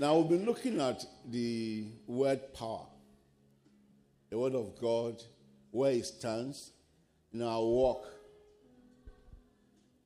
Now, 0.00 0.16
we've 0.16 0.30
been 0.30 0.46
looking 0.46 0.80
at 0.80 1.04
the 1.30 1.84
word 2.06 2.54
power, 2.54 2.86
the 4.30 4.38
word 4.38 4.54
of 4.54 4.80
God, 4.80 5.22
where 5.72 5.92
it 5.92 6.06
stands 6.06 6.72
in 7.34 7.42
our 7.42 7.60
walk 7.62 8.06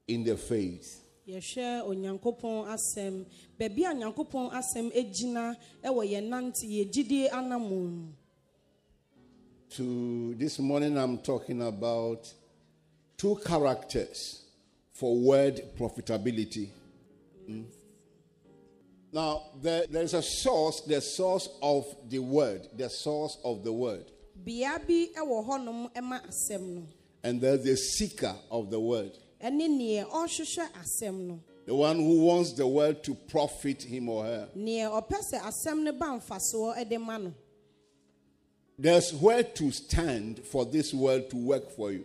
in 0.08 0.24
the 0.24 0.36
faith. 0.36 1.00
yɛhwɛ 1.28 1.86
onyankopɔn 1.86 2.66
asɛm 2.74 3.24
baabi 3.58 3.84
a 3.84 3.94
nyankopɔn 3.94 4.50
asɛm 4.50 4.90
gyina 5.14 5.56
wɔ 5.84 6.02
yɛn 6.12 6.28
nante 6.28 6.66
yɛ 6.66 6.90
gyidie 6.92 7.30
anammɔn 7.30 7.88
mu 7.88 8.12
To 9.76 10.34
this 10.34 10.58
morning, 10.58 10.98
I'm 10.98 11.18
talking 11.18 11.62
about 11.62 12.30
two 13.16 13.36
characters 13.46 14.42
for 14.92 15.16
word 15.16 15.62
profitability. 15.78 16.68
Mm. 17.48 17.64
Now, 19.14 19.42
there, 19.62 19.84
there's 19.88 20.12
a 20.12 20.22
source, 20.22 20.80
the 20.80 21.00
source 21.00 21.48
of 21.62 21.84
the 22.08 22.18
word, 22.18 22.66
the 22.76 22.90
source 22.90 23.38
of 23.44 23.62
the 23.62 23.72
word, 23.72 24.10
bea 24.44 24.66
bi 24.88 25.08
wɔ 25.16 25.46
hɔnom 25.46 26.02
ma 26.02 26.18
asɛm 26.18 26.74
no. 26.74 26.82
And 27.22 27.40
there's 27.40 27.62
the 27.62 27.76
seeker 27.76 28.34
of 28.50 28.70
the 28.70 28.80
word, 28.80 29.12
ɛne 29.40 29.68
neɛ 29.68 30.10
ɔrehwehwɛ 30.10 30.66
asɛm 30.82 31.28
no. 31.28 31.40
The 31.64 31.74
one 31.76 31.96
who 31.96 32.24
wants 32.24 32.54
the 32.54 32.66
word 32.66 33.04
to 33.04 33.14
profit 33.14 33.84
him 33.84 34.08
or 34.08 34.24
her. 34.24 34.48
neɛ 34.56 34.90
ɔpɛ 34.90 35.18
sɛ 35.32 35.40
asɛm 35.42 35.84
no 35.84 35.92
ba 35.92 36.06
mfasoɔ 36.06 36.88
de 36.88 36.98
ma 36.98 37.16
no. 37.18 37.32
There's 38.76 39.14
where 39.14 39.44
to 39.44 39.70
stand 39.70 40.40
for 40.40 40.64
this 40.64 40.92
word 40.92 41.30
to 41.30 41.36
work 41.36 41.70
for 41.70 41.92
you. 41.92 42.04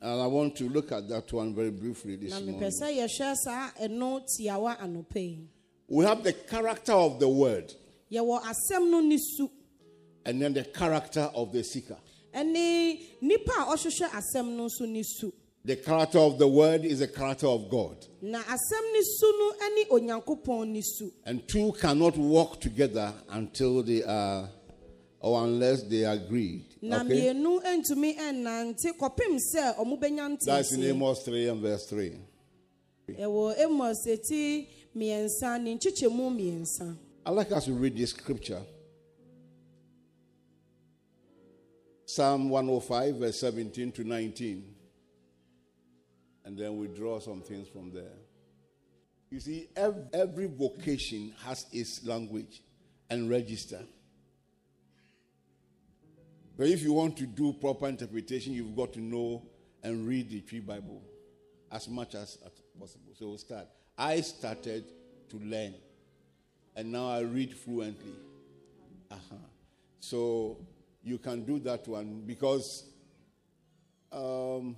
Bea 0.00 0.08
bi 0.08 0.16
wɔ 0.16 0.20
hɔnom 0.20 0.20
a 0.20 0.20
wobɛgyina 0.20 0.20
ama 0.20 0.20
asɛm 0.20 0.20
no 0.20 0.20
ayɛ 0.20 0.20
adwuma 0.20 0.20
de 0.20 0.20
ama 0.20 0.20
wo 0.20 0.20
And 0.20 0.20
I 0.22 0.26
want 0.26 0.56
to 0.56 0.68
look 0.68 0.92
at 0.92 1.08
that 1.08 1.32
one 1.32 1.54
very 1.54 1.70
briefly 1.70 2.16
this 2.16 2.32
morning. 2.32 2.60
sɛ 2.60 2.96
yɛhwɛ 2.96 3.34
saa 3.44 3.70
ɛno 3.80 4.22
tiawa 4.26 4.78
anɔpa 4.78 5.16
yi 5.16 5.48
We 5.88 6.04
have 6.04 6.22
the 6.22 6.32
character 6.32 6.92
of 6.92 7.18
the 7.20 7.28
word 7.28 7.74
yɛwɔ 8.12 8.42
asɛm 8.42 8.90
no 8.90 9.00
ne 9.00 9.16
su 9.18 9.50
and 10.24 10.40
then 10.42 10.52
the 10.52 10.64
character 10.64 11.30
of 11.34 11.52
the 11.52 11.62
seeker. 11.64 11.96
ɛne 12.34 12.98
nipa 13.22 13.52
a 13.52 13.64
ɔhwehwɛ 13.76 14.08
asɛm 14.10 14.56
no 14.56 14.66
nso 14.66 14.86
ne 14.88 15.02
su 15.02 15.32
The 15.62 15.76
character 15.76 16.18
of 16.20 16.38
the 16.38 16.48
word 16.48 16.86
is 16.86 17.00
the 17.00 17.08
character 17.08 17.46
of 17.46 17.68
God. 17.70 18.06
na 18.22 18.38
asɛm 18.42 18.92
ne 18.92 19.00
su 19.02 19.26
no 19.38 19.74
ne 19.74 19.84
onyankopɔn 19.90 20.68
ne 20.68 20.80
su 20.82 21.12
And 21.26 21.46
two 21.46 21.72
cannot 21.72 22.16
walk 22.16 22.60
together 22.60 23.12
until 23.28 23.82
they 23.82 24.02
are, 24.02 24.48
or 25.20 25.44
unless 25.44 25.82
they 25.82 26.04
agree. 26.04 26.64
Okay? 26.82 27.32
mmienu 27.32 27.60
ntumi 27.60 28.14
nnante 28.32 28.92
kɔpem 28.98 29.36
sɛ 29.52 29.76
ɔmo 29.76 29.98
bɛnya 30.00 30.38
That's 30.44 30.72
in 30.72 30.84
Amos 30.84 31.22
3 31.24 31.48
and 31.48 31.60
verse 31.60 31.86
3. 31.86 32.18
ɛwɔ 33.08 33.58
amos 33.58 34.06
eti 34.06 34.68
mmiɛnsa 34.94 35.60
ne 35.62 35.74
nkyekyɛmu 35.76 36.30
mmiɛnsa 36.30 36.96
I'd 37.26 37.32
like 37.32 37.52
us 37.52 37.66
to 37.66 37.72
read 37.72 37.96
this 37.96 38.10
scripture. 38.10 38.62
Psalm 42.06 42.48
105, 42.48 43.16
verse 43.16 43.38
17 43.40 43.92
to 43.92 44.04
19. 44.04 44.64
And 46.44 46.58
then 46.58 46.76
we 46.78 46.88
draw 46.88 47.20
some 47.20 47.42
things 47.42 47.68
from 47.68 47.92
there. 47.92 48.16
You 49.30 49.38
see, 49.38 49.68
every, 49.76 50.02
every 50.12 50.46
vocation 50.46 51.32
has 51.44 51.66
its 51.72 52.04
language 52.04 52.62
and 53.10 53.30
register. 53.30 53.80
But 56.60 56.68
if 56.68 56.82
you 56.82 56.92
want 56.92 57.16
to 57.16 57.24
do 57.24 57.54
proper 57.54 57.88
interpretation, 57.88 58.52
you've 58.52 58.76
got 58.76 58.92
to 58.92 59.00
know 59.00 59.42
and 59.82 60.06
read 60.06 60.28
the 60.28 60.42
tree 60.42 60.60
Bible 60.60 61.00
as 61.72 61.88
much 61.88 62.14
as, 62.14 62.36
as 62.44 62.52
possible. 62.78 63.14
So 63.18 63.28
we'll 63.28 63.38
start. 63.38 63.66
I 63.96 64.20
started 64.20 64.84
to 65.30 65.38
learn 65.38 65.72
and 66.76 66.92
now 66.92 67.08
I 67.08 67.20
read 67.20 67.56
fluently. 67.56 68.12
Uh-huh. 69.10 69.36
So 70.00 70.58
you 71.02 71.16
can 71.16 71.44
do 71.44 71.60
that 71.60 71.88
one 71.88 72.24
because 72.26 72.84
um, 74.12 74.76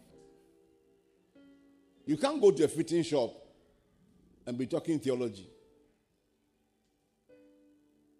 you 2.06 2.16
can't 2.16 2.40
go 2.40 2.52
to 2.52 2.62
a 2.62 2.68
fitting 2.68 3.02
shop 3.02 3.32
and 4.46 4.56
be 4.56 4.68
talking 4.68 5.00
theology. 5.00 5.48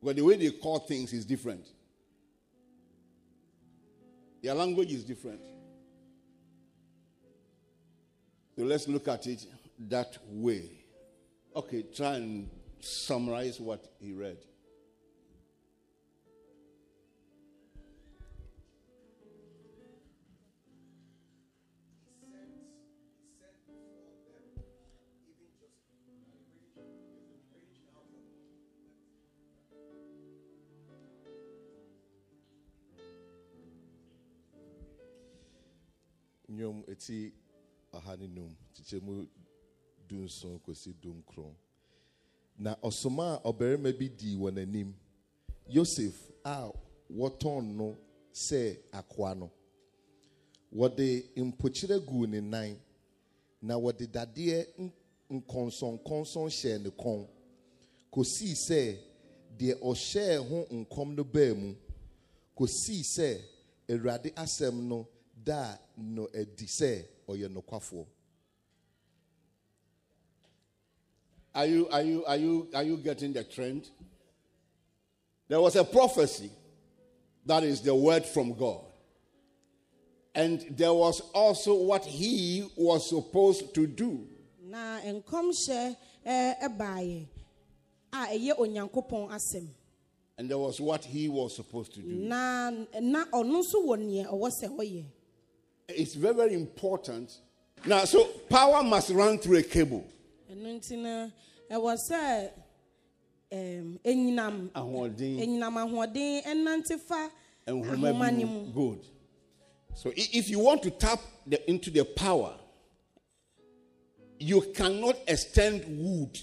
But 0.02 0.16
the 0.16 0.22
way 0.22 0.34
they 0.34 0.50
call 0.50 0.80
things 0.80 1.12
is 1.12 1.24
different. 1.24 1.64
Their 4.42 4.54
language 4.54 4.92
is 4.92 5.04
different. 5.04 5.40
So 8.56 8.64
let's 8.64 8.88
look 8.88 9.08
at 9.08 9.26
it 9.26 9.46
that 9.88 10.18
way. 10.28 10.84
Okay, 11.54 11.82
try 11.94 12.16
and 12.16 12.50
summarize 12.80 13.60
what 13.60 13.86
he 14.00 14.12
read. 14.12 14.38
Eti 37.02 37.32
ɔha 37.96 38.12
ne 38.20 38.26
num 38.36 38.50
kyekyɛmu 38.74 39.14
du 40.08 40.16
nson 40.24 40.58
kɔsi 40.64 40.90
du 41.02 41.10
nkron. 41.14 41.54
Na 42.58 42.74
ɔsoma 42.82 43.26
a 43.44 43.48
ɔbarima 43.50 43.90
bi 43.98 44.08
dii 44.08 44.36
wɔn 44.36 44.58
anim 44.62 44.94
yosef 45.68 46.14
a 46.44 46.70
wɔtɔn 47.10 47.64
no 47.76 47.96
sɛ 48.32 48.78
akoa 48.92 49.34
no. 49.36 49.50
Wɔde 50.74 51.34
mpokyerɛ 51.36 51.98
guu 52.06 52.26
ne 52.26 52.40
nan 52.40 52.78
na 53.60 53.74
wɔde 53.74 54.06
dadeɛ 54.06 54.66
nkɔnsɔnkɔnsɔn 55.30 56.48
hyɛɛ 56.50 56.82
ne 56.82 56.90
kɔn. 56.90 57.28
Kosii 58.12 58.54
sɛ 58.68 58.98
deɛ 59.58 59.74
ɔhyɛɛ 59.80 60.48
ho 60.48 60.66
nkɔm 60.70 61.14
no 61.16 61.24
baa 61.24 61.54
mu 61.54 61.74
kosii 62.56 63.02
sɛ 63.16 63.40
awurade 63.88 64.32
asɛm 64.34 64.86
no 64.88 65.08
daa 65.44 65.78
no 65.96 66.28
adi 66.34 66.66
sɛ 66.66 67.04
ɔyɛ 67.28 67.48
nokwafoɔ 67.48 68.06
Are 71.54 71.66
you, 71.66 71.86
are, 71.90 72.02
you, 72.02 72.24
are, 72.24 72.36
you, 72.36 72.68
are 72.74 72.82
you 72.82 72.96
getting 72.96 73.34
the 73.34 73.44
trend? 73.44 73.86
There 75.48 75.60
was 75.60 75.76
a 75.76 75.84
prophecy 75.84 76.50
that 77.44 77.62
is 77.62 77.82
the 77.82 77.94
word 77.94 78.24
from 78.24 78.54
God. 78.54 78.80
And 80.34 80.64
there 80.70 80.94
was 80.94 81.20
also 81.34 81.74
what 81.74 82.06
he 82.06 82.66
was 82.74 83.06
supposed 83.08 83.74
to 83.74 83.86
do. 83.86 84.26
na 84.64 85.00
nkɔmhyɛ 85.00 85.78
ɛɛ 85.78 85.96
eh, 86.24 86.54
ɛbaeɛ 86.66 87.26
a 88.14 88.16
ɛyɛ 88.32 88.56
onyankopɔn 88.58 89.28
asɛm 89.28 89.68
And 90.38 90.48
there 90.50 90.56
was 90.56 90.80
what 90.80 91.04
he 91.04 91.28
was 91.28 91.54
supposed 91.54 91.92
to 91.94 92.00
do. 92.00 92.08
It's 95.88 96.14
very, 96.14 96.34
very 96.34 96.54
important. 96.54 97.38
Now, 97.84 98.04
so 98.04 98.24
power 98.48 98.82
must 98.82 99.10
run 99.10 99.38
through 99.38 99.58
a 99.58 99.62
cable. 99.62 100.04
ɛno 100.50 100.78
nti 100.78 100.96
no 100.98 101.30
ɛwɔ 101.70 101.96
sɛ 101.96 102.50
ɛɛm 103.50 103.98
enyinam 104.04 104.70
enyinam 104.70 105.74
ahoɔden 105.76 106.44
ɛnante 106.44 107.00
fa 107.00 107.30
and 107.66 107.84
ahoma 107.84 108.30
ne 108.30 108.44
mu 108.44 108.66
good. 108.72 109.00
So 109.94 110.12
if 110.16 110.48
you 110.48 110.58
want 110.58 110.82
to 110.84 110.90
tap 110.90 111.20
the, 111.46 111.68
into 111.70 111.90
the 111.90 112.04
power, 112.04 112.54
you 114.38 114.60
cannot 114.74 115.16
extend 115.26 115.84
wood 115.86 116.38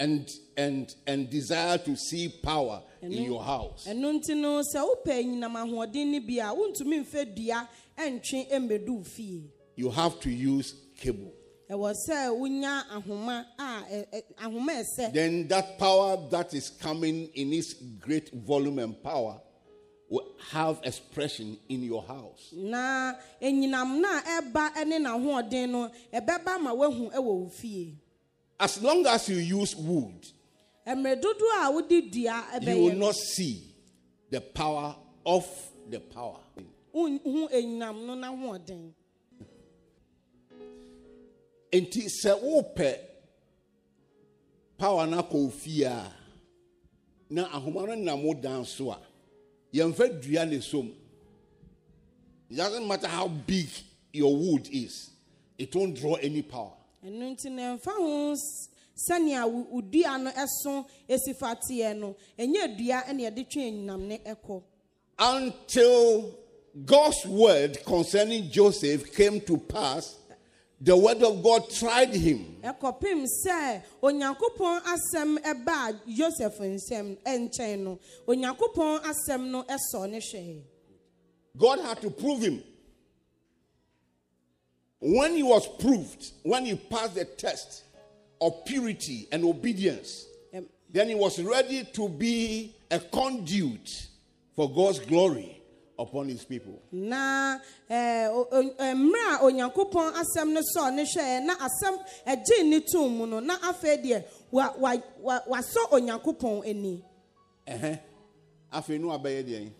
and 0.00 0.28
and 0.56 0.94
and 1.06 1.28
desire 1.30 1.76
to 1.78 1.94
see 1.94 2.28
power 2.42 2.82
in 3.02 3.12
your 3.12 3.42
house. 3.42 3.86
ɛno 3.86 4.18
nti 4.18 4.34
no 4.36 4.60
sɛ 4.62 4.80
wopɛ 4.82 5.22
enyinam 5.22 5.54
ahoɔden 5.54 6.06
no 6.12 6.20
bi 6.20 6.38
a 6.40 6.52
wontumi 6.54 7.04
mfɛ 7.04 7.34
dua 7.36 7.68
ɛntwe 7.98 8.50
ɛmbɛdu 8.50 8.88
wo 8.88 9.02
fie 9.04 9.42
You 9.76 9.90
have 9.90 10.18
to 10.20 10.30
use 10.30 10.74
cable. 10.98 11.32
ɛwɔ 11.70 11.94
sɛ 12.08 12.34
wonya 12.36 12.82
ahoma 12.90 13.44
a 13.58 13.84
ahoma 14.42 14.82
ɛsɛ 14.82 15.12
Then 15.12 15.46
that 15.48 15.78
power 15.78 16.16
that 16.30 16.54
is 16.54 16.70
coming 16.70 17.28
in 17.34 17.52
its 17.52 17.74
great 18.00 18.30
volume 18.32 18.78
and 18.78 19.00
power 19.02 19.38
will 20.08 20.34
have 20.50 20.80
expression 20.82 21.56
in 21.68 21.82
your 21.84 22.02
house. 22.02 22.48
na 22.52 23.12
enyinam 23.40 24.00
no 24.00 24.08
ɛba 24.08 24.86
ne 24.86 24.98
n'ahoɔden 24.98 25.68
no 25.70 25.90
ɛbɛba 26.12 26.60
ma 26.60 26.72
woahu 26.74 27.12
ɛwɔ 27.12 27.22
wo 27.22 27.48
fie 27.48 27.94
As 28.60 28.82
long 28.82 29.06
as 29.06 29.26
you 29.30 29.36
use 29.36 29.74
wood, 29.74 30.26
mmerɛ 30.86 31.20
dodoɔ 31.22 31.66
a 31.66 31.70
wode 31.72 32.10
dua 32.10 32.44
you 32.60 32.84
will 32.84 32.94
not 32.94 33.14
see 33.14 33.74
the 34.28 34.40
power 34.40 34.94
of 35.24 35.46
the 35.88 35.98
power. 35.98 36.40
wonhu 36.94 37.48
enyinam 37.50 38.06
no 38.06 38.14
n'ahoɔden 38.14 38.92
sɛ 41.72 42.38
wopɛ 42.42 42.98
power 44.76 45.06
na 45.06 45.22
akɔ 45.22 45.52
fie 45.52 45.84
a 45.84 46.12
na 47.30 47.48
ahoma 47.48 47.86
no 47.86 47.94
nam 47.94 48.22
wo 48.22 48.34
dan 48.34 48.64
so 48.64 48.90
a 48.90 48.98
yɛmfa 49.72 50.20
dua 50.20 50.44
ne 50.44 50.60
som 50.60 50.92
it 52.50 52.56
doesn't 52.56 52.86
matter 52.86 53.06
how 53.08 53.28
big 53.28 53.68
your 54.12 54.36
wood 54.36 54.68
is 54.72 55.10
it 55.56 55.74
won't 55.74 55.94
draw 55.96 56.14
any 56.16 56.42
power 56.42 56.72
ɛno 57.04 57.30
nti 57.34 57.50
na 57.50 57.76
ho 57.76 58.34
sɛnea 59.08 59.46
no 60.20 60.30
ɛso 60.30 60.86
esi 61.08 61.34
fa 61.38 61.54
teɛ 61.54 61.96
no 61.98 62.14
ɛnyɛ 62.38 62.76
dua 62.76 63.02
ɛna 63.08 63.20
yɛde 63.30 63.48
twe 63.50 63.62
anyinam 63.70 64.06
ne 64.06 64.18
ɛkɔ 64.18 64.62
until 65.20 66.34
God's 66.84 67.26
word 67.26 67.84
concerning 67.84 68.48
Joseph 68.50 69.12
came 69.14 69.40
to 69.42 69.58
pass, 69.58 70.16
the 70.80 70.96
word 70.96 71.22
of 71.22 71.42
God 71.42 71.68
tried 71.68 72.14
him. 72.14 72.56
ɛkɔpem 72.62 73.26
sɛ 73.44 73.82
onyankopɔn 74.02 74.80
asɛm 74.82 75.38
ɛbaa 75.42 76.00
yosef 76.06 76.58
nsɛm 76.58 77.18
ɛnkyɛn 77.24 77.78
no 77.80 77.98
onyankopɔn 78.26 79.02
asɛm 79.02 79.50
no 79.50 79.62
ɛsɔ 79.64 80.10
ne 80.10 80.18
hwɛɛ 80.18 80.62
God 81.58 81.80
had 81.80 82.00
to 82.00 82.10
prove 82.10 82.40
him. 82.42 82.62
When 85.00 85.34
he 85.34 85.42
was 85.42 85.66
proved, 85.78 86.30
when 86.42 86.66
he 86.66 86.74
passed 86.76 87.14
the 87.14 87.24
test 87.24 87.84
of 88.40 88.64
purity 88.66 89.26
and 89.32 89.44
obedience, 89.44 90.26
Ɛm, 90.54 90.66
then 90.92 91.08
he 91.08 91.14
was 91.14 91.40
ready 91.40 91.84
to 91.94 92.08
be 92.08 92.74
a 92.90 92.98
conduit 93.00 93.88
for 94.54 94.70
God's 94.70 94.98
glory 95.00 95.56
upon 95.98 96.28
his 96.28 96.44
people. 96.44 96.80
na 96.92 97.58
ɛɛ, 97.90 98.28
o- 98.30 98.48
o- 98.50 98.74
eh, 98.78 98.92
ɛɛ, 98.92 98.94
mmerɛ 98.94 99.34
a 99.36 99.38
onyankopɔn 99.44 100.12
asɛm 100.14 100.52
no 100.52 100.60
sɔɔ 100.76 100.94
ne 100.94 101.02
hwɛɛ 101.04 101.44
na 101.44 101.54
asɛm 101.56 102.04
ɛgye 102.26 102.64
ne 102.68 102.80
tom 102.80 103.16
mu 103.18 103.26
no 103.26 103.40
na 103.40 103.58
afei 103.58 103.96
deɛ 104.04 104.24
wa- 104.50 104.74
wa- 104.76 104.96
wa- 105.18 105.40
wasɔ 105.48 105.90
onyankopɔn 105.92 106.66
ani. 106.68 107.04
Afei, 108.72 108.98
no 109.00 109.08
abɛyɛ 109.08 109.44
deɛ. 109.48 109.70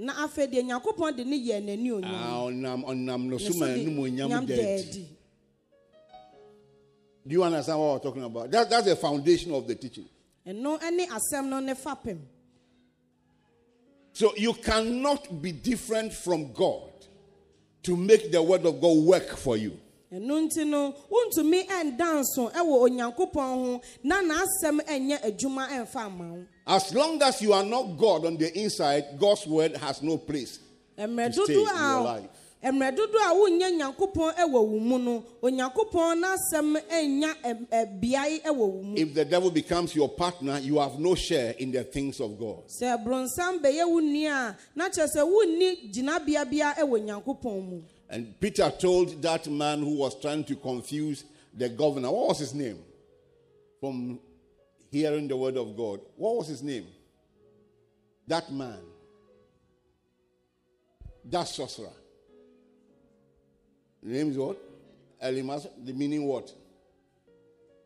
Na 0.00 0.14
afei 0.24 0.46
deɛ 0.48 0.62
nyankopɔn 0.64 1.16
de 1.16 1.24
ne 1.24 1.36
yɛ 1.36 1.60
n'ani 1.62 1.90
onyam 1.92 2.14
Ah, 2.14 2.44
ɔnam 2.46 2.84
ɔnam 2.84 3.22
no 3.28 3.38
so 3.38 3.52
ma 3.58 3.66
anim 3.66 3.96
onyam 3.98 4.28
nyam 4.28 4.46
daadi. 4.46 4.56
daadi. 4.56 5.06
Do 7.26 7.34
you 7.34 7.44
understand 7.44 7.78
what 7.78 7.92
we're 7.92 7.98
talking 8.10 8.24
about? 8.24 8.50
That, 8.50 8.70
that's 8.70 8.86
the 8.86 8.96
foundation 8.96 9.52
of 9.52 9.66
the 9.68 9.74
teaching. 9.74 10.06
ɛno 10.46 10.80
ne 10.92 11.06
asɛm 11.06 11.48
no 11.48 11.60
ne 11.60 11.74
fapem 11.74 12.18
So 14.12 14.34
you 14.36 14.54
cannot 14.54 15.40
be 15.40 15.52
different 15.52 16.12
from 16.12 16.52
God 16.52 16.90
to 17.84 17.96
make 17.96 18.32
the 18.32 18.42
word 18.42 18.66
of 18.66 18.80
God 18.80 18.96
work 19.04 19.36
for 19.36 19.56
you. 19.56 19.78
Ɛno 20.12 20.40
nti 20.48 20.66
no 20.66 20.92
wontumi 21.10 21.66
ɛnda 21.68 22.20
nso 22.20 22.50
ɛwɔ 22.50 22.88
onyankopɔn 22.88 23.34
ho 23.64 23.80
na 24.02 24.20
n'asɛm 24.20 24.80
ɛnyɛ 24.84 25.22
adwuma 25.22 25.68
ɛmfa 25.68 25.96
ama 26.06 26.24
wo 26.34 26.44
As 26.66 26.92
long 26.94 27.20
as 27.22 27.40
you 27.42 27.52
are 27.52 27.64
not 27.64 27.96
God 27.96 28.24
on 28.26 28.36
the 28.36 28.56
inside, 28.58 29.18
God's 29.18 29.46
word 29.46 29.76
has 29.76 30.02
no 30.02 30.18
place. 30.18 30.58
mmerɛ 30.98 31.34
To 31.34 31.44
stay 31.44 31.54
dodo 31.54 31.70
in 31.70 31.76
your 31.76 31.96
a 31.96 32.00
life. 32.02 32.28
mmerɛ 32.64 32.96
dodo 32.96 33.18
a 33.18 33.34
wonyɛ 33.34 33.78
nyankopɔn 33.78 34.34
ɛwɔ 34.36 34.50
wo 34.52 34.78
mu 34.80 34.98
no 34.98 35.24
onyankopɔn 35.42 36.22
n'asɛm 36.24 36.76
ɛnya 36.90 37.34
ɛwɔ 38.44 38.56
wo 38.56 38.82
mu 38.82 38.96
If 38.96 39.14
the 39.14 39.24
devil 39.24 39.50
becomes 39.52 39.94
your 39.94 40.08
partner, 40.08 40.58
you 40.58 40.78
have 40.78 40.98
no 40.98 41.14
share 41.14 41.54
in 41.58 41.70
the 41.70 41.84
things 41.84 42.20
of 42.20 42.36
God. 42.38 42.64
sɛ 42.66 43.02
bronsam 43.04 43.60
bɛyɛ 43.62 43.88
wo 43.88 44.00
nua 44.00 44.50
a 44.50 44.56
na 44.74 44.88
kyerɛ 44.88 45.08
sɛ 45.16 45.24
wonni 45.24 45.92
gyinabea 45.92 46.50
bia 46.50 46.74
ɛwɔ 46.78 47.00
nyankopɔn 47.04 47.68
mu 47.68 47.82
And 48.10 48.38
Peter 48.40 48.70
told 48.76 49.22
that 49.22 49.46
man 49.48 49.78
who 49.78 49.94
was 49.94 50.20
trying 50.20 50.42
to 50.44 50.56
confuse 50.56 51.24
the 51.54 51.68
governor, 51.68 52.10
what 52.10 52.28
was 52.28 52.40
his 52.40 52.52
name? 52.52 52.78
From 53.80 54.18
hearing 54.90 55.28
the 55.28 55.36
word 55.36 55.56
of 55.56 55.76
God. 55.76 56.00
What 56.16 56.36
was 56.36 56.48
his 56.48 56.60
name? 56.62 56.86
That 58.26 58.52
man. 58.52 58.80
That 61.24 61.46
sorcerer. 61.46 61.92
The 64.02 64.10
name 64.10 64.30
is 64.30 64.36
what? 64.36 64.58
Elymas. 65.22 65.68
The 65.84 65.92
meaning 65.92 66.26
what? 66.26 66.52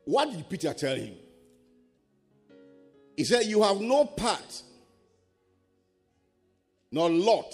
What 0.06 0.31
did 0.31 0.49
Peter 0.49 0.73
tell 0.73 0.97
him? 0.97 1.15
He 3.15 3.25
said, 3.25 3.44
You 3.44 3.62
have 3.62 3.81
no 3.81 4.06
part 4.06 4.62
nor 6.91 7.11
lot 7.11 7.53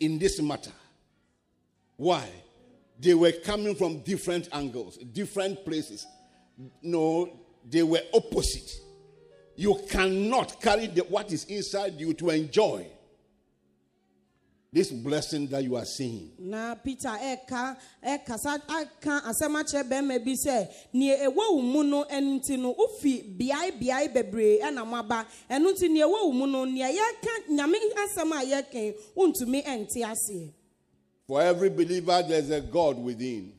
in 0.00 0.18
this 0.18 0.40
matter. 0.40 0.70
Why? 1.96 2.28
They 2.98 3.14
were 3.14 3.32
coming 3.32 3.74
from 3.74 4.00
different 4.00 4.48
angles, 4.52 4.96
different 4.98 5.64
places. 5.64 6.06
No, 6.82 7.28
they 7.68 7.82
were 7.82 8.00
opposite. 8.12 8.70
You 9.56 9.80
cannot 9.88 10.60
carry 10.60 10.86
the, 10.88 11.02
what 11.02 11.32
is 11.32 11.44
inside 11.44 11.94
you 12.00 12.14
to 12.14 12.30
enjoy 12.30 12.86
this 14.74 14.90
blessing 14.90 15.46
that 15.46 15.62
you 15.62 15.76
are 15.76 15.84
seeing. 15.84 16.32
na 16.38 16.74
peter 16.74 17.06
ɛka 17.08 17.76
ɛkasa 18.02 18.58
aka 18.68 19.22
asɛm 19.30 19.54
akyerɛ 19.62 19.88
bɛrima 19.88 20.18
bi 20.24 20.32
sɛ 20.34 20.66
nea 20.92 21.16
ɛwɔ 21.28 21.36
wo 21.54 21.62
mu 21.62 21.84
no 21.84 22.04
ɛno 22.04 22.40
nti 22.40 22.58
no 22.58 22.74
wofi 22.74 23.22
beae 23.38 23.70
beae 23.78 24.08
bebree 24.12 24.58
ɛna 24.60 24.84
mo 24.84 24.96
aba 24.96 25.24
ɛno 25.48 25.70
nti 25.72 25.88
nea 25.88 26.04
ɛwɔ 26.06 26.24
wo 26.26 26.32
mu 26.32 26.46
no 26.48 26.64
nea 26.64 26.88
yɛka 26.90 27.48
nyame 27.50 27.76
asɛm 28.04 28.32
a 28.32 28.44
yɛka 28.44 28.94
wontumi 29.16 29.62
ɛnte 29.64 30.02
aseɛ 30.02 30.50
For 31.26 31.40
every 31.40 31.70
believer, 31.70 32.22
there's 32.26 32.50
a 32.50 32.60
God 32.60 32.98
within. 32.98 33.52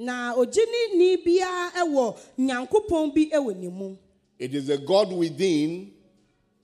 na 0.00 0.34
ogyini 0.34 1.16
biara 1.24 1.70
ɛwɔ 1.82 2.18
nyankopɔn 2.38 3.14
bi 3.14 3.30
ɛwɔ 3.30 3.56
ne 3.56 3.68
mu 3.68 3.96
It 4.38 4.54
is 4.54 4.70
a 4.70 4.78
God 4.78 5.12
within 5.12 5.92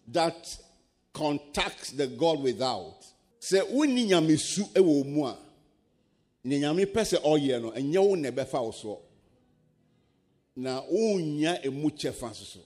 that 0.09 0.59
contacts 1.13 1.91
the 1.91 2.07
God 2.07 2.41
without. 2.41 3.05
Sɛ 3.39 3.71
wonni 3.71 4.09
nyamesu 4.09 4.73
wɔ 4.73 4.81
wo 4.83 5.05
mu 5.05 5.25
a, 5.27 5.39
nea 6.45 6.61
nyame 6.61 6.87
pɛ 6.87 7.03
sɛ 7.03 7.23
ɔyɛ 7.23 7.61
no, 7.61 7.71
ɛnyɛ 7.73 8.09
wo 8.09 8.15
na 8.15 8.31
ɛbɛfa 8.31 8.63
wo 8.65 8.73
soɔ. 8.73 8.99
Na 10.57 10.81
wonnya 10.91 11.63
emu 11.67 11.91
kyɛfa 11.91 12.31
nso 12.31 12.45
so. 12.45 12.61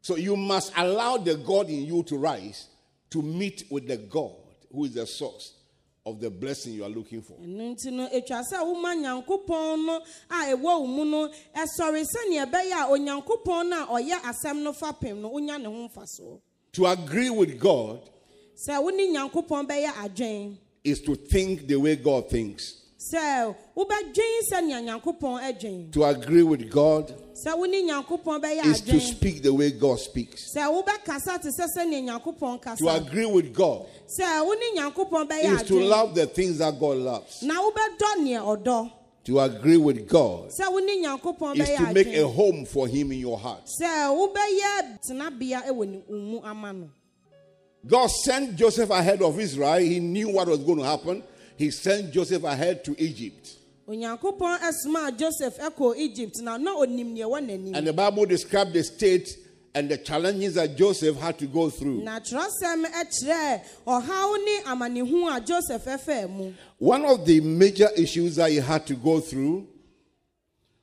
So 0.00 0.16
you 0.16 0.36
must 0.36 0.72
allow 0.76 1.18
the 1.18 1.34
God 1.34 1.68
in 1.68 1.84
you 1.84 2.02
to 2.04 2.16
rise 2.16 2.68
to 3.10 3.20
meet 3.20 3.64
with 3.70 3.86
the 3.86 3.98
God 3.98 4.34
who 4.72 4.84
is 4.84 4.94
the 4.94 5.06
source 5.06 5.52
of 6.06 6.20
the 6.20 6.30
blessing 6.30 6.74
you 6.74 6.84
are 6.84 6.90
looking 6.90 7.22
for. 7.22 7.34
ɛno 7.38 7.74
nti 7.74 7.90
no 7.92 8.06
atwa 8.08 8.42
sɛ 8.42 8.58
woma 8.60 8.94
nyankopɔn 8.94 9.86
no 9.86 10.02
a 10.30 10.54
ɛwɔ 10.54 11.06
no 11.10 11.28
ɛsɔre 11.56 12.04
sɛnea 12.04 12.46
ɛbɛyɛ 12.50 12.72
a 12.72 12.88
onyankopɔn 12.90 13.68
no 13.70 13.84
a 13.84 13.86
ɔyɛ 14.02 14.20
asɛm 14.20 14.62
no 14.62 14.72
fapem 14.72 15.16
no 15.20 15.30
wonya 15.30 15.58
ne 15.58 15.64
ho 15.66 15.88
mfasoɔ 15.88 16.40
To 16.72 16.86
agree 16.86 17.30
with 17.30 17.58
God 17.58 18.10
sɛ 18.68 18.82
wo 18.82 18.90
nyankopɔn 18.90 19.66
bɛyɛ 19.66 19.92
adwen 20.04 20.56
is 20.82 21.00
to 21.00 21.14
think 21.14 21.66
the 21.66 21.76
way 21.76 21.96
God 21.96 22.28
thinks. 22.28 22.83
Sɛ 23.12 23.54
wobɛdwen 23.76 24.40
sɛnea 24.50 24.80
nyankopɔn 24.82 25.40
adwen 25.42 25.92
To 25.92 26.04
agree 26.04 26.42
with 26.42 26.70
God 26.70 27.14
sɛ 27.34 27.56
wo 27.56 27.64
ne 27.64 27.82
nyankopɔn 27.82 28.40
bɛyɛ 28.42 28.64
is 28.66 28.80
to 28.82 29.00
speak 29.00 29.42
the 29.42 29.52
way 29.52 29.70
God 29.72 29.98
speaks. 29.98 30.54
sɛ 30.56 30.62
wobɛkasa 30.70 31.42
te 31.42 31.48
sɛ 31.48 31.66
sɛnea 31.76 32.78
To 32.78 32.88
agree 32.88 33.26
with 33.26 33.52
God 33.54 33.86
sɛ 34.18 34.44
wo 34.44 34.52
ne 34.54 34.80
nyankopɔn 34.80 35.28
bɛyɛ 35.28 35.54
is 35.60 35.68
to 35.68 35.80
love 35.80 36.14
the 36.14 36.26
things 36.26 36.58
that 36.58 36.78
God 36.80 36.96
loves. 36.98 37.42
na 37.42 37.54
wobɛdɔ 37.60 38.22
nea 38.22 38.40
ɔdɔ 38.40 38.92
To 39.24 39.40
agree 39.40 39.76
with 39.78 40.08
God 40.08 40.50
sɛ 40.50 40.70
wo 40.72 40.78
ne 40.78 41.02
nyankopɔn 41.04 41.58
is 41.60 41.68
to 41.76 41.92
make 41.92 42.06
a 42.14 42.26
home 42.26 42.64
for 42.64 42.86
Him 42.88 43.12
in 43.12 43.18
your 43.18 43.38
heart. 43.38 43.66
sɛ 43.80 44.08
wobɛyɛ 44.08 44.98
tenabea 45.08 45.62
wɔ 45.68 45.88
ne 45.88 46.02
wo 46.08 46.16
mu 46.16 46.40
ama 46.42 46.72
no 46.72 46.88
God 47.86 48.06
sent 48.10 48.56
Joseph 48.56 48.88
ahead 48.88 49.20
of 49.20 49.38
Israel. 49.38 49.78
He 49.78 50.00
knew 50.00 50.30
what 50.30 50.48
was 50.48 50.60
going 50.60 50.78
to 50.78 50.84
happen. 50.84 51.22
He 51.56 51.70
sent 51.70 52.12
Joseph 52.12 52.44
ahead 52.44 52.84
to 52.84 52.94
Egypt. 53.02 53.56
onyankopɔn 53.88 54.58
ɛsomaa 54.60 55.16
joseph 55.18 55.58
ɛkɔ 55.58 55.96
egypt 55.98 56.40
na 56.42 56.56
na 56.56 56.74
onim 56.74 57.12
nea 57.12 57.26
ɛwɔ 57.26 57.74
And 57.76 57.86
the 57.86 57.92
Bible 57.92 58.24
described 58.26 58.72
the 58.72 58.82
state 58.82 59.36
and 59.74 59.90
the 59.90 59.98
challenges 59.98 60.54
that 60.54 60.76
Joseph 60.76 61.16
had 61.16 61.38
to 61.38 61.46
go 61.46 61.68
through. 61.68 62.02
na 62.02 62.18
kyerɛsɛm 62.20 62.86
ɛkyerɛ 62.86 63.60
ɔhaw 63.86 64.44
ne 64.44 64.60
amanehu 64.70 65.46
joseph 65.46 65.84
ɛfɛɛ 65.84 66.54
One 66.78 67.04
of 67.04 67.26
the 67.26 67.40
major 67.40 67.88
issues 67.96 68.36
that 68.36 68.50
he 68.50 68.56
had 68.56 68.86
to 68.86 68.94
go 68.94 69.20
through 69.20 69.66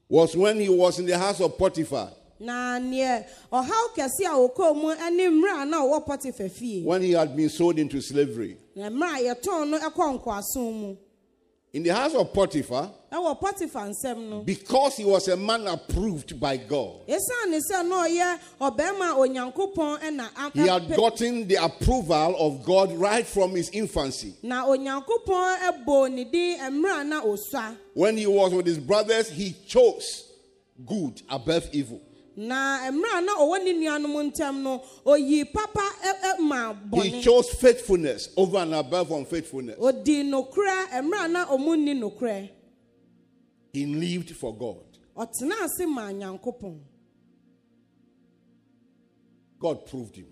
was 0.07 0.35
when 0.35 0.59
he 0.59 0.67
was 0.69 0.99
in 0.99 1.05
the 1.05 1.17
house 1.17 1.39
of 1.39 1.57
Potiphar, 1.57 2.11
na 2.41 2.79
neɛ 2.79 3.25
ɔhaw 3.51 3.95
kɛse 3.95 4.25
a 4.25 4.35
ɔkɔɔ 4.35 4.75
mu 4.75 4.93
ne 5.15 5.27
mmerɛ 5.29 5.61
a 5.61 5.65
na 5.65 5.81
ɔwɔ 5.81 6.05
pɔtifa 6.07 6.51
fie 6.51 6.83
when 6.83 7.01
he 7.01 7.11
had 7.11 7.35
been 7.35 7.49
sold 7.49 7.77
into 7.79 8.01
slavery. 8.01 8.57
na 8.75 8.89
mmerɛ 8.89 9.15
a 9.31 9.35
yɛtɔn 9.35 9.69
no 9.69 9.79
ɛkɔ 9.79 10.19
nkoasom 10.23 10.73
mu 10.73 10.95
In 11.73 11.83
the 11.83 11.89
house 11.93 12.13
of 12.15 12.33
Potiphar, 12.33 12.91
ɛwɔ 13.13 13.39
potifa 13.39 13.89
nsɛm 13.95 14.29
no 14.29 14.41
because 14.41 14.97
he 14.97 15.05
was 15.05 15.29
a 15.29 15.37
man 15.37 15.65
approved 15.67 16.37
by 16.37 16.57
God, 16.57 17.07
ɛsiane 17.07 17.61
sɛ 17.71 17.87
na 17.87 18.05
ɔyɛ 18.07 18.39
ɔbarima 18.59 19.11
a 19.11 19.15
onyankopɔn 19.15 19.99
ɛna 20.01 20.29
a- 20.35 20.51
he 20.53 20.67
had 20.67 20.93
gotten 20.93 21.47
the 21.47 21.55
approval 21.55 22.35
of 22.37 22.65
God 22.65 22.91
right 22.97 23.25
from 23.25 23.51
his 23.55 23.69
infancy. 23.69 24.35
na 24.43 24.65
onyankopɔn 24.65 25.59
ɛbɔ 25.85 26.11
ne 26.13 26.23
din 26.25 26.59
mmerɛ 26.59 26.99
a 26.99 27.03
na 27.05 27.21
osua 27.21 27.77
When 27.93 28.17
he 28.17 28.27
was 28.27 28.53
with 28.53 28.65
his 28.65 28.77
brothers, 28.77 29.29
he 29.29 29.55
chose 29.65 30.25
good 30.85 31.21
above 31.29 31.69
evil. 31.71 32.01
Na 32.35 32.79
mmerɛ 32.91 33.25
na 33.25 33.33
ɔwɔ 33.37 33.63
ne 33.63 33.73
nuanom 33.73 34.31
ntam 34.31 34.61
no 34.63 34.81
oyi 35.05 35.45
papa 35.51 35.81
ma 36.39 36.73
He 37.03 37.21
chose 37.21 37.49
faithfulness 37.49 38.29
over 38.37 38.57
and 38.59 38.73
above 38.73 39.11
unfaithfulness. 39.11 39.77
odi 39.79 40.23
nokorɛ 40.23 40.89
mmerɛ 41.01 41.31
na 41.31 41.45
ɔmo 41.47 41.75
nni 41.75 41.99
nokorɛ 41.99 42.49
He 43.73 43.85
lived 43.85 44.35
for 44.35 44.55
God. 44.55 44.83
ɔtena 45.15 45.63
ase 45.63 45.85
ma 45.87 46.09
nyankopɔn 46.11 46.79
God 49.59 49.85
proved 49.85 50.15
him. 50.15 50.27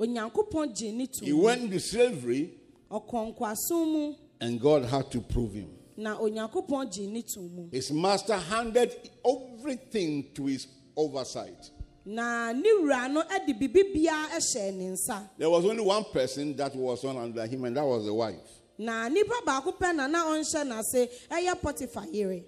onyankopɔn 0.00 0.74
gye 0.76 0.92
ne 0.92 1.08
He 1.22 1.32
went 1.32 1.70
to 1.70 1.80
slavery, 1.80 2.54
ɔkɔ 2.90 3.34
nkoasom 3.36 3.92
mu 3.92 4.14
and 4.40 4.60
God 4.60 4.84
had 4.84 5.10
to 5.12 5.20
prove 5.20 5.54
him. 5.54 5.70
na 5.96 6.18
onyankopɔn 6.18 6.92
gye 6.92 7.06
ne 7.06 7.22
to 7.22 7.40
mu 7.40 7.68
His 7.72 7.90
master 7.92 8.36
handed 8.36 8.94
everything 9.24 10.26
to 10.34 10.46
his 10.46 10.66
oversight. 10.98 11.70
na 12.04 12.52
ne 12.52 12.68
wura 12.80 13.08
no 13.10 13.22
de 13.46 13.52
biribibiara 13.54 14.36
hyɛ 14.38 14.74
ne 14.74 14.86
nsa 14.96 15.28
There 15.38 15.50
was 15.50 15.64
only 15.64 15.82
one 15.82 16.04
person 16.12 16.56
that 16.56 16.74
was 16.74 17.04
on 17.04 17.16
under 17.16 17.46
him, 17.46 17.64
and 17.64 17.76
that 17.76 17.84
was 17.84 18.04
the 18.06 18.14
wife. 18.14 18.48
na 18.78 19.08
nipa 19.08 19.34
baako 19.46 19.72
pɛ 19.78 19.94
na 19.94 20.06
na 20.06 20.24
ɔnhyɛ 20.26 20.64
n'ase 20.66 21.08
ɛyɛ 21.30 21.54
pɔtifa 21.60 22.12
yere 22.12 22.42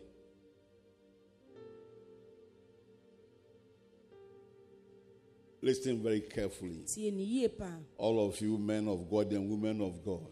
Listen 5.62 6.02
very 6.02 6.22
carefully. 6.22 6.84
tie 6.94 7.10
ne 7.10 7.22
yie 7.22 7.48
paa 7.48 7.76
All 7.98 8.26
of 8.26 8.40
you 8.40 8.56
men 8.56 8.88
of 8.88 9.10
God 9.10 9.30
and 9.32 9.48
women 9.50 9.80
of 9.82 10.02
God, 10.04 10.26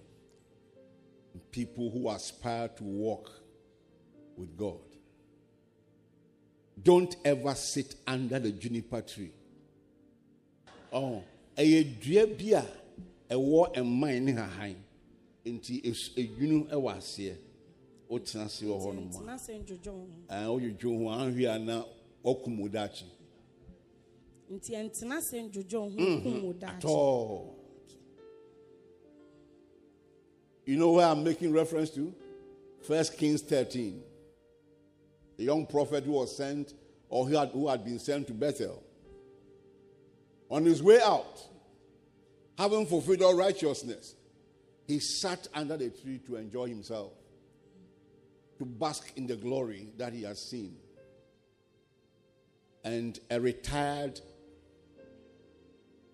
people 1.51 1.91
who 1.91 2.09
aspire 2.09 2.69
to 2.69 2.85
walk 2.85 3.29
with 4.37 4.57
God, 4.57 4.81
don't 6.83 7.17
ever 7.25 7.55
sit 7.55 7.95
under 8.07 8.39
the 8.39 8.53
juniper 8.53 9.01
tree. 9.03 9.33
Oh, 10.93 11.23
ɛyɛ 11.57 12.01
dua 12.01 12.27
bi 12.27 12.53
a 12.53 12.65
ɛwɔ 13.35 13.77
mman 13.85 14.25
ne 14.25 14.33
hahan 14.33 14.77
nti 15.45 15.83
edwunu 16.17 16.69
ɛwɔ 16.71 16.97
aseɛ 16.97 17.37
wotena 18.09 18.45
ase 18.47 18.65
wɔ 18.65 18.79
hɔ 18.81 18.95
nom 18.95 19.11
tena 19.11 19.35
ase 19.35 19.59
ndwodwo 19.59 19.93
wo 19.93 20.07
ho 20.07 20.13
a 20.29 20.49
wodwodwo 20.49 20.99
ho 20.99 21.11
ahwe 21.11 21.47
a 21.55 21.59
na 21.59 21.85
wakum 22.25 22.59
wo 22.61 22.69
daakye 22.69 23.07
nti 24.51 24.73
ɛntena 24.73 25.17
ase 25.19 25.43
ndwodwo 25.43 25.81
ho 25.81 25.91
mhm. 25.91 26.23
kum 26.23 26.43
wo 26.45 26.51
at 26.51 26.61
daakye 26.61 26.89
all. 26.89 27.55
You 30.65 30.77
know 30.77 30.93
where 30.93 31.07
I'm 31.07 31.25
making 31.25 31.55
reference 31.55 31.89
to? 31.95 32.13
First 32.83 33.17
Kings 33.17 33.41
13. 33.41 34.03
The 35.39 35.45
young 35.45 35.67
prophet 35.67 36.05
who 36.05 36.13
was 36.13 36.37
sent, 36.37 36.75
or 37.09 37.27
who 37.27 37.37
had, 37.37 37.51
who 37.51 37.69
had 37.69 37.85
been 37.85 37.99
sent 37.99 38.27
to 38.27 38.35
Bethel. 38.35 38.83
On 40.51 40.65
his 40.65 40.83
way 40.83 41.01
out, 41.01 41.39
having 42.59 42.87
fulfilled 42.87 43.23
all 43.23 43.37
righteousness, 43.37 44.15
he 44.87 44.99
sat 44.99 45.47
under 45.55 45.77
the 45.77 45.91
tree 45.91 46.19
to 46.27 46.37
enjoy 46.37 46.67
himself, 46.69 47.13
to 48.59 48.65
bask 48.65 49.13
in 49.17 49.27
the 49.27 49.37
glory 49.37 49.89
that 49.97 50.13
he 50.13 50.25
has 50.25 50.43
seen. 50.43 50.77
And 52.83 53.19
a 53.31 53.41
retired 53.41 54.21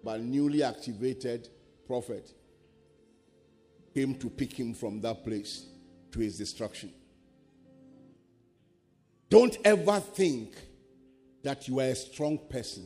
but 0.02 0.20
newly 0.20 0.62
activated 0.62 1.48
prophet 1.86 2.30
came 3.94 4.16
to 4.16 4.28
pick 4.28 4.52
him 4.52 4.74
from 4.74 5.00
that 5.00 5.24
place 5.24 5.66
to 6.10 6.18
his 6.18 6.36
destruction. 6.36 6.92
Don't 9.34 9.58
ever 9.64 9.98
think 9.98 10.54
that 11.42 11.66
you 11.66 11.80
are 11.80 11.88
a 11.88 11.94
strong 11.96 12.38
person. 12.48 12.84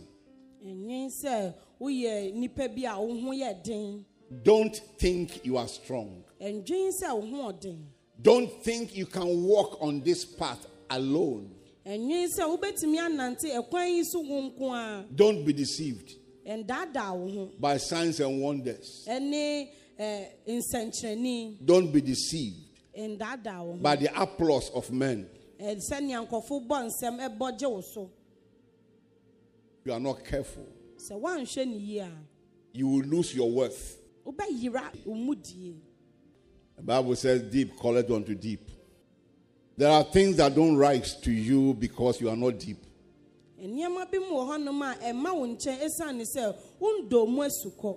ɛnwen 0.67 1.11
sɛ 1.23 1.52
woyɛ 1.78 2.33
nipa 2.33 2.69
bi 2.71 2.85
a 2.90 2.99
wo 2.99 3.14
ho 3.21 3.31
yɛ 3.33 3.62
den 3.62 4.07
Don't 4.43 4.75
think 4.99 5.45
you 5.45 5.59
are 5.59 5.69
strong. 5.69 6.25
ɛndwen 6.40 6.90
sɛ 7.02 7.12
wo 7.14 7.21
ho 7.21 7.52
ɔden 7.52 7.85
Don't 8.23 8.50
think 8.64 8.97
you 8.97 9.05
can 9.05 9.43
walk 9.45 9.76
on 9.83 10.00
this 10.00 10.25
path 10.25 10.67
alone. 10.88 11.55
ɛnwen 11.85 12.26
sɛ 12.35 12.45
wobɛtumi 12.59 12.97
anante 12.97 13.50
ɛkwan 13.55 13.95
yi 13.97 14.05
so 14.05 14.21
wo 14.21 14.40
nko 14.50 14.73
a 14.75 15.07
Don't 15.14 15.45
be 15.45 15.52
deceived 15.52 16.14
ɛndaadaa 16.47 17.14
wo 17.14 17.28
ho 17.31 17.52
by 17.61 17.76
signs 17.76 18.21
and 18.21 18.40
wonders. 18.40 19.05
ɛne 19.07 19.69
ɛɛ 20.00 20.26
nsɛnkyerɛnni 20.49 21.67
Don't 21.67 21.93
be 21.93 22.00
deceived 22.00 22.81
ɛndaadaa 22.99 23.67
wo 23.67 23.73
ho 23.73 23.78
by 23.83 23.97
the 23.97 24.09
applause 24.19 24.71
of 24.71 24.90
men. 24.90 25.28
Ɛ, 25.61 25.77
sɛnea 25.77 26.27
nkɔfo 26.27 26.67
bɔ 26.67 26.87
nsɛm 26.87 27.19
ɛbɔ 27.19 27.59
gye 27.59 27.67
wo 27.67 27.81
so 27.81 28.11
you 29.85 29.93
are 29.93 30.00
not 30.00 30.25
careful, 30.25 30.67
sɛ 30.97 31.19
woanhwɛ 31.21 31.67
ne 31.67 31.77
yie 31.77 31.99
a 32.00 32.11
you 32.73 32.87
will 32.88 33.05
lose 33.05 33.35
your 33.35 33.50
worth. 33.50 33.99
wobɛyera 34.25 34.93
wo 35.05 35.15
mu 35.15 35.35
die 35.35 35.75
The 36.77 36.83
Bible 36.85 37.17
says, 37.17 37.43
deep 37.43 37.77
calleth 37.77 38.09
unto 38.09 38.37
deep. 38.37 38.71
There 39.77 39.91
are 39.91 40.05
things 40.05 40.37
that 40.37 40.55
don't 40.55 40.77
rise 40.77 41.15
to 41.23 41.33
you 41.33 41.75
because 41.75 42.21
you 42.21 42.29
are 42.29 42.37
not 42.37 42.57
deep. 42.59 42.79
nneɛma 43.61 44.09
bi 44.11 44.19
mu 44.19 44.27
wɔ 44.37 44.47
hɔnom 44.59 44.83
a 44.93 44.95
ɛma 45.12 45.35
wo 45.35 45.47
nkyɛn 45.47 45.81
ɛsiane 45.81 46.23
sɛ 46.23 46.57
wondɔ 46.81 47.29
mu 47.29 47.43
asu 47.43 47.73
kɔ 47.73 47.97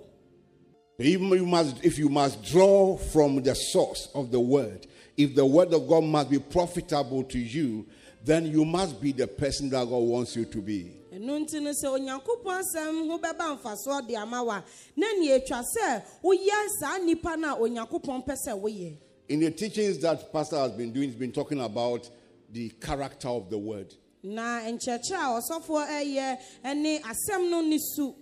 Even 0.98 1.28
you 1.30 1.46
must, 1.46 1.84
if 1.84 1.98
you 1.98 2.08
must 2.08 2.42
draw 2.44 2.96
from 2.96 3.42
the 3.42 3.54
source 3.54 4.08
of 4.14 4.30
the 4.30 4.38
word, 4.40 4.86
if 5.16 5.34
the 5.34 5.44
word 5.44 5.72
of 5.72 5.88
God 5.88 6.04
must 6.04 6.30
be 6.30 6.38
profitable 6.38 7.24
to 7.24 7.38
you, 7.38 7.86
then 8.24 8.46
you 8.46 8.64
must 8.64 9.00
be 9.00 9.10
the 9.12 9.26
person 9.26 9.68
that 9.70 9.88
God 9.88 9.98
wants 9.98 10.36
you 10.36 10.44
to 10.44 10.58
be. 10.62 10.92
ɛno 11.12 11.40
nti 11.44 11.60
no 11.60 11.70
sɛ 11.72 11.98
onyankopɔn 11.98 12.62
asɛm 12.62 13.06
ho 13.08 13.18
bɛba 13.18 13.58
mfasoɔ 13.60 14.06
de 14.08 14.16
ama 14.16 14.42
wo 14.44 14.52
na 14.96 15.12
nea 15.18 15.40
ɛtwa 15.40 15.62
sɛ 15.76 16.02
woyɛ 16.24 16.66
saa 16.80 16.98
nnipa 16.98 17.36
no 17.38 17.54
a 17.54 17.58
onyankopɔn 17.68 18.24
pɛ 18.26 18.36
sɛ 18.46 18.58
woyɛ 18.62 18.96
In 19.28 19.40
the 19.40 19.50
teachings 19.50 19.98
that 19.98 20.32
Pastor 20.32 20.56
has 20.58 20.72
been 20.72 20.92
doing, 20.92 21.08
he's 21.08 21.18
been 21.18 21.32
talking 21.32 21.60
about 21.60 22.08
the 22.50 22.68
character 22.80 23.28
of 23.28 23.50
the 23.50 23.58
word. 23.58 23.92
na 24.22 24.60
nkyerɛkyerɛ 24.60 25.12
a 25.12 25.40
ɔsɔfoɔ 25.40 25.88
ɛyɛ 25.88 26.76
ne 26.76 27.00
asɛm 27.00 27.50
no 27.50 27.60
ne 27.60 27.78
su 27.78 28.14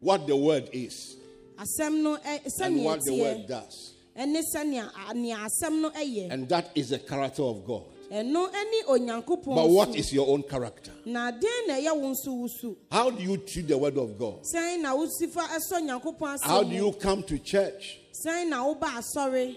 What 0.00 0.26
the 0.26 0.36
word 0.36 0.68
is 0.72 0.92
asɛm 0.92 1.18
no 1.18 1.22
ɛ- 1.22 1.25
Eh, 1.58 1.62
and 1.84 2.52
sɛnea 2.52 2.82
what 2.82 3.00
the 3.04 3.14
word 3.14 3.46
does. 3.46 3.94
ɛne 4.18 4.42
sɛnea 4.54 5.14
nea 5.14 5.36
asɛm 5.38 5.80
no 5.80 5.90
ɛyɛ 5.90 6.30
And 6.30 6.48
that 6.48 6.70
is 6.74 6.90
the 6.90 6.98
character 6.98 7.42
of 7.42 7.64
God. 7.66 7.84
ɛno 8.10 8.52
ne 8.52 8.82
onyankopɔn 8.88 9.54
But 9.54 9.68
what 9.68 9.96
is 9.96 10.12
your 10.12 10.28
own 10.28 10.42
character? 10.42 10.92
na 11.06 11.30
den 11.30 11.66
na 11.66 11.74
ɛyɛ 11.74 11.96
wo 11.96 12.10
nso 12.12 12.32
wo 12.64 12.76
How 12.90 13.10
do 13.10 13.22
you 13.22 13.36
treat 13.38 13.68
the 13.68 13.78
word 13.78 13.96
of 13.96 14.18
God? 14.18 14.42
sɛn 14.42 14.80
na 14.82 14.94
wosifa 14.94 15.46
ɛsɔ 15.48 15.80
nyankopɔn 15.88 16.38
How 16.42 16.62
do 16.62 16.74
you 16.74 16.92
come 16.92 17.22
to 17.24 17.38
church? 17.38 18.00
sɛn 18.24 18.48
na 18.50 18.64
woba 18.64 18.88
asɔre 19.00 19.56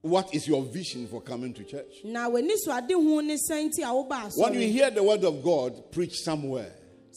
What 0.00 0.32
is 0.32 0.46
your 0.46 0.62
vision 0.62 1.08
for 1.08 1.20
coming 1.20 1.52
to 1.54 1.64
church? 1.64 2.04
na 2.04 2.28
w'ani 2.30 2.52
so 2.56 2.72
ade 2.72 2.92
ho 2.92 3.20
ne 3.20 3.34
sɛn 3.34 3.68
nti 3.70 3.80
a 3.82 3.92
woba 3.92 4.30
When 4.36 4.54
you 4.54 4.68
hear 4.68 4.90
the 4.90 5.02
word 5.02 5.24
of 5.24 5.42
God 5.42 5.90
preached 5.92 6.22
somewhere, 6.24 6.72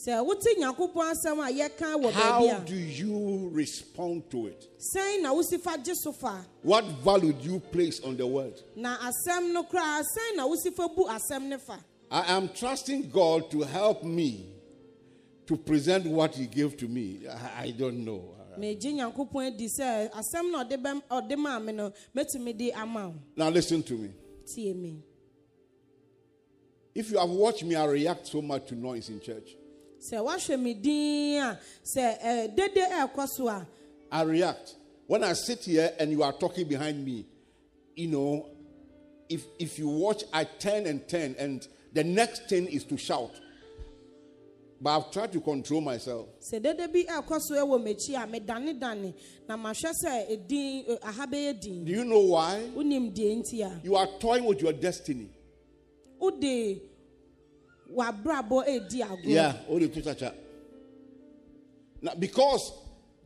sɛ 0.08 0.25
wote 0.25 0.46
nyankopɔn 0.58 1.13
asɛm 1.13 1.39
a 1.39 1.51
yɛka 1.51 2.01
wɔ 2.01 2.12
how 2.12 2.60
do 2.60 2.75
you 2.75 3.50
respond 3.51 4.29
to 4.31 4.48
it? 4.48 4.67
a 4.96 5.22
na 5.22 5.34
wosifa 5.34 5.84
gye 5.84 6.43
What 6.63 6.86
value 7.03 7.34
do 7.34 7.50
you 7.53 7.60
place 7.60 8.00
on 8.01 8.17
the 8.17 8.25
word? 8.25 8.62
na 8.75 8.98
asɛm 8.98 9.51
no 9.53 9.63
koraa 9.63 10.01
sɛn 10.01 10.36
na 10.38 10.48
wosifa 10.48 10.96
bu 10.96 11.05
asɛm 11.05 11.43
ne 11.48 11.58
fa 11.58 11.79
I 12.10 12.36
am 12.36 12.50
trusting 12.50 13.10
God 13.10 13.50
to 13.51 13.62
help 13.62 14.03
me 14.03 14.50
to 15.48 15.55
present 15.58 16.05
what 16.05 16.36
He 16.36 16.46
gave 16.46 16.75
to 16.77 16.88
me. 16.88 17.22
I, 17.27 17.63
I 17.63 17.72
don't 17.72 18.03
know. 18.03 18.36
megye 18.60 18.93
nyankopɔn 18.93 19.53
adi 19.53 19.67
sɛ 19.67 20.10
asɛm 20.12 20.51
na 20.51 20.63
ɔde 20.63 20.81
bɛm- 20.81 21.03
ɔde 21.10 21.38
maa 21.38 21.60
me 21.60 21.74
no 21.74 21.93
mɛtumi 22.15 22.58
de 22.58 22.72
ama 22.74 23.08
wo 23.10 23.15
Now, 23.36 23.50
listen 23.50 23.81
to 23.84 23.93
me. 23.93 24.10
me 24.74 25.03
If 26.93 27.10
you 27.12 27.17
have 27.20 27.29
watched 27.29 27.63
me, 27.63 27.75
I 27.75 27.86
react 27.86 28.27
so 28.27 28.41
much 28.41 28.67
to 28.67 28.75
noise 28.75 29.08
in 29.10 29.22
church. 29.22 29.55
Sɛ 30.10 30.17
woahwɛ 30.25 30.60
me 30.60 30.74
din 30.74 31.41
a 31.43 31.60
sɛ 31.84 32.17
eh, 32.22 32.48
dede 32.48 33.27
so 33.27 33.48
a 33.48 33.67
I 34.12 34.24
react. 34.24 34.75
When 35.08 35.24
I 35.24 35.34
sit 35.34 35.63
here 35.65 35.91
and 36.00 36.12
you 36.12 36.22
are 36.24 36.34
talking 36.34 36.67
behind 36.67 37.05
me, 37.05 37.25
you 37.96 38.08
know, 38.08 38.50
if, 39.29 39.43
if 39.60 39.79
you 39.79 39.88
watch, 39.88 40.24
I 40.34 40.43
turn 40.43 40.86
and 40.86 41.08
turn, 41.08 41.36
and 41.39 41.65
the 41.93 42.03
next 42.03 42.50
thing 42.50 42.65
is 42.67 42.84
to 42.86 42.98
shout. 42.98 43.31
But 44.81 44.98
I've 44.98 45.12
tried 45.12 45.31
to 45.34 45.39
control 45.41 45.79
myself. 45.81 46.27
sɛ 46.51 46.62
dede 46.62 46.91
bi 46.91 47.03
ɛkɔ 47.08 47.39
so 47.39 47.55
ɛwɔ 47.55 47.79
m'akyi 47.86 48.15
a 48.22 48.27
medanedane 48.27 49.13
na 49.48 49.55
mahwɛ 49.55 49.91
sɛ 50.03 50.29
edin 50.31 50.86
eh, 50.89 50.98
aha 51.03 51.25
bɛyɛ 51.27 51.62
din 51.62 51.86
Do 51.86 51.91
you 51.91 52.03
know 52.03 52.20
why? 52.22 52.70
wonim 52.75 53.13
deɛ 53.15 53.38
nti 53.43 53.62
a 53.63 53.79
You 53.86 53.96
are 53.96 54.08
toying 54.20 54.43
with 54.46 54.62
your 54.62 54.74
destiny. 54.74 55.29
wode 56.20 56.41
w'abrabɔ 56.41 56.41
edi 56.41 56.81
agorɔ 56.81 56.90
Yeah, 59.24 59.53
only 59.67 59.89
two 59.89 60.01
such 60.01 60.24
Now, 62.01 62.13
because 62.17 62.71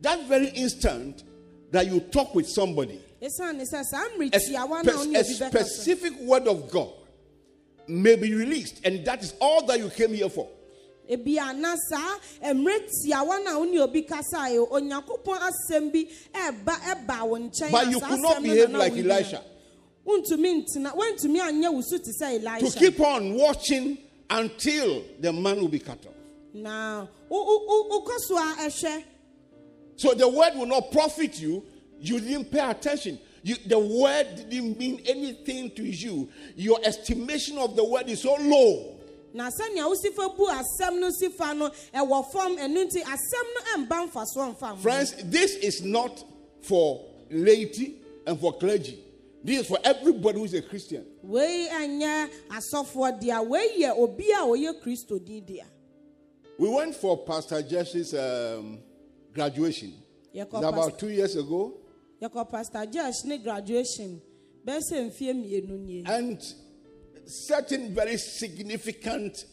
that 0.00 0.26
very 0.26 0.48
instant 0.48 1.22
that 1.70 1.86
you 1.86 2.00
talk 2.00 2.34
with 2.34 2.48
somebody, 2.48 3.00
ɛsiane 3.22 3.62
sɛ 3.62 3.82
saa 3.84 4.04
a, 4.04 4.18
mmere 4.18 4.30
tiawa 4.30 4.84
na 4.84 4.92
wo 4.96 5.22
spe- 5.22 5.54
a 5.54 5.64
specific 5.64 6.12
word 6.20 6.46
of 6.46 6.70
God 6.70 6.90
may 7.88 8.16
be 8.16 8.34
released, 8.34 8.84
and 8.84 9.04
that 9.06 9.22
is 9.22 9.34
all 9.40 9.64
that 9.66 9.78
you 9.78 9.88
came 9.90 10.12
here 10.14 10.28
for. 10.28 10.48
ebi 11.08 11.38
ana 11.38 11.74
saa 11.88 12.18
mmerɛ 12.42 12.88
tiawa 13.04 13.44
na 13.44 13.58
wo 13.58 13.82
obi 13.82 14.02
kasa 14.02 14.50
yi 14.50 14.58
onyankopɔn 14.58 15.50
asɛm 15.50 15.92
bi 15.92 16.08
ɛba 16.34 16.74
ɛba 16.74 17.26
wo 17.28 17.38
nkyɛn 17.38 17.70
But 17.70 17.90
you 17.90 18.00
could 18.00 18.20
not 18.20 18.42
behave 18.42 18.70
like. 18.70 18.92
Elisha. 18.92 19.42
wontumi 20.06 20.64
ntena 20.64 20.94
wontumi 20.94 21.40
anyɛ 21.40 21.72
wo 21.72 21.80
so 21.80 21.98
te 21.98 22.10
sɛ 22.20 22.60
To 22.60 22.78
keep 22.78 23.00
on 23.00 23.34
watching 23.34 23.98
until 24.30 25.04
the 25.20 25.32
man 25.32 25.56
will 25.60 25.68
be 25.68 25.78
cut 25.78 26.04
off. 26.06 26.14
wokɔ 27.30 28.18
so 28.20 28.36
a 28.38 28.54
ɛhwɛ 28.68 29.04
So 29.96 30.14
the 30.14 30.28
word 30.28 30.54
will 30.56 30.66
not 30.66 30.92
profit 30.92 31.40
you. 31.40 31.64
You 31.98 32.20
didn't 32.20 32.50
pay 32.50 32.68
attention. 32.70 33.18
You, 33.42 33.56
the 33.66 33.78
word 33.78 34.50
didn't 34.50 34.78
mean 34.78 35.00
anything 35.06 35.70
to 35.72 35.82
you. 35.84 36.28
Your 36.56 36.78
estimation 36.84 37.58
of 37.58 37.76
the 37.76 37.84
word 37.84 38.08
is 38.08 38.22
so 38.22 38.34
low. 38.34 38.92
na 39.36 39.50
sɛnea 39.50 39.84
wosi 39.86 40.10
bu 40.16 40.46
asɛm 40.46 40.98
no 40.98 41.10
si 41.10 41.28
fa 41.28 41.52
no 41.54 41.68
ɛwɔ 41.94 42.32
fam 42.32 42.56
ɛno 42.56 42.84
nti 42.86 43.02
asɛm 43.02 43.46
no 43.54 43.60
ɛmba 43.76 44.10
mfasoɔ 44.10 44.56
mfa 44.56 44.70
mo 44.70 44.76
Friends, 44.76 45.14
this 45.24 45.56
is 45.56 45.82
not 45.82 46.24
for 46.62 47.04
laity 47.30 47.96
and 48.26 48.40
for 48.40 48.54
clergy. 48.54 48.98
This 49.44 49.60
is 49.60 49.66
for 49.68 49.78
everybody 49.84 50.38
who 50.38 50.44
is 50.44 50.54
a 50.54 50.62
Christian. 50.62 51.04
wei 51.22 51.68
ɛnyɛ 51.70 52.30
asɔfoɔ 52.50 53.20
dea 53.20 53.40
wei 53.42 53.78
yɛ 53.78 53.96
obi 53.98 54.30
a 54.32 54.38
ɔyɛ 54.42 54.80
kristo 54.82 55.24
din 55.24 55.44
dea 55.44 55.64
We 56.58 56.68
went 56.70 56.94
for 56.94 57.18
Pastor 57.24 57.60
Jesse's 57.60 58.14
um, 58.14 58.78
graduation. 59.34 59.92
It's 60.32 60.52
about 60.52 60.98
two 60.98 61.08
years 61.08 61.36
ago. 61.36 61.74
pastor 62.50 62.86
josh 62.86 63.22
graduation 63.42 64.20
bɛɛ 64.66 64.80
sɛ 64.80 65.10
mfie 65.10 65.32
mmienu 65.34 66.08
And 66.08 66.40
certain 67.26 67.94
very 67.94 68.16
significant 68.18 69.44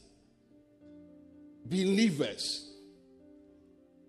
believers, 1.66 2.70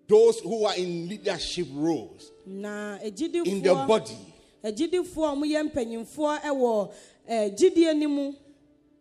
those 0.09 0.41
who 0.41 0.65
are 0.65 0.75
in 0.75 1.09
leadership 1.09 1.69
roles 1.73 2.31
in 2.47 3.63
the 3.63 3.85
body, 3.87 4.34
agyidifoɔ 4.65 5.33
a 5.33 5.37
wɔyɛ 5.37 5.71
mpanyinfoɔ 5.71 6.41
ɛwɔ 6.43 6.93
ɛɛ 7.31 7.57
gyidie 7.59 7.95
no 7.99 8.09
mu 8.09 8.35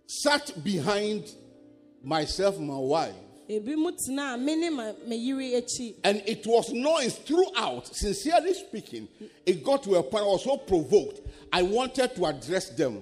sat 0.06 0.52
behind 0.64 1.32
myself 2.04 2.60
my 2.60 2.78
wife. 2.78 3.16
ebi 3.50 3.76
tena 4.06 4.34
a 4.34 4.38
me 4.38 4.70
ma 4.70 4.92
me 5.08 5.18
yiri 5.18 5.54
akyi 5.56 5.96
And 6.04 6.22
it 6.26 6.46
was 6.46 6.72
noise 6.72 7.16
throughout, 7.18 7.88
sincerely 7.96 8.54
speaking. 8.54 9.08
It 9.46 9.64
got 9.64 9.84
to 9.84 9.96
a 9.96 10.04
point 10.04 10.24
I 10.24 10.28
was 10.28 10.44
so 10.44 10.58
provoked. 10.58 11.22
I 11.52 11.62
wanted 11.62 12.16
to 12.16 12.26
address 12.26 12.70
them. 12.70 13.02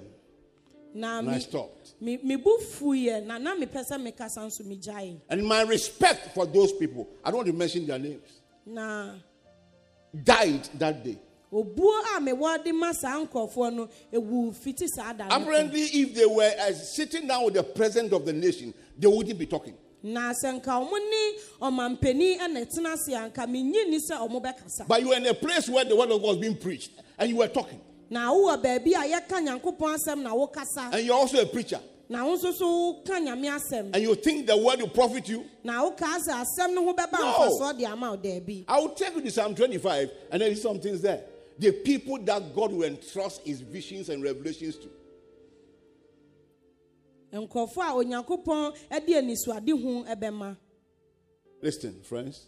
na 0.93 1.19
And 1.19 1.29
I 1.31 1.39
stopped. 1.39 1.93
me 2.01 2.17
me 2.23 2.35
bu 2.35 2.57
fuyɛ 2.59 3.25
na 3.25 3.37
na 3.37 3.55
mepɛ 3.55 3.83
sɛ 3.89 3.97
mekasa 4.11 4.39
nso 4.45 4.61
megyae 4.63 5.19
And 5.29 5.43
my 5.45 5.61
respect 5.63 6.33
for 6.35 6.45
those 6.45 6.73
people, 6.73 7.07
I 7.23 7.29
don't 7.31 7.37
want 7.37 7.47
to 7.47 7.53
mention 7.53 7.87
their 7.87 7.99
names, 7.99 8.41
na 8.65 9.15
died 10.23 10.67
that 10.77 11.03
day. 11.03 11.17
Obuo 11.51 11.91
a 12.15 12.19
mewɔ 12.21 12.63
de 12.63 12.71
ma 12.71 12.91
saa 12.93 13.23
nkurɔfoɔ 13.25 13.73
no 13.73 13.89
ewu 14.13 14.53
fiti 14.55 14.87
saa 14.87 15.13
da. 15.13 15.25
Apparently, 15.29 15.81
if 15.81 16.15
they 16.15 16.25
were 16.25 16.51
uh, 16.59 16.71
sitting 16.73 17.27
down 17.27 17.45
with 17.45 17.55
the 17.55 17.63
president 17.63 18.13
of 18.13 18.25
the 18.25 18.33
nation, 18.33 18.73
they 18.97 19.07
wouldn't 19.07 19.37
be 19.37 19.45
talking. 19.45 19.73
na 20.03 20.31
sɛ 20.33 20.59
nka 20.59 20.65
ɔmo 20.65 20.93
ne 20.93 21.37
ɔmampanin 21.61 22.39
ɛna 22.39 22.65
ɛtena 22.65 22.93
ase 22.93 23.09
a 23.13 23.29
nka 23.29 23.45
menyi 23.47 23.87
ni 23.89 23.99
sɛ 23.99 24.17
bɛkasa 24.41 24.87
But 24.87 25.01
you 25.01 25.09
were 25.09 25.15
in 25.15 25.25
a 25.27 25.33
place 25.33 25.69
where 25.69 25.85
the 25.85 25.95
word 25.95 26.09
of 26.09 26.21
God 26.21 26.27
was 26.29 26.37
being 26.37 26.55
preached, 26.57 26.91
and 27.19 27.29
you 27.29 27.35
were 27.37 27.47
talking. 27.47 27.79
na 28.09 28.31
wowɔ 28.31 28.63
baabi 28.63 28.93
a 28.93 29.19
yɛka 29.19 29.45
nyankopɔn 29.45 29.97
asɛm 29.97 30.21
na 30.23 30.33
wokasa 30.33 30.93
And 30.93 31.05
you're 31.05 31.15
also 31.15 31.39
a 31.41 31.45
preacher. 31.45 31.79
na 32.09 32.25
wo 32.25 32.35
nso 32.35 32.51
so 32.53 32.65
woka 33.05 33.19
nyame 33.19 33.45
asɛm 33.59 33.91
And 33.93 33.97
you 34.01 34.15
think 34.15 34.47
the 34.47 34.57
word 34.57 34.79
will 34.79 34.87
profit 34.89 35.29
you. 35.29 35.45
na 35.63 35.83
sɛ 35.91 36.45
asɛm 36.45 36.73
no 36.73 36.85
ho 36.85 36.93
bɛba 36.93 37.11
No. 37.19 37.33
mfasoɔ 37.33 37.77
de 37.77 37.85
ama 37.85 38.11
wo 38.11 38.17
daabi 38.17 38.65
I 38.67 38.79
will 38.79 38.89
take 38.89 39.13
you 39.15 39.21
to 39.21 39.29
Psalm 39.31 39.53
25, 39.53 40.09
and 40.31 40.41
there 40.41 40.49
is 40.49 40.61
some 40.61 40.79
things 40.79 41.01
there. 41.01 41.21
The 41.61 41.71
people 41.71 42.17
that 42.23 42.55
God 42.55 42.71
will 42.71 42.85
entrust 42.85 43.45
his 43.45 43.61
visions 43.61 44.09
and 44.09 44.23
revelations 44.23 44.77
to. 44.77 44.89
nkurɔfoɔ 47.31 47.77
a 47.77 47.93
onyankopɔn 48.03 49.05
de 49.05 49.13
anisuade 49.13 50.57
Listen, 51.61 52.01
friends. 52.01 52.47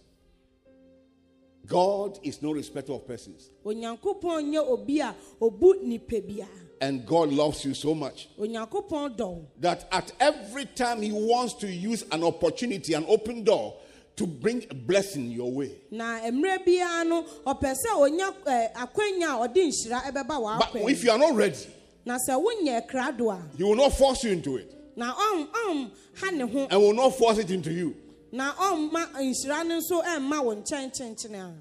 God 1.67 2.17
is 2.23 2.41
no 2.41 2.53
respecter 2.53 2.93
of 2.93 3.05
persons. 3.07 3.51
onyankopɔn 3.63 4.51
nyɛ 4.51 4.67
obi 4.67 4.99
a 5.01 5.15
obu 5.39 5.83
nipa 5.83 6.19
biara 6.19 6.47
And 6.81 7.05
God 7.05 7.29
loves 7.29 7.63
you 7.65 7.75
so 7.75 7.93
much 7.93 8.29
that 8.39 9.87
at 9.91 10.11
every 10.19 10.65
time 10.65 11.03
He 11.03 11.11
wants 11.11 11.53
to 11.55 11.67
use 11.71 12.03
an 12.11 12.23
opportunity, 12.23 12.95
an 12.95 13.05
open 13.07 13.43
door, 13.43 13.77
to 14.15 14.27
bring 14.27 14.65
a 14.69 14.73
blessing 14.75 15.31
your 15.31 15.51
way. 15.51 15.71
na 15.91 16.19
mmerɛ 16.21 16.65
biara 16.65 17.07
no 17.07 17.23
sɛ 17.45 17.97
onya 17.97 18.31
ɛ, 18.45 18.73
akwanya 18.73 19.43
a 19.43 19.47
ɔde 19.47 19.55
nhyira 19.55 20.01
ɛbɛba 20.11 20.59
But 20.59 20.75
if 20.89 21.03
you 21.03 21.11
are 21.11 21.17
not 21.17 21.35
ready, 21.35 21.67
na 22.05 22.17
sɛ 22.17 22.41
wonyɛ 22.43 22.87
krado 22.89 23.31
a 23.33 23.57
He 23.57 23.63
will 23.63 23.75
not 23.75 23.93
force 23.93 24.23
you 24.23 24.31
into 24.31 24.57
it 24.57 24.73
na 24.95 25.13
ɔm 25.13 25.91
ha 26.15 26.29
ne 26.31 26.43
ho 26.45 26.67
and 26.69 26.81
will 26.81 26.93
not 26.93 27.15
force 27.17 27.37
it 27.39 27.49
into 27.49 27.71
you. 27.71 27.95
na 28.31 28.53
ɔmma 28.53 29.13
nhyira 29.13 29.65
no 29.65 29.79
nso 29.79 30.01
eh, 30.03 30.17
ɛmma 30.19 30.43
wo 30.43 30.55
nkyɛn 30.55 30.91
kyenkyene 30.95 31.35
a 31.35 31.45
ah. 31.45 31.53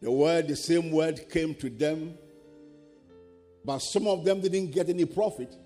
The 0.00 0.10
word, 0.12 0.48
the 0.48 0.56
same 0.56 0.90
word 0.90 1.30
came 1.30 1.54
to 1.54 1.70
them, 1.70 2.18
but 3.64 3.78
some 3.78 4.06
of 4.06 4.22
them 4.22 4.38
didn't 4.42 4.70
get 4.70 4.90
any 4.90 5.06
profit 5.06 5.56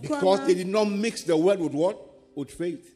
because 0.00 0.46
they 0.46 0.54
did 0.54 0.68
not 0.68 0.84
mix 0.84 1.22
the 1.24 1.36
word 1.36 1.58
with 1.58 1.72
what? 1.72 1.98
With 2.36 2.52
faith. 2.52 2.94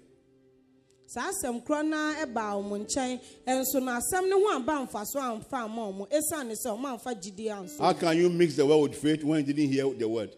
Saa 1.15 1.29
asɛm 1.31 1.63
korɔ 1.67 1.83
na 1.89 2.15
ɛbaa 2.25 2.55
ɔmo 2.63 2.79
nkyɛn 2.87 3.21
ɛnso 3.47 3.83
na 3.83 3.99
asɛm 4.01 4.29
no 4.29 4.41
ho 4.41 4.57
amba 4.57 4.73
mfaso 4.87 5.17
amfa 5.21 5.65
ama 5.65 5.83
ɔmo 5.93 6.09
esiane 6.11 6.55
sɛ 6.55 6.71
ɔmo 6.77 6.87
amfa 6.99 7.15
gyidie 7.15 7.51
anso 7.51 7.79
How 7.81 7.93
can 7.93 8.17
you 8.17 8.31
mix 8.31 8.57
the 8.57 8.65
word 8.65 8.79
with 8.91 8.95
faith 8.99 9.23
when 9.23 9.45
you 9.45 9.53
didn't 9.53 9.71
hear 9.73 9.93
the 9.93 10.09
word? 10.09 10.31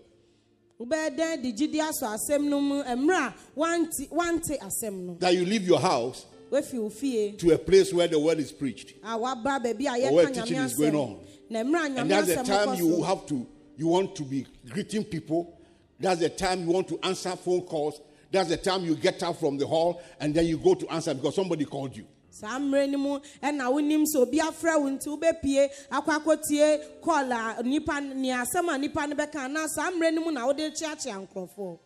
wobɛyɛ 0.80 1.16
dɛn 1.16 1.42
de 1.42 1.52
gyidie 1.52 1.80
asɔ 1.80 2.16
asɛm 2.18 2.44
no 2.48 2.60
mu 2.60 2.82
mmerɛ 2.82 3.16
a 3.28 3.34
wante 3.56 4.08
wante 4.10 4.58
asɛm 4.58 4.92
no 5.06 5.14
That 5.20 5.34
you 5.34 5.44
leave 5.44 5.66
your 5.66 5.78
house 5.80 6.26
wafi 6.50 6.74
wo 6.80 6.88
fie 6.90 7.32
to 7.38 7.52
a 7.52 7.58
place 7.58 7.92
where 7.92 8.08
the 8.08 8.18
word 8.18 8.38
is 8.40 8.50
preached. 8.50 8.94
a 9.04 9.16
waba 9.18 9.60
baabi 9.62 9.87
a 9.87 10.08
Or 10.10 10.14
where 10.14 10.26
teaching 10.30 10.56
is 10.58 10.74
going 10.74 10.96
on. 10.96 11.20
na 11.50 11.60
mmerɛ 11.62 11.96
a 11.96 12.00
And 12.00 12.10
that's 12.10 12.34
the 12.34 12.42
time 12.42 12.74
you 12.74 13.02
have 13.04 13.26
to, 13.26 13.46
you 13.76 13.87
want 13.87 14.16
to 14.16 14.24
be 14.24 14.46
greeting 14.68 15.04
people. 15.04 15.56
That's 16.00 16.20
the 16.20 16.28
time 16.30 16.62
you 16.66 16.70
want 16.72 16.88
to 16.88 16.98
answer 17.04 17.30
phone 17.37 17.60
calls. 17.62 18.00
That's 18.34 18.48
the 18.48 18.56
time 18.56 18.84
you 18.84 18.96
get 18.96 19.22
up 19.22 19.36
from 19.38 19.58
the 19.58 19.66
hall 19.66 20.02
and 20.18 20.34
then 20.34 20.46
you 20.46 20.58
go 20.58 20.74
to 20.74 20.88
answer 20.88 21.14
because 21.14 21.36
somebody 21.36 21.64
called 21.64 21.96
you. 21.96 22.04
saa 22.30 22.58
mmerɛ 22.58 22.90
no 22.90 22.98
mu 22.98 23.18
ɛna 23.40 23.70
wonim 23.72 24.02
sɛ 24.12 24.16
obi 24.22 24.38
afrɛ 24.40 24.80
wo 24.82 24.88
nti 24.90 25.06
wobɛpie 25.06 25.68
akɔ 25.88 26.18
akɔtie 26.18 27.00
kɔl 27.00 27.30
a 27.30 27.62
nipa 27.62 28.00
nea 28.00 28.38
asɛm 28.42 28.74
a 28.74 28.76
nipa 28.76 29.06
no 29.06 29.14
bɛka 29.14 29.48
na 29.52 29.68
saa 29.68 29.88
mmerɛ 29.92 30.14
no 30.14 30.24
mu 30.24 30.32
na 30.32 30.44
wode 30.44 30.58
kyeakyea 30.58 31.28
nkurɔfoɔ 31.28 31.78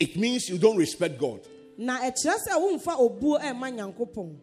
It 0.00 0.16
means 0.16 0.48
you 0.48 0.56
don't 0.56 0.78
respect 0.78 1.18
God. 1.18 1.40
na 1.76 1.98
ɛkyerɛ 2.00 2.36
sɛ 2.48 2.52
womfa 2.56 2.96
obuo 2.98 3.38
ɛmma 3.38 3.68
nyankopɔn 3.76 4.36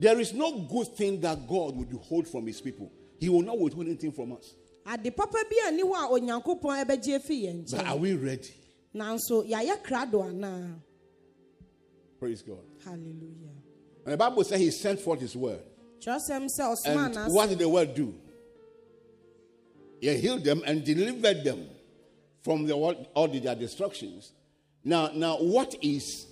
There 0.00 0.18
is 0.18 0.32
no 0.32 0.60
good 0.60 0.96
thing 0.96 1.20
that 1.20 1.46
God 1.46 1.76
would 1.76 1.92
withhold 1.92 2.26
from 2.26 2.46
his 2.46 2.58
people. 2.60 2.90
He 3.20 3.28
will 3.28 3.42
not 3.42 3.58
withhold 3.58 3.86
anything 3.86 4.12
from 4.12 4.32
us. 4.32 4.54
ade 4.86 5.14
papa 5.14 5.44
bi 5.50 5.68
a 5.68 5.72
ni 5.72 5.82
hɔ 5.82 5.92
a 5.94 6.08
onyankopɔn 6.08 6.86
ɛbɛgye 6.86 7.16
afi 7.20 7.42
yɛn 7.44 7.70
But 7.70 7.86
are 7.86 7.96
we 7.98 8.14
ready? 8.14 8.54
Nanso 8.94 9.44
yɛayɛ 9.48 9.82
krado 9.82 10.22
anaa 10.24 10.74
Praise 12.18 12.42
God. 12.42 12.58
hallelujah 12.84 13.50
And 14.04 14.12
the 14.14 14.16
Bible 14.16 14.44
says 14.44 14.60
he 14.60 14.70
sent 14.70 15.00
forth 15.00 15.20
his 15.20 15.34
word. 15.36 15.62
kyerɛsɛm 16.00 16.46
sɛ 16.58 16.74
ɔsoma 16.76 17.16
And 17.24 17.34
what 17.34 17.48
did 17.48 17.58
the 17.58 17.68
word 17.68 17.94
do? 17.94 18.14
He 20.00 20.16
healed 20.16 20.42
them 20.44 20.62
and 20.66 20.84
delivered 20.84 21.44
them 21.44 21.68
from 22.42 22.66
the, 22.66 22.74
all 22.74 22.94
all 23.14 23.28
their 23.28 23.54
destructions. 23.54 24.32
Now, 24.84 25.10
now, 25.14 25.36
what 25.36 25.76
is 25.80 26.26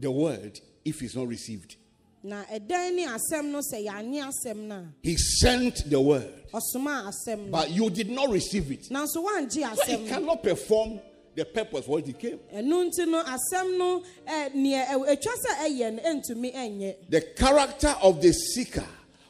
the 0.00 0.10
word 0.10 0.58
if 0.84 1.00
it's 1.02 1.14
not 1.14 1.28
received? 1.28 1.76
na 2.24 2.44
ɛdan 2.44 2.94
ne 2.94 3.06
asɛm 3.06 3.50
no 3.50 3.58
sɛ 3.60 3.84
yɛanye 3.86 4.22
asɛm 4.30 4.56
no 4.56 4.74
a 4.76 4.92
He 5.02 5.16
sent 5.16 5.88
the 5.90 6.00
word, 6.00 6.32
ɔsoma 6.52 7.10
asɛm 7.10 7.46
no 7.46 7.50
but 7.50 7.70
you 7.70 7.90
did 7.90 8.10
not 8.10 8.30
receive 8.30 8.70
it. 8.70 8.82
nanso 8.90 9.16
woangye 9.24 9.64
asɛm 9.64 10.02
no 10.04 10.08
cannot 10.08 10.42
perform 10.42 11.00
the 11.34 11.44
purpose 11.44 11.86
for 11.86 11.92
which 11.96 12.06
he 12.06 12.12
came. 12.12 12.38
ɛno 12.54 12.88
nti 12.90 13.06
no 13.08 13.22
asɛm 13.22 13.78
no 13.78 14.02
ɛ 14.26 14.52
neɛ 14.54 14.86
ɛ- 14.86 15.08
etwa 15.08 15.32
sɛ 15.32 15.66
ɛyɛ 15.66 15.94
no 15.94 16.02
ɛntumi 16.02 16.54
ɛnyɛ 16.54 16.94
The 17.08 17.20
character 17.36 17.94
of 18.02 18.20
the 18.20 18.32
seeker 18.32 18.86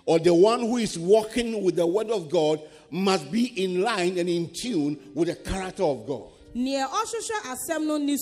or 0.06 0.18
the 0.18 0.34
one 0.34 0.60
who 0.60 0.78
is 0.78 0.98
walking 0.98 1.62
with 1.62 1.76
the 1.76 1.86
word 1.86 2.10
of 2.10 2.28
God 2.28 2.60
must 2.90 3.30
be 3.30 3.46
in 3.62 3.82
line 3.82 4.18
and 4.18 4.28
in 4.28 4.50
tune 4.52 4.98
with 5.14 5.28
the 5.28 5.36
character 5.36 5.84
of 5.84 6.06
God. 6.06 6.24
neɛ 6.56 6.86
ɔhwehwɛ 6.88 7.56
asɛm 7.56 7.86
no 7.86 7.96
ne 7.98 8.16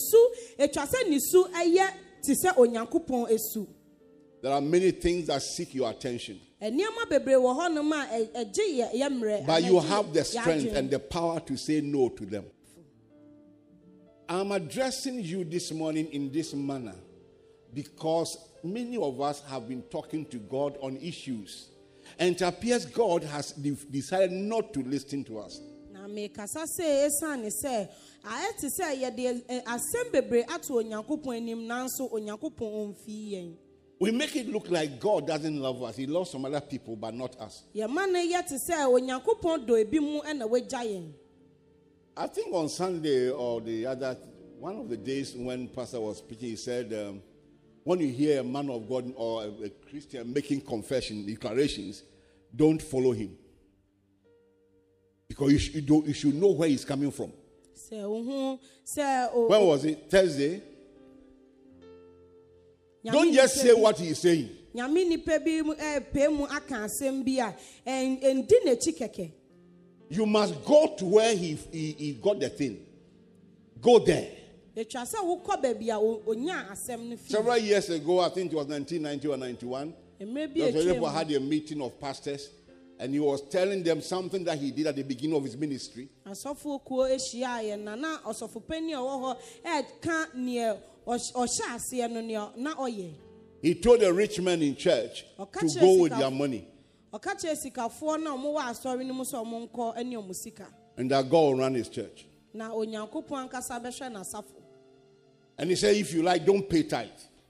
etwa 0.58 0.86
sɛ 0.86 1.08
ne 1.08 1.18
su 1.18 1.44
ɛyɛ 1.44 1.90
te 2.22 2.34
onyankopɔn 2.34 3.30
esu 3.30 3.66
There 4.42 4.52
are 4.52 4.60
many 4.60 4.90
things 4.92 5.26
that 5.26 5.42
seek 5.42 5.74
your 5.74 5.90
attention, 5.90 6.38
nneɛma 6.62 7.08
bebree 7.10 7.34
wɔ 7.34 7.58
hɔnom 7.58 7.92
a 7.92 8.06
ɛ- 8.06 8.32
ɛgye 8.44 8.78
yɛ 8.78 8.94
yɛ 8.94 9.08
mmerɛ 9.20 9.46
but 9.46 9.62
you 9.64 9.80
have 9.80 10.12
the 10.12 10.22
strength 10.24 10.74
and 10.74 10.90
the 10.90 10.98
power 10.98 11.40
to 11.40 11.56
say 11.56 11.80
no 11.80 12.10
to 12.10 12.26
them. 12.26 12.44
I'm 14.32 14.52
addressing 14.52 15.18
you 15.24 15.42
this 15.42 15.72
morning 15.72 16.06
in 16.12 16.30
this 16.30 16.54
manner 16.54 16.94
because 17.74 18.38
many 18.62 18.96
of 18.96 19.20
us 19.20 19.42
have 19.48 19.68
been 19.68 19.82
talking 19.90 20.24
to 20.26 20.36
God 20.38 20.78
on 20.80 20.96
issues, 20.98 21.66
and 22.16 22.36
it 22.36 22.42
appears 22.42 22.86
God 22.86 23.24
has 23.24 23.50
de- 23.50 23.72
decided 23.90 24.30
not 24.30 24.72
to 24.74 24.82
listen 24.84 25.24
to 25.24 25.40
us. 25.40 25.60
na 25.92 26.06
mekasa 26.06 26.62
sɛ 26.78 27.08
ɛsiane 27.08 27.50
sɛ 27.64 27.88
ayɛ 28.24 28.56
te 28.60 28.68
sɛ 28.68 29.02
yɛde 29.02 29.42
ɛ, 29.48 29.64
asɛm 29.64 30.12
bebree 30.12 30.44
ato 30.48 30.74
onyankopɔn 30.80 31.36
anim 31.36 31.66
nanso 31.66 32.08
onyankopɔn 32.12 32.94
ɔmfii 32.94 33.30
yɛn 33.32 33.54
We 33.98 34.12
make 34.12 34.34
it 34.36 34.48
look 34.48 34.70
like 34.70 34.98
God 34.98 35.26
doesn't 35.26 35.58
love 35.60 35.82
us. 35.82 35.96
He 35.96 36.06
loves 36.06 36.30
some 36.30 36.46
other 36.46 36.62
people, 36.62 36.96
but 36.96 37.12
not 37.14 37.38
us. 37.40 37.64
yɛma 37.74 38.10
no 38.10 38.18
yɛ 38.20 38.46
te 38.46 38.54
sɛ 38.54 38.86
onyankopɔn 38.86 39.66
dɔ 39.66 39.84
ebi 39.84 39.98
mu 40.00 40.20
ɛna 40.20 40.48
wagya 40.48 40.84
yɛn 40.86 41.12
I 42.16 42.26
think 42.26 42.54
on 42.54 42.68
Sunday 42.68 43.30
or 43.30 43.60
the 43.60 43.86
other, 43.86 44.16
one 44.58 44.76
of 44.76 44.88
the 44.88 44.96
days 44.96 45.34
when 45.34 45.68
Pastor 45.68 46.00
was 46.00 46.18
speaking, 46.18 46.50
he 46.50 46.56
said, 46.56 46.92
um, 46.92 47.22
when 47.84 48.00
you 48.00 48.08
hear 48.08 48.40
a 48.40 48.44
man 48.44 48.68
of 48.70 48.88
God 48.88 49.12
or 49.16 49.44
a, 49.44 49.46
a 49.64 49.70
Christian 49.88 50.32
making 50.32 50.60
confession, 50.62 51.24
declarations, 51.24 52.02
don't 52.54 52.80
follow 52.82 53.12
him. 53.12 53.36
Because 55.28 55.52
you, 55.52 55.58
sh- 55.58 55.74
you, 55.74 55.80
don't, 55.80 56.06
you 56.06 56.12
should 56.12 56.34
know 56.34 56.50
where 56.50 56.68
he's 56.68 56.84
coming 56.84 57.10
from. 57.10 57.32
wohu 57.92 59.48
When 59.48 59.66
was 59.66 59.84
it? 59.84 60.10
Thursday? 60.10 60.62
Don't 63.04 63.32
just 63.32 63.54
say 63.56 63.72
what 63.72 63.98
he's 63.98 64.18
saying. 64.18 64.50
You 70.10 70.26
must 70.26 70.64
go 70.64 70.94
to 70.98 71.04
where 71.04 71.34
he, 71.36 71.54
he, 71.70 71.92
he 71.92 72.12
got 72.14 72.40
the 72.40 72.48
thing. 72.48 72.84
Go 73.80 74.00
there. 74.00 74.28
etwa 74.76 75.02
sɛ 75.06 75.18
wokɔ 75.22 75.62
baabi 75.62 75.88
a 75.90 75.98
o- 75.98 76.22
onya 76.26 76.66
asɛm 76.72 77.08
no 77.10 77.16
fi 77.16 77.32
Several 77.32 77.58
years 77.58 77.90
ago, 77.90 78.20
I 78.20 78.28
think 78.30 78.52
it 78.52 78.56
was 78.56 78.66
1990 78.66 79.28
or 79.28 79.36
91, 79.36 79.94
mmerɛ 80.20 80.54
bi 80.54 80.70
Dr. 80.70 80.94
atwa 81.00 81.12
had 81.12 81.30
a 81.32 81.40
meeting 81.40 81.80
of 81.82 81.98
pastors 82.00 82.50
and 82.98 83.12
he 83.14 83.20
was 83.20 83.40
telling 83.48 83.82
them 83.82 84.00
something 84.02 84.44
that 84.44 84.58
he 84.58 84.70
did 84.70 84.86
at 84.86 84.96
the 84.96 85.02
beginning 85.02 85.36
of 85.36 85.44
his 85.44 85.56
ministry. 85.56 86.08
asɔfo 86.26 86.82
kuo 86.84 87.06
ahyia 87.08 87.62
yɛ 87.62 87.78
na 87.82 87.94
na 87.94 88.18
ɔsɔfo 88.18 88.62
panyin 88.62 88.94
a 88.94 89.00
ɔwɔ 89.00 89.36
hɔ 89.36 89.36
ɛka 89.64 90.26
neɛ 90.36 90.78
ɔhy- 91.06 91.32
ɔhyɛ 91.32 91.74
aseɛ 91.76 92.10
no 92.10 92.20
neɛ 92.20 92.56
na 92.56 92.74
ɔyɛ 92.74 93.10
He 93.62 93.74
told 93.74 94.02
a 94.02 94.12
rich 94.12 94.40
man 94.40 94.62
in 94.62 94.74
church 94.76 95.24
to 95.36 95.68
go 95.80 95.98
with 96.02 96.12
their 96.16 96.30
money 96.30 96.66
ɔka 97.12 97.34
kyerɛ 97.40 97.56
sikafoɔ 97.56 98.22
na 98.22 98.30
ɔmo 98.36 98.54
wɔ 98.54 98.62
asɔre 98.70 99.04
no 99.06 99.14
mu 99.14 99.24
sɛ 99.24 99.44
ɔmo 99.44 99.68
nkɔ 99.70 100.04
ne 100.06 100.16
ɔmo 100.16 100.34
sika 100.34 100.66
and 100.96 101.10
that 101.10 101.28
God 101.28 101.40
will 101.40 101.54
run 101.56 101.74
his 101.74 101.88
church. 101.88 102.26
na 102.52 102.70
onyankopɔn 102.70 103.48
ankasa 103.50 103.80
bɛhwɛ 103.82 104.12
n'asafo 104.12 104.44
And 105.58 105.68
he 105.68 105.76
said, 105.76 105.94
if 105.96 106.12
you 106.14 106.22
like, 106.22 106.44
don't 106.46 106.66
pay 106.68 106.82
tithe. 106.84 107.08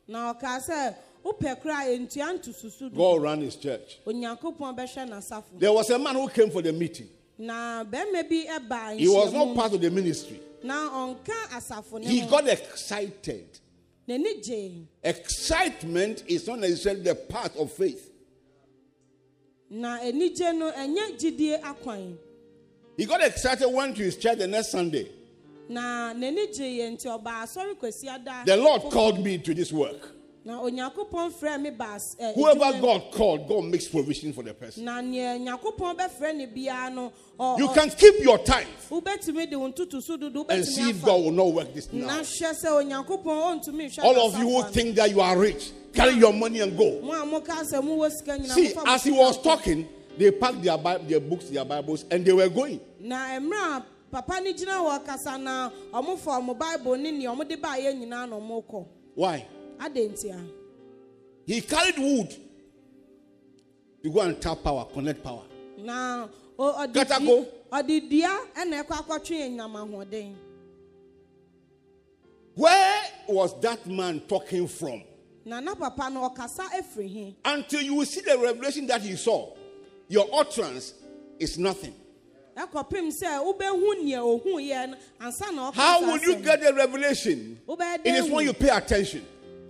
na 0.08 0.32
ɔkaa 0.34 0.60
sɛ 0.68 0.94
wopɛ 1.24 1.60
kora 1.62 1.84
a 1.86 1.98
ntua 1.98 2.38
ntosusu 2.38 2.78
do 2.78 2.90
God 2.90 2.96
will 2.98 3.20
run 3.20 3.40
his 3.42 3.56
church. 3.56 3.98
onyankopɔn 4.06 4.76
bɛhwɛ 4.76 5.08
n'asafo 5.08 5.58
There 5.58 5.72
was 5.72 5.90
a 5.90 5.98
man 5.98 6.14
who 6.14 6.28
came 6.28 6.50
for 6.50 6.62
the 6.62 6.72
meeting. 6.72 7.08
na 7.38 7.84
bɛrima 7.84 8.28
bi 8.28 8.46
ɛba 8.58 8.96
He 8.98 9.08
was 9.08 9.32
not 9.32 9.54
part 9.54 9.72
of 9.74 9.80
the 9.80 9.90
ministry. 9.90 10.40
na 10.62 10.88
ɔnka 10.90 11.48
asafo 11.52 12.00
ne 12.00 12.06
He 12.06 12.20
got 12.26 12.48
excited. 12.48 13.58
n'ani 14.08 14.42
gye 14.42 14.86
Excitement 15.02 16.24
is 16.26 16.46
not 16.46 16.58
necessarily 16.60 17.02
the 17.02 17.14
part 17.14 17.54
of 17.56 17.70
faith. 17.72 18.09
He 22.96 23.06
got 23.06 23.22
excited, 23.22 23.68
went 23.68 23.96
to 23.96 24.02
his 24.02 24.16
church 24.16 24.38
the 24.38 24.46
next 24.46 24.70
Sunday. 24.72 25.08
na 25.70 26.12
n'ani 26.12 26.46
gye 26.52 26.78
yɛ 26.78 26.90
nti 26.90 27.06
ɔbaa 27.06 27.42
asɔre 27.44 27.74
kwasi 27.78 28.08
ada 28.08 28.42
The 28.44 28.56
Lord 28.56 28.82
called 28.90 29.24
me 29.24 29.38
to 29.38 29.54
this 29.54 29.72
work. 29.72 30.16
Na 30.50 30.60
onyankopɔn 30.62 31.32
frɛ 31.32 31.60
me 31.60 31.70
ba 31.70 31.94
as- 31.94 32.16
ɛ, 32.20 32.30
eh, 32.30 32.32
Whoever 32.34 32.80
God 32.80 33.02
called, 33.12 33.48
God 33.48 33.64
makes 33.64 33.86
provision 33.86 34.32
for 34.32 34.42
the 34.42 34.52
person. 34.52 34.84
na 34.84 35.00
neɛ 35.00 35.38
nyankopɔn 35.46 35.96
bɛfrɛ 35.96 36.34
ne 36.36 36.46
biara 36.46 36.92
no 36.92 37.12
ɔ- 37.38 37.58
You 37.58 37.68
can 37.68 37.88
keep 37.90 38.18
your 38.20 38.38
tithe 38.38 38.66
wobɛtumi 38.90 39.48
de 39.48 39.56
wo 39.58 39.70
ntotoso 39.70 40.18
dodo 40.18 40.44
and 40.48 40.64
see 40.66 40.90
if 40.90 41.04
God 41.04 41.22
will 41.24 41.30
not 41.30 41.52
work 41.52 41.72
this 41.72 41.92
now. 41.92 42.20
hwɛ 42.20 42.52
sɛ 42.64 42.66
onyankopɔn 42.82 43.24
ɔntumi 43.64 43.86
nhwɛ 43.90 44.02
All 44.04 44.26
of 44.26 44.38
you 44.38 44.48
who 44.48 44.62
think 44.72 44.96
that 44.96 45.10
you 45.10 45.20
are 45.20 45.38
rich, 45.38 45.70
carry 45.94 46.14
your 46.14 46.32
money 46.32 46.58
and 46.60 46.76
go. 46.76 47.00
mo 47.00 47.12
a 47.12 47.24
moka 47.24 47.62
sɛ 47.62 47.80
mowɔ 47.80 48.10
sika 48.10 48.32
nyina 48.38 48.54
See, 48.54 48.74
as 48.86 49.04
he 49.04 49.12
was 49.12 49.40
talking, 49.40 49.86
they 50.18 50.32
packed 50.32 50.62
their, 50.62 50.76
their 51.06 51.20
books, 51.20 51.44
their 51.48 51.64
Bibles, 51.64 52.04
and 52.10 52.24
they 52.24 52.32
were 52.32 52.48
going. 52.48 52.80
na 52.98 53.38
mmerɛ 53.38 53.76
a 53.78 53.84
papa 54.10 54.40
no 54.42 54.52
gyina 54.52 54.80
wɔ 54.80 55.06
kasa 55.06 55.38
na 55.38 55.70
ɔmofa 55.94 56.40
ɔmo 56.42 56.58
bible 56.58 56.96
ne 56.96 57.12
nea 57.12 57.28
ɔmode 57.30 57.56
baeɛ 57.60 57.94
nyinaa 57.94 58.28
na 58.28 58.36
ɔmokɔ 58.36 58.86
Why? 59.14 59.46
He 61.46 61.60
carried 61.62 61.98
wood 61.98 62.36
to 64.02 64.10
go 64.10 64.20
and 64.20 64.40
tap 64.40 64.62
power, 64.62 64.84
connect 64.92 65.22
power. 65.22 65.42
Now, 65.78 66.28
o- 66.58 66.86
ɔde 66.86 66.94
Katako. 66.94 67.24
du- 67.26 67.46
ɔde 67.72 68.10
dua 68.10 68.46
ɛna 68.56 68.84
ɛkɔ 68.84 69.04
akɔtwe 69.06 69.50
nyam 69.50 69.72
ahoɔden 69.74 70.34
Where 72.54 73.02
was 73.28 73.58
that 73.60 73.86
man 73.86 74.20
talking 74.28 74.68
from? 74.68 75.02
na 75.44 75.60
na 75.60 75.74
papa 75.74 76.10
no 76.10 76.28
ɔkasa 76.28 76.68
afiri 76.78 77.08
he 77.08 77.36
Until 77.44 77.80
you 77.80 78.04
see 78.04 78.20
the 78.20 78.36
revelation 78.38 78.86
that 78.88 79.00
he 79.00 79.16
saw, 79.16 79.54
your 80.08 80.28
utterance 80.34 80.94
is 81.38 81.58
nothing. 81.58 81.94
ɛkɔpem 82.56 83.08
sɛ 83.10 83.42
wobɛhu 83.42 84.04
nea 84.04 84.18
ohuyɛ 84.20 84.90
no 84.90 84.96
ansa 85.20 85.50
na 85.54 85.70
ɔka 85.70 85.74
How 85.74 86.00
will 86.02 86.18
you 86.18 86.36
get 86.36 86.60
the 86.60 86.74
revelation? 86.74 87.58
It 87.68 88.14
is 88.14 88.30
when 88.30 88.44
you 88.44 88.52
pay 88.52 88.68
attention 88.68 89.24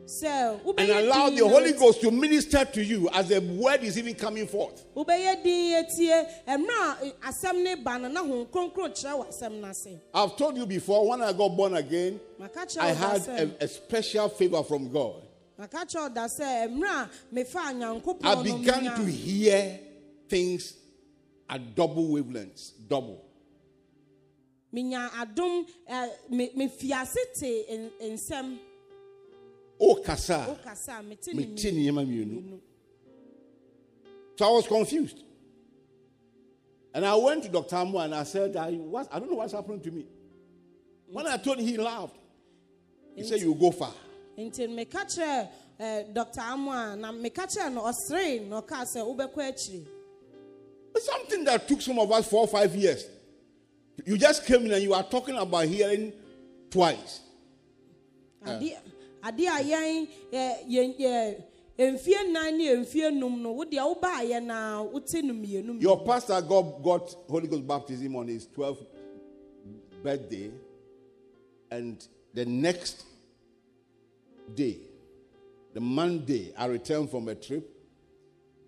sɛ 0.07 0.61
and 0.79 0.91
allow 0.91 1.31
the 1.31 1.47
Holy 1.47 1.73
Ghost 1.73 2.01
to 2.01 2.11
minister 2.11 2.65
to 2.65 2.83
you 2.83 3.09
as 3.13 3.29
the 3.29 3.41
word 3.41 3.83
is 3.83 3.97
even 3.99 4.15
coming 4.15 4.47
forth. 4.47 4.85
wobɛyɛ 4.95 5.43
din 5.43 5.73
yɛtie 5.85 6.27
ɛmmerɛ 6.49 7.13
a 7.23 7.29
asɛm 7.29 7.63
ne 7.63 7.75
ba 7.77 7.99
no 7.99 8.09
na 8.09 8.23
ho 8.25 8.47
kronkron 8.47 8.91
kyerɛ 8.93 9.15
wɔ 9.19 9.29
asɛm 9.29 9.61
no 9.61 9.69
ase 9.69 9.89
I've 10.13 10.37
told 10.37 10.57
you 10.57 10.67
before, 10.67 11.09
when 11.09 11.23
I 11.23 11.33
got 11.33 11.49
born 11.57 11.75
again, 11.75 12.21
I 12.41 12.49
kyerɛ 12.49 12.77
wo 12.77 12.83
da 12.83 12.95
had 12.95 13.29
a, 13.61 13.65
a 13.65 13.69
special 13.69 14.29
favor 14.31 14.63
from 14.65 14.91
God. 14.93 15.23
maka 15.59 15.79
kyerɛ 15.87 16.03
wo 16.03 16.09
da 16.09 16.25
sɛ 16.27 16.69
ɛmmerɛ 16.69 17.09
a 17.33 17.35
mefa 17.35 18.25
I 18.25 18.43
began 18.43 18.85
to 18.97 19.05
hear 19.05 19.79
things 20.29 20.75
at 21.49 21.75
double 21.75 22.09
wavelengths, 22.09 22.73
double. 22.89 23.25
menya 24.73 25.09
adom 25.11 25.67
ɛ, 25.91 26.09
me- 26.31 26.51
mefiase 26.57 27.17
te 27.39 27.65
n- 27.69 27.91
nsɛm 29.81 29.87
Oh, 29.89 29.95
kasa. 30.05 30.47
wokasa 30.49 30.99
a 30.99 31.03
mete 31.03 31.29
ne 31.35 31.47
mete 31.47 31.73
nni- 31.73 31.91
nneɛma 31.91 32.07
mmienu. 32.07 32.61
So 34.39 34.47
I 34.47 34.51
was 34.53 34.67
confused. 34.67 35.23
And 36.95 37.05
I 37.05 37.15
went 37.15 37.45
to 37.45 37.49
Dr. 37.51 37.77
Amu 37.77 37.99
and 37.99 38.15
I 38.15 38.25
said, 38.25 38.57
I, 38.57 38.73
what, 38.73 39.07
I 39.13 39.19
don't 39.21 39.31
know 39.31 39.37
what's 39.37 39.53
happening 39.53 39.81
to 39.83 39.91
me. 39.91 40.07
When 41.13 41.27
I 41.27 41.37
told 41.37 41.59
him, 41.59 41.67
he 41.67 41.77
laughed. 41.77 42.17
He 43.15 43.23
said, 43.23 43.41
You 43.41 43.55
go 43.55 43.71
far. 43.71 43.93
nti 44.39 44.67
meka 44.69 45.05
kyerɛ 45.05 45.49
eh, 45.79 46.03
dr 46.15 46.41
amo 46.41 46.71
a 46.73 46.97
na 46.97 47.13
meka 47.13 47.47
kyerɛ 47.47 47.73
no 47.75 47.83
ɔseree 47.83 48.49
na 48.49 48.63
ɔkaa 48.63 48.87
sɛ 48.97 49.05
wobɛkɔ 49.05 49.53
akyiri 49.53 49.87
something 50.99 51.45
that 51.45 51.67
took 51.69 51.81
some 51.81 51.99
of 51.99 52.11
us 52.13 52.29
four 52.29 52.41
or 52.43 52.49
five 52.49 52.75
years. 52.75 53.07
You 54.05 54.19
just 54.19 54.45
came 54.47 54.67
in 54.67 54.73
and 54.73 54.83
you 54.83 54.93
are 54.95 55.03
talking 55.03 55.37
about 55.37 55.67
hearing 55.67 56.13
twice. 56.71 57.21
Ade- 58.47 58.73
eh. 58.73 58.79
Adeɛ 59.23 59.47
a 59.49 59.63
yɛn 59.63 60.99
yɛ- 60.99 61.45
mfie 61.79 62.25
nnan 62.29 62.57
ne 62.59 62.77
mfie 62.77 63.11
num 63.13 63.43
no 63.43 63.55
wodeɛ 63.55 63.81
wobaayɛ 64.01 64.43
na 64.45 64.83
wote 64.83 65.15
no 65.23 65.33
mmienu. 65.35 65.81
Your 65.81 66.05
pastor 66.05 66.41
got, 66.43 66.83
got 66.83 67.15
Holy 67.29 67.47
Ghost 67.49 67.67
baptism 67.67 68.17
on 68.17 68.29
his 68.29 68.47
12th 68.49 68.85
birthday, 70.03 70.51
and 71.71 72.07
the 72.35 72.45
next 72.45 73.05
day, 74.55 74.79
the 75.73 75.81
Monday, 75.81 76.53
I 76.57 76.67
returned 76.67 77.11
from 77.11 77.29
a 77.29 77.35
trip, 77.35 77.69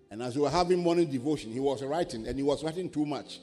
and 0.09 0.21
as 0.23 0.35
we 0.35 0.41
were 0.41 0.49
having 0.49 0.79
morning 0.79 1.09
devotion, 1.09 1.51
he 1.51 1.59
was 1.59 1.83
writing, 1.83 2.25
and 2.27 2.37
he 2.37 2.43
was 2.43 2.63
writing 2.63 2.89
too 2.89 3.05
much. 3.05 3.39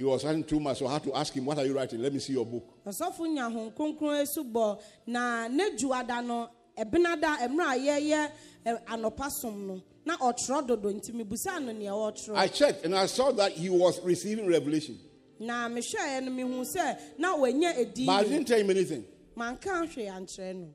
He 0.00 0.06
was 0.06 0.24
writing 0.24 0.44
too 0.44 0.58
much, 0.58 0.78
so 0.78 0.86
I 0.86 0.94
had 0.94 1.04
to 1.04 1.14
ask 1.14 1.30
him, 1.34 1.44
What 1.44 1.58
are 1.58 1.66
you 1.66 1.76
writing? 1.76 2.00
Let 2.00 2.14
me 2.14 2.20
see 2.20 2.32
your 2.32 2.46
book. 2.46 2.64
ɔsɔfo 2.86 3.28
nya 3.28 3.52
ho 3.52 3.70
esu 3.70 4.50
bɔ 4.50 4.80
na 5.06 5.46
ne 5.46 5.76
juada 5.76 6.24
no 6.24 6.48
ɛbenada 6.74 7.36
mmerɛ 7.46 7.86
eh, 7.86 8.00
yɛyɛ 8.64 8.86
anɔpa 8.86 9.30
som 9.30 9.66
no 9.66 9.82
na 10.06 10.16
ɔtwerɛ 10.16 10.66
dodo 10.68 10.90
nti 10.90 11.12
mibusa 11.12 11.62
no 11.62 11.72
nea 11.72 11.90
ɔtwerɛ 11.90 12.34
I 12.34 12.48
checked 12.48 12.86
and 12.86 12.94
I 12.94 13.04
saw 13.04 13.30
that 13.32 13.52
he 13.52 13.68
was 13.68 14.00
receiving 14.00 14.46
revelation. 14.46 14.98
na 15.38 15.68
mehwɛɛ 15.68 16.24
no 16.24 16.30
mehu 16.30 16.64
sɛ 16.74 16.98
na 17.18 17.36
wanya 17.36 18.06
But 18.06 18.12
I 18.12 18.24
didn't 18.24 18.46
tell 18.46 18.58
him 18.58 18.70
anything. 18.70 19.04
manka 19.36 19.68
hwee 19.68 20.08
ankyerɛ 20.10 20.54
no 20.56 20.74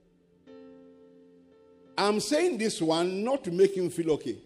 I'm 1.98 2.20
saying 2.20 2.60
this 2.60 2.80
one 2.80 3.24
not 3.24 3.44
to 3.46 3.52
make 3.52 3.76
him 3.76 3.90
feel 3.90 4.12
okay, 4.12 4.38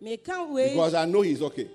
meka 0.00 0.48
wei 0.48 0.68
because 0.74 0.94
I 0.94 1.06
know 1.06 1.22
he's 1.22 1.42
okay. 1.42 1.68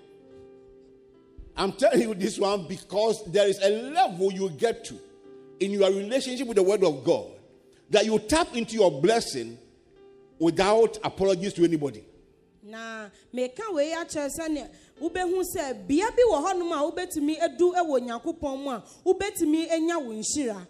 I'm 1.57 1.71
telling 1.73 2.01
you 2.01 2.13
this 2.13 2.37
one 2.39 2.67
because 2.67 3.23
there 3.31 3.47
is 3.47 3.59
a 3.63 3.69
level 3.91 4.31
you 4.31 4.49
get 4.51 4.85
to 4.85 4.95
in 5.59 5.71
your 5.71 5.89
relationship 5.91 6.47
with 6.47 6.57
the 6.57 6.63
Word 6.63 6.83
of 6.83 7.03
God 7.03 7.31
that 7.89 8.05
you 8.05 8.19
tap 8.19 8.55
into 8.55 8.75
your 8.75 8.91
blessing 9.01 9.57
without 10.39 10.97
apologies 11.03 11.53
to 11.53 11.63
anybody. 11.63 12.03
na 12.63 13.09
meka 13.33 13.63
wei 13.73 13.93
akyerɛ 13.95 14.29
sɛnea 14.37 14.67
wobɛhu 15.01 15.41
sɛ 15.55 15.87
bea 15.87 16.09
bi 16.11 16.23
wɔ 16.29 16.37
hɔnom 16.45 16.71
a 16.75 16.91
wobɛtumi 16.91 17.39
edu 17.39 17.73
wɔ 17.73 17.99
nyankopɔn 18.01 18.63
mu 18.63 18.69
a 18.71 18.83
wobɛtumi 19.05 19.71
anya 19.71 19.97
wo 19.99 20.11
nhyira 20.11 20.67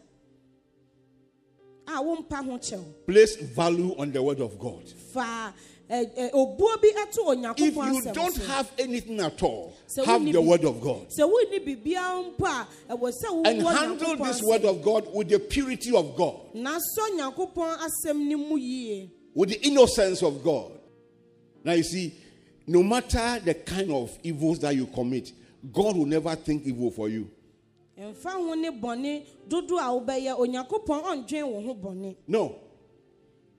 a 1.87 1.91
wompa 2.03 2.45
ho 2.45 2.57
kyɛw 2.59 2.83
Place 3.07 3.35
value 3.37 3.95
on 3.97 4.11
the 4.11 4.21
Word 4.21 4.39
of 4.41 4.59
God. 4.59 4.87
fa 5.11 5.53
ɛ, 5.89 6.15
ɛ, 6.17 6.31
obuo 6.33 6.81
bi 6.81 6.89
to 7.11 7.63
If 7.63 7.75
you 7.75 8.13
don't 8.13 8.37
have 8.43 8.71
anything 8.77 9.19
at 9.21 9.41
all, 9.41 9.73
have 10.05 10.25
the 10.25 10.41
Word 10.41 10.65
of 10.65 10.81
God. 10.81 11.07
sɛ 11.09 11.23
wonni 11.29 11.59
biribiara 11.65 12.35
mpo 12.37 12.45
a 12.45 12.67
ɛwɔ 12.97 13.45
And 13.47 13.61
handle 13.61 14.15
this 14.17 14.41
Word 14.43 14.65
of 14.65 14.81
God 14.81 15.13
with 15.13 15.29
the 15.29 15.39
purity 15.39 15.95
of 15.95 16.15
God, 16.15 16.35
na 16.53 16.77
sɔ 16.77 17.17
nyankopɔn 17.17 17.77
asɛm 17.77 18.27
no 18.27 18.37
mu 18.37 18.57
yie 18.57 19.09
with 19.33 19.49
the 19.49 19.61
innocence 19.67 20.23
of 20.23 20.43
God. 20.43 20.71
Now, 21.63 21.73
you 21.73 21.83
see, 21.83 22.13
no 22.65 22.81
matter 22.81 23.39
the 23.43 23.53
kind 23.53 23.91
of 23.91 24.17
evils 24.23 24.59
that 24.59 24.75
you 24.75 24.87
commit, 24.87 25.31
God 25.71 25.95
will 25.95 26.05
never 26.05 26.33
think 26.35 26.65
evil 26.65 26.91
for 26.91 27.07
you. 27.07 27.29
mfa 27.97 28.31
ho 28.31 28.53
ne 28.55 28.69
bɔne 28.69 29.25
dodo 29.47 29.77
a 29.77 29.83
wobɛyɛ 29.83 30.37
onyankopɔn 30.37 31.03
ɔndwen 31.03 31.47
wo 31.51 31.61
ho 31.61 31.73
bɔne 31.75 32.15
No. 32.27 32.55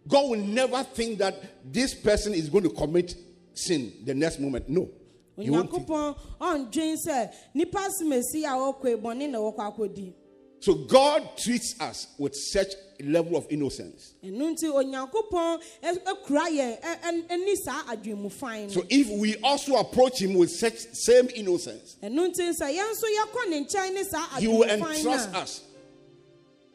God 0.09 0.31
will 0.31 0.41
never 0.41 0.83
think 0.83 1.19
that 1.19 1.73
this 1.73 1.95
person 1.95 2.35
is 2.35 2.49
going 2.49 2.65
to 2.65 2.71
commit 2.71 3.15
sin 3.55 3.93
the 4.05 4.15
next 4.15 4.41
moment. 4.41 4.69
No. 4.69 4.89
He 5.37 5.51
won't 5.51 5.71
think. 5.71 5.87
onyankopɔn 5.87 6.17
ɔndwen 6.41 6.97
sɛ 7.07 7.33
nnipa 7.55 7.87
asemesi 7.87 8.43
a 8.45 8.57
wɔkɔe 8.57 9.01
bɔne 9.01 9.31
na 9.31 9.39
wɔkɔ 9.39 9.77
akɔdi 9.77 10.13
So 10.61 10.75
God 10.75 11.37
treats 11.37 11.77
us 11.81 12.09
with 12.19 12.35
such 12.35 12.73
a 12.99 13.05
level 13.05 13.37
of 13.37 13.47
innocence. 13.49 14.15
ɛno 14.25 14.57
nti 14.57 14.65
onyankopɔn 14.65 15.61
ɛ- 15.85 16.03
akura 16.05 16.49
yɛn 16.51 16.81
ɛ- 16.81 17.01
ɛ- 17.01 17.31
ani 17.31 17.55
saa 17.57 17.83
adwenmu 17.85 18.33
fan 18.33 18.69
So 18.71 18.85
if 18.91 19.09
we 19.21 19.37
also 19.37 19.77
approach 19.77 20.21
him 20.21 20.35
with 20.35 20.51
such 20.51 20.79
same 20.95 21.29
innocence, 21.37 21.97
ɛno 22.03 22.29
nti 22.35 22.51
sɛ 22.61 22.75
yɛn 22.75 22.91
nso 22.93 23.07
yɛkɔ 23.19 23.51
ne 23.51 23.65
nkyɛn 23.65 23.95
ne 23.95 24.03
saa 24.05 24.39
he 24.41 24.49
will 24.49 24.65
entrust 24.65 25.29
us 25.35 25.61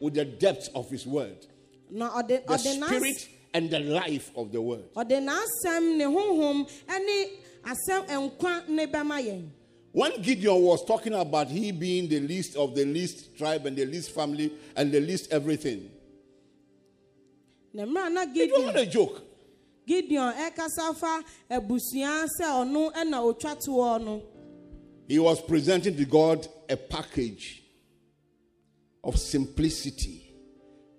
with 0.00 0.14
the 0.14 0.24
depth 0.24 0.70
of 0.74 0.88
his 0.88 1.06
word, 1.06 1.36
a 1.36 1.36
na 1.36 1.42
ɔde 1.44 1.53
the 1.90 2.42
spirit 2.58 3.28
and 3.52 3.70
the 3.70 3.80
life 3.80 4.30
of 4.36 4.52
the 4.52 4.60
word. 4.60 4.84
ɔde 4.94 5.20
n'asɛm 5.22 5.96
ne 5.96 6.04
honhom 6.04 6.68
ne 6.88 7.26
asɛm 7.64 8.06
nkwa 8.08 8.68
ne 8.68 8.86
bɛma 8.86 9.22
yɛn 9.22 9.48
When 9.92 10.20
Gideon 10.22 10.60
was 10.60 10.84
talking 10.84 11.14
about 11.14 11.46
he 11.46 11.70
being 11.70 12.08
the 12.08 12.18
least 12.18 12.56
of 12.56 12.74
the 12.74 12.84
least 12.84 13.36
tribe 13.38 13.64
and 13.64 13.76
the 13.76 13.86
least 13.86 14.10
family 14.10 14.52
and 14.74 14.90
the 14.90 14.98
least 15.00 15.30
everything, 15.32 15.88
it 17.72 18.52
wasn't 18.52 18.76
a 18.76 18.86
joke. 18.86 19.22
gideon 19.86 20.32
ɛkasa 20.32 20.96
fa 20.96 21.22
abusua 21.50 22.26
sɛ 22.26 22.44
ɔno 22.64 22.92
otwa 22.92 23.54
toɔ 23.56 24.04
no 24.04 24.22
He 25.06 25.18
was 25.18 25.40
presenting 25.42 25.96
to 25.96 26.04
God 26.06 26.48
a 26.68 26.76
package 26.76 27.62
of 29.02 29.18
simplicity 29.18 30.23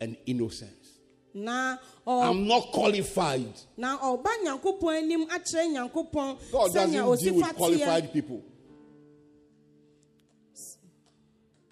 and 0.05 0.17
innocence. 0.25 0.99
ɔ 1.35 1.77
I'm 2.07 2.47
not 2.47 2.71
qualified. 2.71 3.53
na 3.75 3.97
ɔba 3.97 4.29
nyankopɔn 4.45 4.97
anim 5.03 5.25
akyerɛ 5.27 5.73
nyankopɔn 5.73 6.37
God 6.51 6.73
doesn't 6.73 6.91
deal 6.91 7.09
with 7.41 7.55
qualified 7.57 8.13
people. 8.13 8.41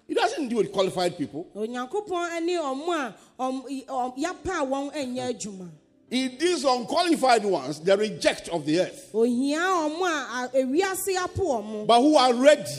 He 0.06 0.12
doesn't 0.14 0.48
deal 0.48 0.58
with 0.58 0.72
qualified 0.72 1.16
people. 1.16 1.46
onyankopɔn 1.54 2.30
ani 2.32 2.56
ɔmo 2.56 2.88
a 2.92 3.14
ɔm- 3.40 3.64
i- 3.70 3.84
ɔm- 3.88 4.16
yapa 4.18 4.60
a 4.62 4.66
wɔn 4.66 4.92
anyɛ 4.92 5.32
adwuma 5.34 5.70
He 6.10 6.28
deals 6.28 6.64
unqualified 6.64 7.44
ones, 7.44 7.80
the 7.80 7.96
reject 7.96 8.48
of 8.50 8.66
the 8.66 8.80
earth, 8.80 9.10
ohia 9.14 9.58
ɔmo 9.58 10.02
a 10.02 10.44
a- 10.44 10.50
ewiase 10.62 11.16
apo 11.16 11.42
ɔmo 11.62 11.86
but 11.86 12.00
who 12.02 12.16
are 12.16 12.34
ready, 12.34 12.70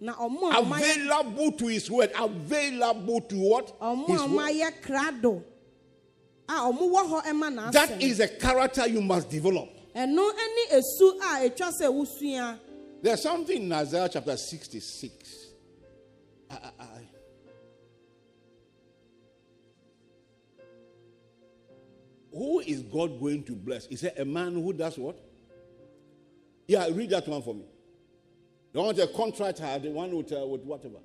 available 0.00 1.52
to 1.52 1.66
His 1.68 1.90
word, 1.90 2.10
available 2.18 3.20
to 3.22 3.36
what? 3.36 3.66
His 4.08 4.22
word. 4.22 4.50
ayɛ 4.50 4.72
krado 4.82 5.42
a 6.48 6.52
ɔmo 6.52 6.92
wɔ 6.92 7.08
hɔ 7.10 7.22
ɛma 7.24 7.72
That 7.72 8.02
is 8.02 8.20
a 8.20 8.28
character 8.28 8.86
you 8.88 9.00
must 9.02 9.28
develop. 9.30 9.68
ɛno 9.94 10.30
ɛne 10.30 10.72
esu 10.72 11.18
a 11.20 11.44
etwa 11.48 11.72
sɛ 11.72 11.88
wusua 11.92 12.58
There's 13.02 13.22
something 13.22 13.62
in 13.62 13.72
Isaiah 13.72 14.08
chapter 14.10 14.36
66. 14.36 15.46
I- 16.50 16.54
I- 16.54 16.82
I- 16.82 17.08
Who 22.32 22.60
is 22.60 22.82
God 22.82 23.18
going 23.20 23.44
to 23.44 23.52
bless? 23.52 23.86
He 23.86 23.96
said, 23.96 24.14
A 24.18 24.24
man 24.24 24.54
who 24.54 24.72
does 24.72 24.98
what? 24.98 25.18
Yeah, 26.68 26.86
read 26.88 27.10
that 27.10 27.26
one 27.28 27.40
for 27.42 27.54
me. 27.54 27.64
The 28.76 28.82
one 28.82 28.88
with 28.94 28.98
a 28.98 29.06
contract 29.06 29.58
heart, 29.58 29.84
the 29.84 29.90
one 29.90 30.14
with, 30.14 30.30
uh, 30.30 30.46
with 30.46 30.60
whatever. 30.60 30.98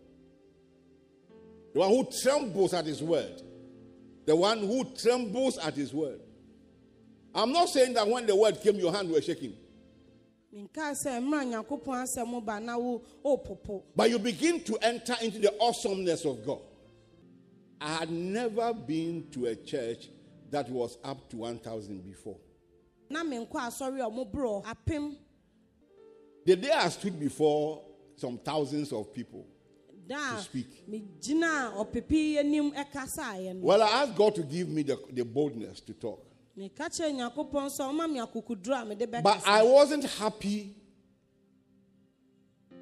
The 1.74 1.80
one 1.80 1.90
who 1.90 2.06
trembles 2.22 2.74
at 2.74 2.86
his 2.86 3.02
word. 3.02 3.42
The 4.26 4.36
one 4.36 4.60
who 4.60 4.84
trembles 5.02 5.58
at 5.58 5.76
his 5.76 5.94
word. 5.94 6.20
I'm 7.34 7.54
not 7.54 7.70
saying 7.70 7.94
that 7.94 8.06
when 8.06 8.26
the 8.26 8.36
word 8.36 8.60
came, 8.60 8.76
your 8.76 8.92
hand 8.92 9.10
were 9.10 9.22
shaking. 9.22 9.56
nka 10.54 10.96
sɛ 11.02 11.22
mmerɛ 11.22 11.48
nyankopɔn 11.48 12.04
asɛm 12.04 12.44
ba 12.46 12.60
na 12.60 12.78
wo 12.78 13.02
ɔpopo 13.24 13.84
But 13.96 14.10
you 14.10 14.20
begin 14.20 14.62
to 14.66 14.78
enter 14.82 15.16
into 15.22 15.40
the 15.40 15.58
awesomeness 15.62 16.26
of 16.26 16.46
God. 16.46 16.60
I 17.80 18.00
had 18.00 18.12
never 18.12 18.74
been 18.74 19.30
to 19.32 19.46
a 19.46 19.56
church 19.56 20.10
that 20.50 20.68
was 20.70 20.98
up 21.06 21.30
to 21.30 21.38
1,000 21.38 22.04
before. 22.04 22.36
The 26.46 26.56
day 26.56 26.72
I 26.72 26.90
stood 26.90 27.20
before 27.20 27.84
some 28.16 28.38
thousands 28.40 28.92
of 28.92 29.14
people, 29.14 29.46
To 30.10 30.42
speak. 30.42 30.88
megyina 30.90 31.74
ɔpepi 31.76 32.38
anim 32.38 32.72
ɛkasaeɛ 32.72 33.56
no 33.56 33.62
well, 33.62 33.82
I 33.82 34.04
asked 34.04 34.16
God 34.16 34.36
to 34.36 34.44
give 34.44 34.68
me 34.70 34.84
the, 34.84 34.98
the 35.12 35.24
boldness 35.24 35.80
to 35.82 35.94
talk. 35.94 36.26
meka 36.58 36.90
kyerɛ 36.90 37.14
nyankopɔn 37.16 37.70
sɛ 37.70 37.82
ɔma 37.92 38.12
me 38.12 38.20
akokoduro 38.20 38.82
a 38.82 38.86
mede 38.86 39.10
But 39.24 39.48
I 39.48 39.64
wasn't 39.64 40.04
happy. 40.06 40.76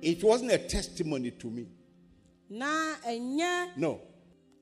It 0.02 0.24
wasn't 0.24 0.52
a 0.52 0.58
testimony 0.58 1.32
to 1.32 1.48
me. 1.50 1.68
No. 2.50 4.02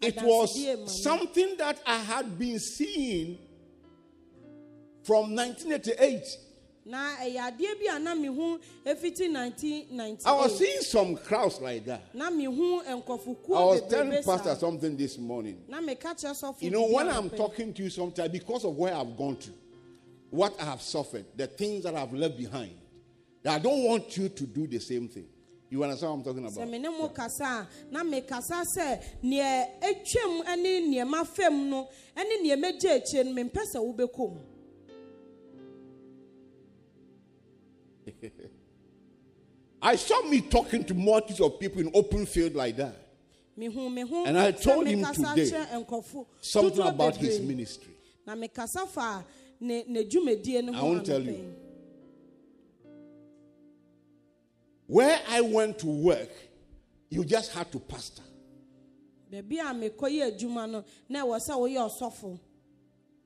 It 0.01 0.21
was 0.21 1.03
something 1.03 1.55
that 1.57 1.79
I 1.85 1.97
had 1.97 2.37
been 2.37 2.59
seeing 2.59 3.37
from 5.03 5.35
1988. 5.35 6.23
Na 6.87 7.15
ɛyɛ 7.17 7.39
adeɛ 7.51 7.79
bi 7.79 7.95
a 7.95 7.99
na 7.99 8.15
mehu 8.15 8.59
ɛfiti 8.85 9.27
I 10.25 10.31
was 10.33 10.57
seeing 10.57 10.81
some 10.81 11.17
crowds 11.17 11.59
like 11.59 11.85
that. 11.85 12.15
na 12.15 12.27
I 12.27 12.47
was 12.47 13.81
telling 13.89 14.23
Pastor 14.23 14.55
something 14.55 14.95
this 14.95 15.17
morning. 15.17 15.61
na 15.67 15.81
meka 15.81 16.15
kyerɛ 16.15 16.33
sɔfo 16.41 16.61
You 16.61 16.71
know, 16.71 16.87
when 16.87 17.09
I'm 17.09 17.29
talking 17.29 17.73
to 17.73 17.83
you 17.83 17.89
sometimes, 17.89 18.31
because 18.31 18.63
of 18.65 18.75
where 18.77 18.93
I've 18.93 19.15
gone 19.17 19.35
to, 19.37 19.51
what 20.29 20.59
I 20.59 20.65
have 20.65 20.81
suffered, 20.81 21.25
the 21.35 21.47
things 21.47 21.83
that 21.83 21.95
I've 21.95 22.13
left 22.13 22.37
behind, 22.37 22.75
that 23.43 23.55
I 23.55 23.59
don't 23.59 23.83
want 23.83 24.15
you 24.17 24.29
to 24.29 24.45
do 24.45 24.67
the 24.67 24.79
same 24.79 25.07
thing. 25.07 25.25
You 25.69 25.83
understand 25.83 26.11
what 26.11 26.17
I'm 26.19 26.23
talking 26.23 26.45
about? 26.47 26.69
me 26.69 26.79
ne 26.79 26.87
mo 26.87 27.09
kasa 27.09 27.67
na 27.91 28.01
mekasa 28.03 28.63
sɛ 28.77 29.03
neɛ 29.23 29.81
atwam 29.81 30.57
ne 30.61 30.81
nneɛma 30.87 31.27
fam 31.27 31.69
no 31.69 31.89
ne 32.15 32.37
nneɛma 32.43 32.79
gye 32.79 33.01
akyire 33.01 33.25
no 33.25 33.31
mempɛ 33.33 33.61
sɛ 33.75 33.79
wobɛkɔ 33.83 34.31
mu 34.33 34.39
I 39.81 39.95
saw 39.95 40.21
me 40.23 40.41
talking 40.41 40.83
to 40.85 40.93
multitudes 40.93 41.39
of 41.41 41.59
people 41.59 41.81
in 41.81 41.91
open 41.93 42.25
field 42.25 42.55
like 42.55 42.77
that. 42.77 42.95
mehu 43.57 43.91
me 43.93 44.01
ho 44.01 44.25
And 44.25 44.37
I 44.37 44.51
told 44.51 44.87
him 44.87 45.03
today 45.03 45.51
Something 46.41 46.87
about 46.87 47.15
his 47.17 47.39
ministry. 47.39 47.93
na 48.25 48.35
mekasa 48.35 48.87
fa 48.87 49.23
ne 49.59 49.83
ne 49.87 50.03
dwumadie 50.03 50.63
no 50.63 50.73
I 50.73 50.81
won't 50.81 51.05
tell 51.05 51.21
you. 51.21 51.53
Where 54.87 55.19
I 55.29 55.41
went 55.41 55.79
to 55.79 55.87
work 55.87 56.29
you 57.09 57.23
just 57.23 57.53
had 57.53 57.71
to 57.71 57.79
pastor. 57.79 58.23
baabi 59.31 59.59
a 59.59 59.73
mekɔyɛ 59.73 60.31
adwuma 60.37 60.69
no 60.69 60.83
na 61.09 61.23
ɛwɔ 61.25 61.39
sɛ 61.39 61.53
woyɛ 61.55 61.89
ɔsɔfo 61.89 62.39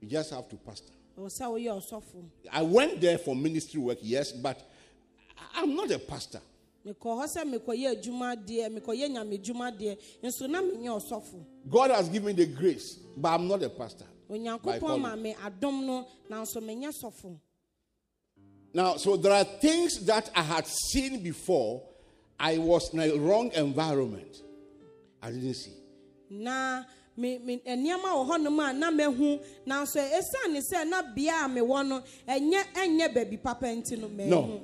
You 0.02 0.08
just 0.08 0.32
have 0.32 0.50
to 0.50 0.56
pastor. 0.58 0.94
ɛwɔ 1.18 1.28
sɛ 1.28 1.46
woyɛ 1.48 1.82
ɔsɔfo 1.82 2.30
I 2.52 2.62
went 2.62 3.00
there 3.02 3.18
for 3.18 3.36
ministry 3.36 3.80
work, 3.80 4.00
yes, 4.02 4.32
but 4.32 4.60
I'm 5.56 5.76
not 5.76 5.92
a 5.92 6.00
pastor. 6.00 6.42
mekɔ 6.86 7.10
hɔ 7.20 7.26
sɛ 7.28 7.42
mekɔyɛ 7.46 7.96
adwuma 7.96 8.36
deɛ 8.36 8.70
mekɔyɛ 8.70 9.10
nyame 9.12 9.38
dwuma 9.44 9.72
deɛ 9.72 9.98
nso 10.24 10.48
na 10.50 10.62
menyɛ 10.62 10.90
ɔsɔfo 11.00 11.46
God 11.70 11.92
has 11.92 12.10
given 12.10 12.36
me 12.36 12.44
the 12.44 12.46
grace, 12.48 12.96
but 13.16 13.30
I'm 13.30 13.48
not 13.48 13.62
a 13.64 13.70
pastor. 13.70 14.06
By 14.28 14.36
onyankopɔn 14.38 14.80
calling. 14.80 15.02
ma 15.02 15.16
me 15.16 15.34
adom 15.36 15.86
no 15.86 16.08
nanso 16.30 16.58
menyɛ 16.58 16.92
sɔfo 17.04 17.38
Now, 18.74 18.96
so 18.96 19.18
there 19.18 19.34
are 19.34 19.44
things 19.44 20.06
that 20.06 20.30
I 20.34 20.42
had 20.44 20.66
seen 20.66 21.22
before. 21.22 21.84
I 22.40 22.58
was 22.58 22.94
in 22.94 23.02
a 23.02 23.14
wrong 23.18 23.52
environment. 23.52 24.38
I 25.22 25.32
didn't 25.32 25.54
see. 25.56 25.74
na 26.30 26.84
me 27.18 27.38
me 27.40 27.58
nneɛma 27.60 28.10
wɔ 28.16 28.30
hɔnom 28.30 28.70
a 28.70 28.74
na 28.74 28.90
mehu 28.90 29.40
nanso 29.68 30.00
esiane 30.00 30.62
sɛ 30.62 30.88
na 30.90 31.02
bea 31.04 31.46
a 31.46 31.50
mewɔ 31.50 31.88
no 31.88 32.02
ɛnyɛ 32.28 32.64
ɛnyɛ 32.74 33.14
baabi 33.14 33.38
papa 33.44 33.66
nti 33.68 34.00
no 34.00 34.08
mehu 34.08 34.28
No. 34.30 34.62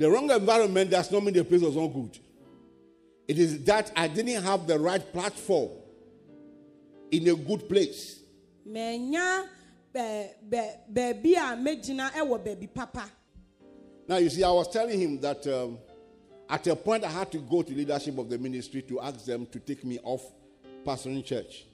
The 0.00 0.10
wrong 0.10 0.30
environment 0.30 0.90
does 0.90 1.12
not 1.12 1.22
mean 1.22 1.34
the 1.34 1.44
place 1.44 1.60
was 1.60 1.76
not 1.76 1.88
good. 1.88 2.18
It 3.28 3.38
is 3.38 3.62
that 3.64 3.92
I 3.94 4.08
didn't 4.08 4.42
have 4.42 4.66
the 4.66 4.78
right 4.78 5.12
platform 5.12 5.68
in 7.10 7.28
a 7.28 7.34
good 7.34 7.68
place. 7.68 8.20
menya 8.66 9.44
bɛ 9.94 10.28
bɛ 10.48 10.62
baabi 10.90 11.32
a 11.34 11.54
megyina 11.54 12.10
ɛwɔ 12.12 12.42
baabi 12.42 12.72
papa 12.72 13.10
Now, 14.08 14.16
you 14.16 14.30
see, 14.30 14.42
I 14.42 14.50
was 14.50 14.68
telling 14.68 14.98
him 14.98 15.20
that 15.20 15.46
um, 15.46 15.76
at 16.48 16.66
a 16.66 16.74
point 16.76 17.04
I 17.04 17.10
had 17.10 17.30
to 17.32 17.38
go 17.38 17.60
to 17.60 17.74
leadership 17.74 18.16
of 18.16 18.30
the 18.30 18.38
ministry 18.38 18.80
to 18.82 19.00
ask 19.00 19.26
them 19.26 19.44
to 19.52 19.58
take 19.58 19.84
me 19.84 19.98
off 20.02 20.22
pastoring 20.82 21.22
church. 21.22 21.66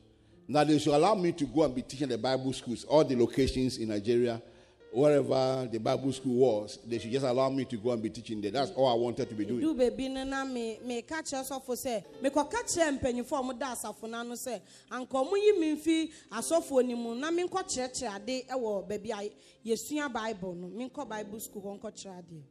Now, 0.48 0.64
they 0.64 0.80
should 0.80 0.94
allow 0.94 1.14
me 1.14 1.30
to 1.30 1.44
go 1.44 1.62
and 1.62 1.72
be 1.72 1.82
teaching 1.82 2.08
the 2.08 2.18
Bible 2.18 2.52
schools, 2.52 2.82
all 2.84 3.04
the 3.04 3.14
locations 3.14 3.78
in 3.78 3.88
Nigeria, 3.90 4.42
wherever 4.92 5.68
the 5.70 5.78
Bible 5.78 6.12
school 6.12 6.34
was. 6.36 6.78
They 6.86 6.98
should 6.98 7.10
just 7.12 7.24
allow 7.26 7.48
me 7.50 7.64
to 7.66 7.76
go 7.76 7.90
and 7.92 8.02
be 8.02 8.08
teaching 8.10 8.40
there. 8.40 8.50
That's 8.50 8.70
all 8.72 8.86
I 8.88 8.94
wanted 8.94 9.28
to 9.28 9.34
be 9.34 9.44
doing. 9.44 9.60
du 9.60 9.74
baabi 9.74 10.10
no 10.10 10.24
na 10.24 10.44
me 10.44 10.78
meka 10.86 11.22
kyerɛ 11.22 11.44
sɔfo 11.48 11.74
sɛ 11.74 12.04
mekɔka 12.22 12.64
kyerɛ 12.64 12.98
mpanyimfoɔ 13.00 13.38
a 13.38 13.42
ɔmoda 13.42 13.72
asafo 13.74 14.08
no 14.08 14.18
ano 14.20 14.34
sɛ 14.34 14.60
anka 14.90 15.12
ɔmo 15.12 15.32
yi 15.36 15.58
me 15.60 15.76
mfi 15.76 16.10
asɔfoɔ 16.32 16.88
no 16.88 16.96
mu 16.96 17.14
na 17.14 17.30
menkɔkyerɛkyerɛ 17.30 18.16
ade 18.16 18.46
ɛwɔ 18.48 18.88
baabi 18.88 19.10
a 19.10 19.30
yɛsua 19.68 20.12
bible 20.12 20.54
no 20.54 20.68
menkɔ 20.68 21.08
bible 21.08 21.40
school 21.40 21.62
hɔ 21.62 21.80
nkɔkyerɛ 21.80 22.18
adeɛ 22.18 22.42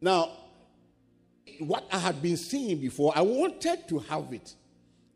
Now, 0.00 0.30
what 1.60 1.84
I 1.92 1.98
had 1.98 2.20
been 2.20 2.36
seeing 2.36 2.78
before, 2.80 3.12
I 3.14 3.22
wanted 3.22 3.86
to 3.88 3.98
have 4.00 4.32
it. 4.32 4.54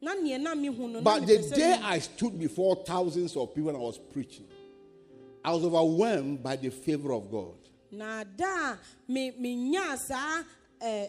na 0.01 0.15
neɛ 0.15 0.41
na 0.41 0.55
mehu 0.55 0.79
no 0.79 0.87
na 0.89 1.01
But 1.01 1.27
the 1.27 1.39
day. 1.39 1.79
I 1.83 1.99
stood 1.99 2.39
before 2.39 2.77
thousands 2.85 3.37
of 3.37 3.55
people 3.55 3.71
and 3.71 3.79
I 3.79 3.81
was 3.81 3.99
preaching, 3.99 4.47
I 5.47 5.51
was 5.53 5.65
overwhelmed 5.65 6.43
by 6.43 6.57
the 6.57 6.71
favor 6.71 7.13
of 7.13 7.31
God. 7.31 7.55
na 7.93 8.25
da 8.25 8.73
a 8.73 8.79
me 9.09 9.31
menyaa 9.31 9.97
saa 9.97 10.43
eh, 10.83 11.07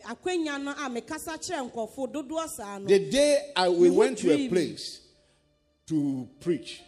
no 0.59 0.71
a 0.71 0.89
mekasa 0.89 1.35
kyerɛ 1.39 1.71
nkɔfo 1.71 2.13
dodoɔ 2.13 2.47
saa 2.47 2.77
no 2.77 2.85
The 2.87 3.09
day 3.09 3.51
I, 3.55 3.67
we 3.67 3.89
went 3.89 4.19
to 4.19 4.31
a 4.31 4.47
place 4.47 5.01
to 5.87 6.29
preach, 6.39 6.81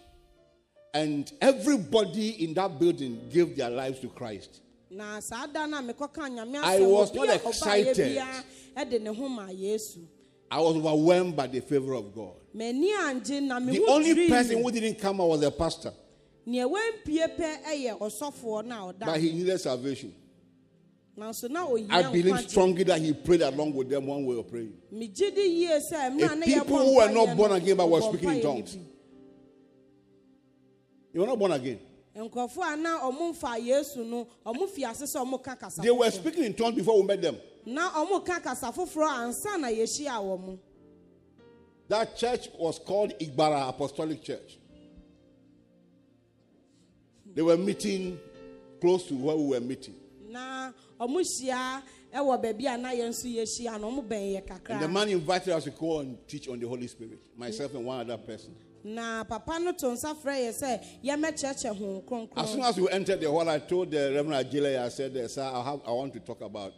and 0.93 1.31
everybody 1.41 2.43
in 2.45 2.53
that 2.53 2.79
building 2.79 3.19
gave 3.31 3.57
their 3.57 3.71
lives 3.71 3.99
to 4.01 4.09
Christ. 4.09 4.61
na 4.91 5.19
saa 5.19 5.47
da 5.47 5.65
no 5.65 5.79
a 5.79 5.81
mekɔka 5.81 6.29
nyame 6.29 6.57
I 6.57 6.79
was 6.81 7.11
not 7.15 7.29
excited. 7.29 8.21
ɛde 8.77 9.01
ne 9.01 9.11
ho 9.11 9.27
ma 9.27 9.47
yesu 9.47 10.05
I 10.51 10.59
was 10.59 10.75
overwhelmed 10.77 11.35
by 11.35 11.47
the 11.47 11.61
favor 11.61 11.93
of 11.95 12.13
God. 12.13 12.35
m'ani 12.55 12.91
angye 12.93 13.41
na 13.41 13.59
The 13.59 13.83
only 13.87 14.27
person 14.29 14.61
who 14.61 14.71
didn't 14.71 14.99
come 14.99 15.19
out 15.19 15.29
was 15.29 15.41
a 15.41 15.49
pastor, 15.51 15.93
nea 16.45 16.67
wampie 16.67 17.27
pɛ 17.37 17.63
ɛyɛ 17.63 17.99
ɔsɔfoɔ 17.99 18.65
no 18.65 18.89
a 18.89 18.93
but 18.93 19.19
he 19.19 19.31
needed 19.31 19.59
salvation. 19.59 20.13
ohia 21.17 21.87
I 21.89 22.03
believe 22.11 22.49
strongly 22.49 22.83
that 22.83 22.99
he 23.01 23.13
prayed 23.13 23.41
along 23.41 23.73
with 23.73 23.89
them 23.89 24.05
one 24.07 24.25
way 24.25 24.37
of 24.39 24.49
praying. 24.49 24.73
megye 24.93 25.33
di 25.35 25.41
yie 25.41 25.79
sɛ 25.91 26.17
mmerɛ 26.17 26.31
a 26.31 26.59
A 26.59 26.63
people 26.63 26.77
who 26.77 26.95
were 26.95 27.09
not 27.11 27.35
born 27.37 27.51
again 27.51 27.77
but 27.77 27.89
were 27.89 28.01
speaking 28.01 28.29
in 28.29 28.41
tongues. 28.41 28.77
You 31.13 31.21
were 31.21 31.27
not 31.27 31.39
born 31.39 31.51
again. 31.51 31.79
nkurɔfoɔ 32.15 32.73
a 32.73 32.77
na 32.77 32.99
ɔmo 32.99 33.33
mfa 33.33 33.59
yesu 33.59 34.05
no 34.05 34.27
ɔmo 34.45 34.69
fi 34.69 34.83
ase 34.85 35.03
sɛ 35.03 35.23
ɔmo 35.25 35.41
ka 35.43 35.55
kasa 35.55 35.81
They 35.81 35.91
were 35.91 36.09
speaking 36.11 36.43
in 36.45 36.53
tongues 36.53 36.75
before 36.75 36.99
we 37.01 37.07
met 37.07 37.21
them. 37.21 37.37
na 37.65 37.89
ɔmo 37.91 38.25
ka 38.25 38.39
kasa 38.39 38.67
foforɔ 38.71 39.07
ansa 39.27 39.59
na 39.59 39.67
yɛhyia 39.67 40.19
wɔ 40.21 40.39
mo 40.39 40.59
That 41.89 42.15
church 42.15 42.49
was 42.57 42.77
called 42.77 43.13
Igbara 43.19 43.67
Apostolic 43.67 44.21
Church. 44.21 44.58
They 47.39 47.43
were 47.43 47.55
meeting 47.55 48.19
close 48.81 49.05
to 49.07 49.13
where 49.15 49.33
we 49.33 49.45
were 49.47 49.61
meeting. 49.61 49.95
na 50.27 50.73
ɔmo 50.99 51.21
hyia 51.23 51.81
ɛwɔ 52.13 52.43
baabi 52.43 52.65
a 52.67 52.77
na 52.77 52.89
yɛn 52.89 53.11
nso 53.13 53.27
yɛhyia 53.33 53.79
no 53.79 53.89
ɔmo 53.89 54.05
bɛn 54.05 54.35
yɛ 54.35 54.69
And 54.71 54.81
the 54.81 54.87
man 54.89 55.07
invited 55.07 55.53
us 55.53 55.63
to 55.63 55.69
go 55.69 55.99
and 56.01 56.17
teach 56.27 56.49
on 56.49 56.59
the 56.59 56.67
Holy 56.67 56.87
Spirit, 56.87 57.17
myself 57.37 57.73
and 57.75 57.85
one 57.85 58.01
other 58.01 58.17
person. 58.17 58.53
na 58.83 59.23
papa 59.23 59.57
no 59.57 59.71
to 59.71 59.85
nsa 59.85 60.17
frɛ 60.21 60.49
yɛ 60.51 60.61
sɛ 60.61 60.85
yɛmɛkyerɛkyerɛ 61.01 61.77
ho 61.77 62.29
As 62.35 62.51
soon 62.51 62.61
as 62.61 62.77
we 62.77 62.89
entered 62.89 63.21
the 63.21 63.31
hall, 63.31 63.47
I 63.47 63.59
told 63.59 63.89
the 63.89 64.11
Reverend 64.13 64.45
Ajile, 64.51 64.77
I 64.77 64.89
said, 64.89 65.31
Sir, 65.31 65.41
I, 65.41 65.63
have, 65.63 65.79
I 65.87 65.91
want 65.91 66.11
to 66.15 66.19
talk 66.19 66.41
about, 66.41 66.73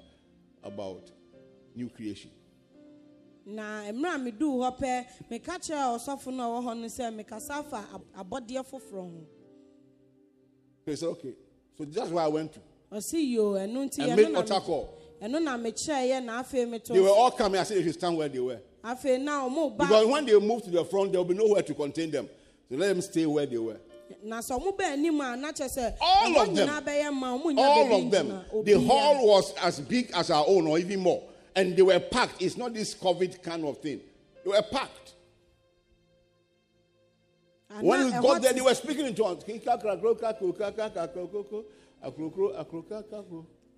about 0.64 1.10
new 1.76 1.90
creation. 1.90 2.30
na 3.48 3.82
mmerɛ 3.92 4.14
a 4.16 4.20
meduu 4.32 4.60
hɔ 4.62 4.78
pɛ 4.80 5.06
meka 5.28 5.58
kyerɛ 5.58 5.98
ɔsɔfo 5.98 6.32
no 6.32 6.56
a 6.56 6.62
ɔwɔ 6.62 6.66
hɔ 6.68 6.80
no 6.82 6.86
sɛ 6.86 7.26
mekasa 7.26 7.66
fa 7.68 7.84
abɔdeɛ 8.16 8.64
foforɔ 8.64 9.10
ho 9.10 9.28
So 10.86 10.92
he 10.92 10.96
said, 10.96 11.10
Okay. 11.10 11.34
So 11.78 11.86
that's 11.86 12.10
where 12.10 12.24
I 12.24 12.28
went 12.28 12.54
to. 12.54 12.60
ɔse 12.92 13.14
yo 13.32 13.54
ɛno 13.54 13.88
nti 13.90 14.00
And 14.00 14.16
made 14.16 14.32
na 14.32 14.40
altar 14.40 14.56
me- 14.56 14.60
call. 14.62 14.98
ɛno 15.22 15.42
na 15.44 15.58
mekyerɛeɛ 15.58 16.24
na 16.24 16.44
afei 16.44 16.68
meto 16.68 16.94
They 16.94 17.00
were 17.00 17.10
all 17.10 17.32
coming. 17.32 17.60
I 17.60 17.64
said 17.64 17.78
they 17.78 17.84
should 17.84 17.94
stand 17.94 18.18
where 18.18 18.28
they 18.30 18.40
were. 18.40 18.60
afei 18.84 19.20
na 19.22 19.48
ɔmo 19.48 19.76
ba 19.78 19.86
Because 19.86 20.08
when 20.08 20.26
they 20.26 20.38
move 20.40 20.64
to 20.64 20.70
the 20.70 20.84
front, 20.86 21.12
there 21.12 21.22
will 21.22 21.26
be 21.28 21.34
nowhere 21.36 21.62
to 21.64 21.74
contain 21.74 22.12
them. 22.12 22.28
So 22.70 22.76
let 22.78 22.88
them 22.90 23.02
stay 23.02 23.26
where 23.26 23.46
they 23.46 23.58
were. 23.58 23.78
na 24.24 24.40
sɛ 24.40 24.60
ɔmo 24.62 24.82
anim 24.82 25.22
a 25.22 25.38
na 25.38 25.52
kyerɛ 25.52 25.78
sɛ 25.78 25.96
All 26.02 26.40
of 26.42 26.56
them. 26.56 26.68
nyinaa 26.68 26.82
bɛyɛ 26.84 27.14
ma 27.14 27.38
ɔmo 27.38 27.46
nya 27.56 27.58
All 27.60 27.94
of 28.06 28.12
them. 28.12 28.42
The 28.66 28.74
hall 28.80 29.26
was 29.28 29.54
as 29.62 29.80
big 29.80 30.12
as 30.14 30.30
our 30.30 30.46
own, 30.48 30.68
or 30.68 30.78
even 30.80 31.00
more. 31.00 31.24
And 31.56 31.76
they 31.76 31.82
were 31.82 32.00
packed. 32.00 32.42
It's 32.42 32.56
not 32.58 32.74
this 32.74 32.94
COVID 32.96 33.42
kind 33.44 33.66
of 33.66 33.78
thing. 33.80 34.00
They 34.44 34.50
were 34.52 34.62
packed. 34.62 35.01
When 37.80 38.06
we 38.06 38.12
got 38.12 38.42
there, 38.42 38.54
they 38.54 38.62
were 38.62 38.74
speaking 38.76 39.06
in 39.06 39.16
tongues. 39.16 39.44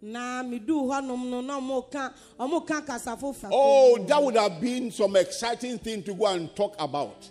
na 0.03 0.43
meduu 0.43 0.83
hɔnom 0.89 1.29
no 1.29 1.41
na 1.41 1.59
ɔmo 1.59 1.89
ka 1.89 2.13
ɔmo 2.37 2.67
ka 2.67 2.81
kasa 2.81 3.15
foforɔ 3.15 3.49
Oh, 3.51 3.97
that 4.05 4.21
would 4.21 4.35
have 4.35 4.59
been 4.59 4.91
some 4.91 5.15
exciting 5.15 5.77
thing 5.79 6.03
to 6.03 6.13
go 6.13 6.25
and 6.27 6.53
talk 6.55 6.75
about. 6.77 7.29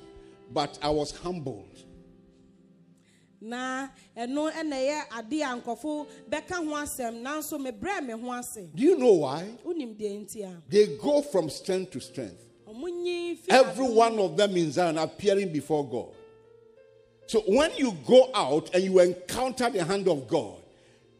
But 0.51 0.79
I 0.83 0.88
was 0.88 1.11
humbled. 1.11 1.68
na 3.42 3.88
ɛno 4.16 4.51
ɛna 4.53 4.72
ɛyɛ 4.72 5.18
ade 5.18 5.42
a 5.42 5.61
nkɔfo 5.61 6.07
bɛka 6.31 6.55
ho 6.64 6.72
asɛm 6.77 7.20
nanso 7.22 7.59
mebrɛ 7.59 8.07
me 8.07 8.12
ho 8.14 8.33
ase 8.33 8.68
Do 8.75 8.83
you 8.83 8.96
know 8.96 9.12
why? 9.12 9.51
wonim 9.66 9.94
deɛ 9.94 10.25
nti 10.25 10.42
a 10.44 10.62
They 10.68 10.96
go 10.96 11.20
from 11.20 11.51
strength 11.51 11.90
to 11.92 12.01
strength. 12.01 12.42
ɔmo 12.66 12.85
nyi 12.85 13.37
fi 13.37 13.51
Every 13.53 13.85
one 13.87 14.18
of 14.18 14.37
them 14.37 14.57
in 14.57 14.72
Zion 14.72 14.96
appearing 14.96 15.53
before 15.53 15.87
God. 15.87 16.14
So 17.27 17.41
when 17.47 17.73
you 17.77 17.97
go 18.07 18.31
out 18.35 18.75
and 18.75 18.85
you 18.85 19.01
encounter 19.01 19.71
the 19.71 19.85
hand 19.85 20.09
of 20.09 20.29
God, 20.29 20.57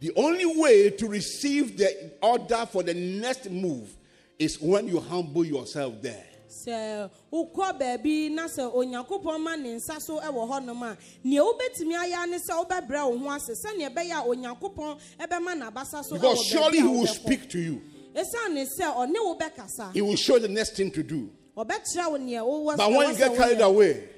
the 0.01 0.13
only 0.17 0.47
way 0.61 0.91
to 0.91 1.07
receive 1.07 1.79
the 1.79 2.13
order 2.21 2.67
for 2.71 2.83
the 2.83 2.93
next 2.95 3.49
move 3.51 3.97
is 4.39 4.61
when 4.61 4.89
you 4.89 4.99
humble 5.01 5.45
yourself 5.45 6.03
there. 6.03 6.27
sɛ 6.53 7.11
wokɔ 7.33 7.79
baabi 7.79 8.31
na 8.31 8.47
sɛ 8.47 8.75
onyankopɔn 8.75 9.41
ma 9.41 9.57
ne 9.57 9.77
nsa 9.77 9.99
so 10.01 10.21
wɔ 10.21 10.49
hɔnom 10.51 10.83
a 10.83 10.99
nea 11.25 11.41
wobɛtumi 11.41 11.95
ayɛ 11.95 12.29
ne 12.29 12.37
sɛ 12.39 12.67
wobɛbrɛ 12.67 13.11
wo 13.11 13.19
ho 13.19 13.31
ase 13.31 13.53
sɛnea 13.65 13.95
ɛbɛyɛ 13.95 14.13
a 14.13 14.27
onyankopɔn 14.29 14.99
ɛbɛma 15.21 15.59
n'abasa 15.59 16.05
so 16.05 16.15
Because 16.17 16.45
surely 16.45 16.79
He 16.79 16.83
will 16.85 17.07
speak 17.07 17.49
to 17.51 17.59
you, 17.59 17.81
ɛsiane 18.15 18.67
sɛ 18.79 18.95
ɔne 18.95 19.15
wo 19.15 19.39
bɛkasa 19.39 19.95
He 19.95 20.03
will 20.03 20.17
show 20.17 20.39
the 20.39 20.49
next 20.49 20.77
thing 20.77 20.91
to 20.91 21.03
do. 21.03 21.31
ɔbɛkyerɛ 21.57 22.11
wo 22.11 22.17
nea 22.17 22.43
wowɔ 22.43 22.77
But 22.77 22.93
when 22.93 23.11
you 23.13 23.17
get 23.17 23.37
carried 23.37 23.61
away, 23.61 24.09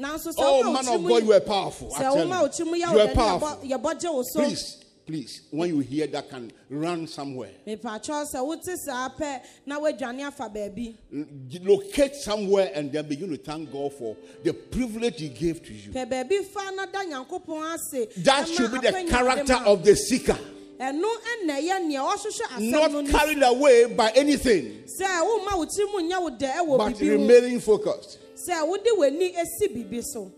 oh 0.00 0.72
man 0.72 0.88
of 0.88 1.04
God, 1.06 1.22
you 1.24 1.32
are 1.32 1.40
powerful. 1.40 1.92
I 1.94 2.02
sɛ 2.04 2.16
woma 2.16 2.40
wo 2.42 2.48
tell 2.48 2.66
you, 2.66 2.74
you 2.76 3.00
are 3.00 3.08
powerful. 3.08 3.48
yɛbɔ- 3.68 3.82
yɛbɔgye 3.82 4.12
wo 4.12 4.22
so 4.22 4.40
Please, 4.40 4.76
please, 5.06 5.42
when 5.50 5.68
you 5.68 5.80
hear 5.80 6.06
that, 6.06 6.30
can 6.30 6.50
run 6.70 7.06
somewhere. 7.06 7.50
mepakyɛw 7.66 8.24
sɛ 8.34 8.44
wote 8.46 8.64
saa 8.78 9.08
pɛ 9.10 9.40
na 9.66 9.78
woadwane 9.78 10.26
afa 10.26 10.44
baabi 10.48 10.94
mm, 11.12 11.66
locate 11.66 12.14
somewhere 12.16 12.70
and 12.74 12.92
then 12.92 13.06
begin 13.08 13.30
to 13.30 13.36
thank 13.36 13.70
God 13.70 13.92
for 13.92 14.16
the 14.42 14.52
privilege 14.52 15.20
He 15.20 15.28
gave 15.28 15.62
to 15.64 15.72
you. 15.74 15.90
pɛ 15.92 16.08
baabi 16.08 16.92
da 16.92 17.00
nyankopɔn 17.04 17.74
ase 17.74 18.06
That 18.24 18.48
should 18.48 18.72
be 18.72 18.78
the 18.78 19.06
character 19.08 19.54
of 19.66 19.84
the 19.84 19.94
seeker. 19.96 20.38
ɛno 20.80 21.04
ɛna 21.04 21.60
ɛyɛ 21.60 21.86
nea 21.86 22.00
ɔhwehwɛ 22.00 22.42
asɛm 22.56 22.60
no 22.60 23.00
Not 23.00 23.10
carried 23.10 23.42
away 23.42 23.84
by 23.86 24.10
anything, 24.10 24.84
sɛ 24.98 25.06
woma 25.22 25.56
wo 25.58 25.66
tiri 25.66 25.92
mu 25.92 26.08
nyɛ 26.08 26.20
wo 26.22 26.30
dɛ 26.30 26.52
ɛwɔ 26.56 26.78
but 26.78 27.00
remaining 27.00 27.60
focused. 27.60 28.18
Sɛ 28.48 28.66
wode 28.66 28.88
w'ani 28.98 29.34
esi 29.34 29.72
bibi 29.74 30.00
so 30.02 30.30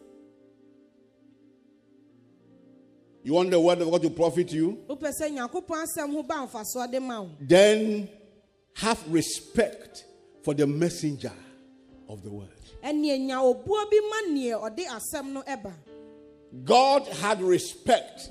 You 3.26 3.32
want 3.32 3.50
the 3.50 3.58
word 3.58 3.80
of 3.80 3.90
God 3.90 4.02
to 4.02 4.10
profit 4.10 4.52
you? 4.52 4.78
wopɛ 4.88 5.10
sɛ 5.20 5.30
nyankopɔn 5.32 5.84
asɛm 5.84 6.12
ho 6.12 6.22
ba 6.22 6.46
mfasoɔ 6.46 6.90
de 6.90 7.00
ma 7.00 7.22
wo 7.22 7.30
Then 7.40 8.08
have 8.74 9.02
respect 9.10 10.04
for 10.42 10.52
the 10.54 10.66
messenger 10.66 11.32
of 12.08 12.22
the 12.22 12.30
word. 12.30 12.48
ɛneɛ 12.82 13.18
nya 13.26 13.38
obuo 13.40 13.90
bi 13.90 13.98
ma 14.10 14.34
neɛ 14.36 14.60
ɔde 14.70 14.86
asɛm 14.86 15.32
no 15.32 15.42
ɛba 15.42 15.72
God 16.64 17.02
had 17.08 17.40
respect 17.42 18.28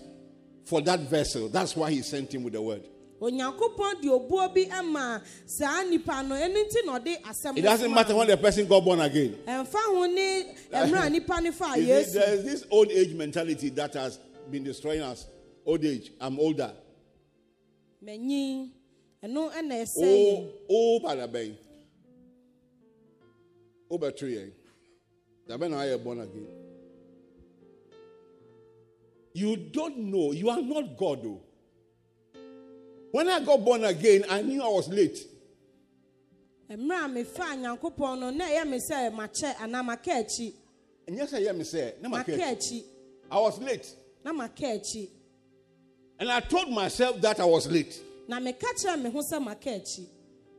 for 0.63 0.80
that 0.82 1.01
vessel. 1.01 1.49
That's 1.49 1.76
why 1.76 1.91
he 1.91 2.01
sent 2.01 2.34
him 2.34 2.43
with 2.43 2.53
the 2.53 2.61
word. 2.61 2.88
Onyankopɔn 3.24 4.01
de 4.01 4.09
obuo 4.09 4.53
bi 4.53 4.63
ma 4.84 5.19
saa 5.45 5.84
nipa 5.84 6.24
no 6.24 6.36
ɛno 6.36 6.59
nti 6.65 6.86
na 6.86 6.99
ɔde 6.99 7.21
asɛm 7.24 7.57
It 7.57 7.61
doesn't 7.61 7.93
matter 7.93 8.15
when 8.15 8.28
the 8.28 8.38
person 8.38 8.67
got 8.67 8.84
born 8.84 8.99
again. 8.99 9.36
ɛmfa 9.47 9.80
ho 9.95 10.05
ne 10.05 10.43
mmerɛ 10.71 11.07
a 11.07 11.09
nipa 11.09 11.41
no 11.41 11.51
fa 11.51 11.65
yesu 11.78 12.13
There's 12.13 12.43
this 12.43 12.65
old 12.69 12.89
age 12.91 13.13
mentality 13.13 13.69
that 13.69 13.93
has 13.93 14.19
been 14.51 14.63
destroying 14.63 15.01
us. 15.01 15.26
Old 15.65 15.84
age. 15.86 16.11
I'm 16.19 16.38
older. 16.39 16.74
manyin 18.03 18.69
ɛno 19.24 19.51
ɛna 19.53 19.82
ɛsɛ 19.84 19.97
Oh, 19.97 20.03
yɛn 20.03 20.49
oh, 20.69 20.99
bada 20.99 21.32
bang. 21.32 21.55
Oh, 23.89 23.97
but 23.97 24.17
tree. 24.17 24.51
The 25.47 25.57
man 25.57 25.74
I 25.74 25.95
born 25.97 26.19
again. 26.19 26.47
You 29.34 29.55
don't 29.55 29.97
know. 29.97 30.32
You 30.32 30.49
are 30.49 30.61
not 30.61 30.97
God, 30.97 31.24
though. 31.24 31.41
When 33.14 33.30
I 33.30 33.39
got 33.41 33.64
born 33.64 33.84
again, 33.84 34.26
I 34.28 34.41
knew 34.41 34.59
I 34.64 34.68
was 34.70 34.88
late. 34.89 35.20
mmerɛ 36.68 37.05
a 37.05 37.09
mefa 37.09 37.45
nyankopɔn 37.55 38.20
no 38.20 38.32
na 38.32 38.45
ɛyɛ 38.45 38.68
me 38.68 38.80
sɛ 38.80 39.14
makyɛ 39.14 39.55
anaa 39.57 39.86
maka 39.86 40.09
akyi. 40.09 40.51
And 41.05 41.18
yes, 41.18 41.32
I 41.32 41.41
hear 41.41 41.53
me 41.53 41.64
say, 41.64 41.93
"No, 42.01 42.09
maka 42.09 42.32
akyi. 42.32 42.84
I 43.30 43.39
was 43.39 43.59
late. 43.59 43.93
na 44.26 44.34
maka 44.34 44.64
akyi. 44.64 45.09
And 46.18 46.32
I 46.32 46.39
told 46.39 46.72
myself 46.72 47.22
that 47.22 47.39
I 47.39 47.45
was 47.45 47.68
late. 47.68 48.01
na 48.28 48.39
meka 48.39 48.66
kyerɛ 48.82 48.99
me 49.03 49.11
ho 49.11 49.20
sɛ 49.20 49.39
maka 49.43 49.70
akyi. 49.70 50.07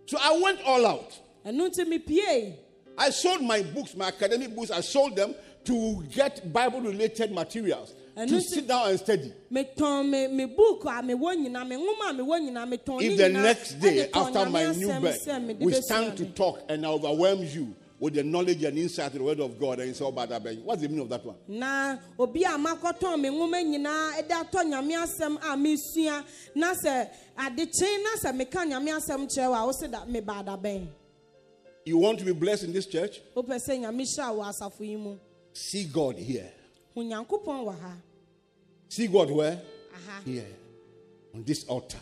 So 0.07 0.16
I 0.20 0.38
went 0.40 0.61
all 0.62 0.86
out. 0.86 1.18
ɛno 1.44 1.68
nti 1.68 1.84
mepiee 1.92 2.55
I 2.96 3.11
sold 3.11 3.42
my 3.42 3.62
books, 3.62 3.96
my 3.96 4.07
academic 4.07 4.55
books, 4.55 4.70
I 4.70 4.80
sold 4.80 5.16
them 5.16 5.34
to 5.64 6.05
get 6.05 6.52
Bible 6.52 6.82
related 6.82 7.32
materials 7.32 7.94
to 8.16 8.40
sit 8.40 8.66
down 8.68 8.90
and 8.90 8.98
study. 8.98 9.32
metɔn 9.50 10.08
me 10.08 10.26
me 10.28 10.46
book 10.46 10.84
a 10.84 11.02
mewɔ 11.02 11.36
nyinaa 11.36 11.66
me 11.68 11.76
nwoma 11.76 12.10
a 12.10 12.14
mewɔ 12.14 12.40
nyinaa 12.50 12.66
metɔn 12.72 13.00
ne 13.00 13.06
If 13.06 13.18
the 13.18 13.28
next 13.28 13.80
day, 13.80 14.08
after 14.14 14.48
my 14.48 14.72
new 14.72 14.88
birth, 15.00 15.58
we 15.60 15.72
stand 15.74 16.16
to 16.18 16.26
talk 16.26 16.60
and 16.68 16.84
I 16.86 16.90
overwhelm 16.90 17.42
you 17.44 17.74
with 18.00 18.14
the 18.14 18.22
knowledge 18.24 18.62
and 18.64 18.76
insight 18.76 19.06
of 19.06 19.12
the 19.14 19.22
word 19.22 19.40
of 19.40 19.58
God, 19.58 19.78
and 19.78 19.88
you 19.88 19.94
say, 19.94 20.04
oh, 20.04 20.10
but 20.10 20.30
I 20.30 20.38
beg. 20.40 20.58
What's 20.58 20.82
the 20.82 20.88
meaning 20.88 21.04
of 21.04 21.08
that 21.10 21.24
one? 21.24 21.36
na 21.48 21.96
obi 22.18 22.42
a 22.42 22.48
makɔtɔn 22.48 23.20
me 23.20 23.28
nwoma 23.30 23.62
nyinaa 23.64 24.20
ɛde 24.20 24.30
atɔ 24.30 24.64
nyame 24.64 24.92
asɛm 25.04 25.36
a 25.36 25.56
mesua 25.56 26.24
na 26.54 26.74
sɛ 26.74 27.08
adekyen 27.38 28.02
na 28.02 28.30
sɛ 28.30 28.36
meka 28.36 28.66
nyame 28.68 28.90
asɛm 28.90 29.26
kyerɛ 29.32 29.48
wo 29.50 29.54
a 29.54 29.66
wo 29.66 29.72
se 29.72 29.86
da 29.88 30.04
meba 30.04 30.44
adabɛn 30.44 30.86
You 31.86 31.98
want 31.98 32.18
to 32.18 32.24
be 32.24 32.32
blessed 32.32 32.64
in 32.64 32.72
this 32.72 32.86
church? 32.86 33.20
wopɛ 33.36 33.58
sɛ 33.68 33.80
nyame 33.80 34.02
hyira 34.02 34.34
wɔ 34.34 34.52
asafo 34.52 34.80
yi 34.80 34.96
mu 34.96 35.16
See 35.52 35.84
God 35.84 36.16
here. 36.16 36.50
Ho 36.95 37.03
nyankopɔn 37.03 37.64
wɔ 37.64 37.80
ha 37.80 37.97
See 38.88 39.07
God 39.09 39.30
where? 39.30 39.61
aha 39.95 40.20
Here. 40.24 40.47
On 41.34 41.42
this 41.42 41.64
altar. 41.64 41.99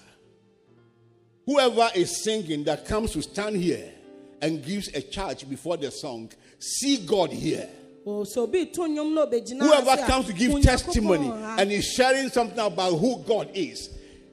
Whoever 1.46 1.90
is 1.94 2.22
singing 2.22 2.64
that 2.64 2.86
comes 2.86 3.12
to 3.12 3.22
stand 3.22 3.56
here 3.56 3.92
and 4.40 4.62
gives 4.64 4.88
a 4.88 5.00
charge 5.00 5.48
before 5.48 5.76
the 5.76 5.90
song, 5.90 6.30
see 6.58 6.98
God 6.98 7.30
here. 7.30 7.68
O, 8.04 8.24
sɛ 8.24 8.38
obi 8.38 8.66
to 8.66 8.80
nnwom 8.82 9.14
na 9.14 9.26
obɛgyina 9.26 9.62
ase 9.62 9.84
Whoever 9.84 10.06
comes 10.06 10.26
to 10.26 10.32
give 10.32 10.60
testimony 10.62 11.30
and 11.30 11.72
is 11.72 11.84
sharing 11.86 12.28
something 12.28 12.58
about 12.58 12.90
who 12.98 13.22
God 13.26 13.50
is, 13.54 13.88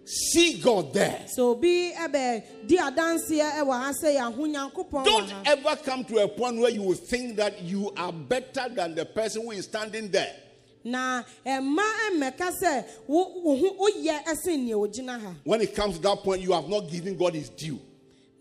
see 0.05 0.59
God 0.59 0.91
there. 0.93 1.23
sɛ 1.37 1.39
obi 1.39 1.91
ɛbɛ 1.93 2.67
di 2.67 2.77
adanseɛ 2.77 3.51
ɛwɔ 3.61 3.71
ha 3.71 3.93
sɛ 4.03 4.15
yɛaho 4.17 4.71
nyankopɔn 4.73 4.91
wɔ 4.91 5.05
Don't 5.05 5.33
ever 5.45 5.75
come 5.77 6.03
to 6.05 6.17
a 6.17 6.27
point 6.27 6.57
where 6.59 6.71
you 6.71 6.81
will 6.81 6.95
think 6.95 7.37
that 7.37 7.61
you 7.61 7.91
are 7.95 8.11
better 8.11 8.67
than 8.69 8.95
the 8.95 9.05
person 9.05 9.43
who 9.43 9.51
is 9.51 9.65
standing 9.65 10.09
there. 10.09 10.35
Na 10.83 11.23
ɛma 11.45 11.83
mmɛka 12.13 12.51
sɛ 12.61 12.85
wo 13.07 13.41
wo 13.43 13.55
ho 13.55 13.75
woyɛ 13.89 14.23
ɛsen 14.25 14.63
nea 14.65 14.75
ogyina 14.77 15.19
ha 15.19 15.35
When 15.43 15.61
it 15.61 15.75
comes 15.75 15.95
to 15.97 16.01
that 16.03 16.17
point, 16.23 16.41
you 16.41 16.53
have 16.53 16.67
not 16.69 16.89
given 16.89 17.15
God 17.17 17.33
his 17.35 17.49
due. 17.49 17.79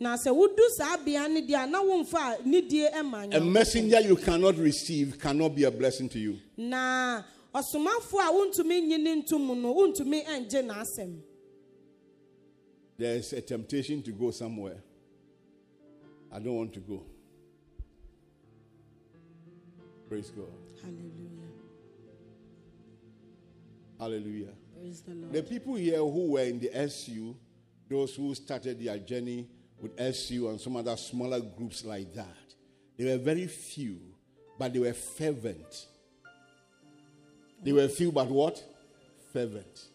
na 0.00 0.16
sɛ 0.16 0.30
wodu 0.34 0.62
saa 0.76 0.96
bea 0.98 1.26
ne 1.28 1.42
deɛ 1.42 1.64
a 1.64 1.66
na 1.66 1.82
womfa 1.82 2.44
ne 2.46 2.60
die 2.62 3.02
ma 3.02 3.22
A 3.32 3.40
messenger 3.40 4.00
you 4.00 4.16
cannot 4.16 4.56
receive 4.56 5.18
cannot 5.18 5.54
be 5.56 5.64
a 5.64 5.70
blessing 5.70 6.08
to 6.10 6.18
you. 6.18 6.38
na 6.56 7.22
ɔsomafoɔ 7.54 8.20
a 8.28 8.32
wontumi 8.32 8.82
nyi 8.86 8.98
ne 9.02 9.22
nto 9.22 9.38
mu 9.40 9.54
no 9.56 9.74
wontumi 9.74 10.24
ngye 10.24 10.62
n'asɛm 10.64 11.20
There's 12.96 13.32
a 13.32 13.40
temptation 13.40 14.02
to 14.02 14.10
go 14.10 14.32
somewhere. 14.32 14.82
I 16.32 16.40
don't 16.40 16.56
want 16.56 16.72
to 16.74 16.80
go. 16.80 17.02
Praise 20.08 20.30
God. 20.30 20.46
hallelujah 20.82 21.27
Hallelujah. 23.98 24.52
the 25.06 25.14
The 25.32 25.42
people 25.42 25.74
here 25.74 25.98
who 25.98 26.32
were 26.32 26.42
in 26.44 26.60
the 26.60 26.74
SU, 26.74 27.34
those 27.88 28.14
who 28.14 28.34
started 28.34 28.82
their 28.82 28.98
journey 28.98 29.48
with 29.80 29.92
SU 29.98 30.48
and 30.48 30.60
some 30.60 30.76
other 30.76 30.96
smaller 30.96 31.40
groups 31.40 31.84
like 31.84 32.14
that, 32.14 32.26
they 32.96 33.04
were 33.04 33.18
very 33.22 33.46
few, 33.46 33.98
but 34.58 34.72
they 34.72 34.78
were 34.78 34.92
fervent. 34.92 35.86
They 37.62 37.72
were 37.72 37.88
few, 37.88 38.12
but 38.12 38.28
what? 38.28 38.62
Fervent. 39.32 39.88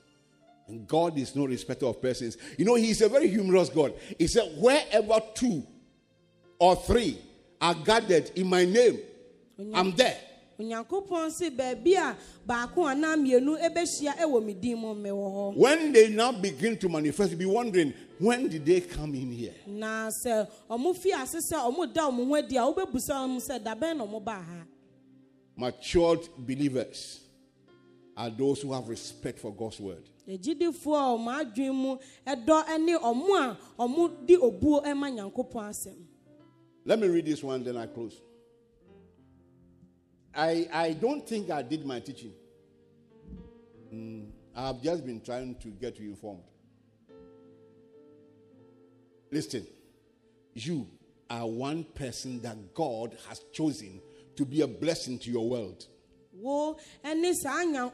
And 0.68 0.88
God 0.88 1.18
is 1.18 1.36
no 1.36 1.45
respecter 1.45 1.86
of 1.86 2.01
persons. 2.01 2.38
You 2.58 2.66
know, 2.66 2.76
He's 2.76 3.01
a 3.01 3.10
very 3.10 3.28
humorous 3.28 3.70
God. 3.70 3.93
He 4.18 4.28
said, 4.28 4.54
Wherever 4.58 5.20
two 5.34 5.66
or 6.60 6.76
three 6.76 7.20
are 7.60 7.76
gathered 7.76 8.32
in 8.36 8.47
my 8.47 8.66
name, 8.66 8.99
I'm 9.74 9.91
there. 9.95 10.18
Onyankopɔn 10.64 11.32
se 11.32 11.49
baabi 11.49 11.95
a 11.95 12.16
baako 12.47 12.86
anaa 12.88 13.16
mmienu 13.18 13.57
ɛbɛhyia 13.59 14.16
ɛwɔ 14.18 14.43
me 14.45 14.53
din 14.53 14.78
mu 14.78 14.93
mewɔ 14.95 15.32
hɔ 15.34 15.55
When 15.57 15.91
they 15.91 16.09
now 16.09 16.32
begin 16.32 16.78
to 16.78 16.89
manifest, 16.89 17.38
be 17.38 17.45
wondering, 17.45 17.93
when 18.20 18.47
did 18.47 18.66
they 18.66 18.82
come 18.82 19.14
in 19.16 19.32
here? 19.32 19.53
na 19.68 20.09
sɛ 20.09 20.47
ɔmo 20.70 20.95
fi 20.95 21.11
ase 21.14 21.36
sɛ 21.51 21.57
ɔmo 21.72 21.93
da 21.93 22.09
ɔmo 22.09 22.28
ho 22.28 22.36
adi 22.36 22.57
a 22.57 22.61
wobɛbusa 22.61 23.11
ɔmo 23.11 23.39
sɛ 23.41 23.59
dabɛn 23.64 23.97
na 23.97 24.05
ɔmo 24.05 24.24
baa 24.24 24.41
ha 24.41 24.66
Matured 25.55 26.28
believers 26.38 27.20
are 28.18 28.30
those 28.30 28.61
who 28.61 28.74
have 28.74 28.88
respect 28.89 29.39
for 29.39 29.51
God's 29.53 29.80
word. 29.80 30.03
agyidifoɔ 30.28 30.95
a 30.95 31.18
ɔmo 31.18 31.30
adwene 31.53 31.74
mu 31.76 31.97
ɛdɔ 32.26 32.66
ɛne 32.66 32.97
ɔmo 32.99 33.36
a 33.39 33.57
ɔmo 33.80 34.26
di 34.26 34.38
obuo 34.38 34.84
ɛma 34.84 35.11
nyankopɔn 35.14 35.70
asɛm 35.70 35.95
Let 36.86 36.99
me 36.99 37.07
read 37.07 37.26
this 37.26 37.41
one, 37.41 37.64
then 37.64 37.78
I 37.78 37.86
close. 37.86 38.20
I, 40.36 40.67
I 40.73 40.93
don't 40.93 41.27
think 41.27 41.49
I 41.51 41.61
did 41.61 41.86
my 41.86 41.99
teaching. 41.99 42.34
Mm, 43.93 44.29
I've 44.55 44.81
just 44.81 45.05
been 45.05 45.21
trying 45.21 45.55
to 45.55 45.67
get 45.69 45.99
you 45.99 46.09
informed. 46.09 46.43
Listen, 49.31 49.65
you 50.53 50.88
are 51.29 51.47
one 51.47 51.84
person 51.84 52.39
that 52.41 52.73
God 52.73 53.15
has 53.27 53.39
chosen 53.51 53.99
to 54.36 54.45
be 54.45 54.61
a 54.61 54.67
blessing 54.67 55.17
to 55.19 55.31
your 55.31 55.47
world. 55.49 55.88
wo 56.41 56.75
ɛne 57.05 57.34
saa 57.36 57.63
nya 57.63 57.91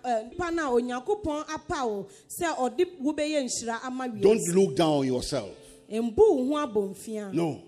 no 0.54 0.78
a 0.78 0.82
onyankopɔn 0.82 1.46
apa 1.54 1.86
wo 1.86 2.08
sɛ 2.28 2.56
ɔde 2.56 3.00
wo 3.00 3.14
nhyira 3.14 3.84
ama 3.84 4.08
Don't 4.08 4.48
look 4.56 4.76
down 4.78 5.00
on 5.00 5.06
yourself. 5.08 5.50
mbu 5.92 6.18
wo 6.18 6.46
ho 6.46 6.68
abɔmfia 6.68 7.34
No. 7.34 7.62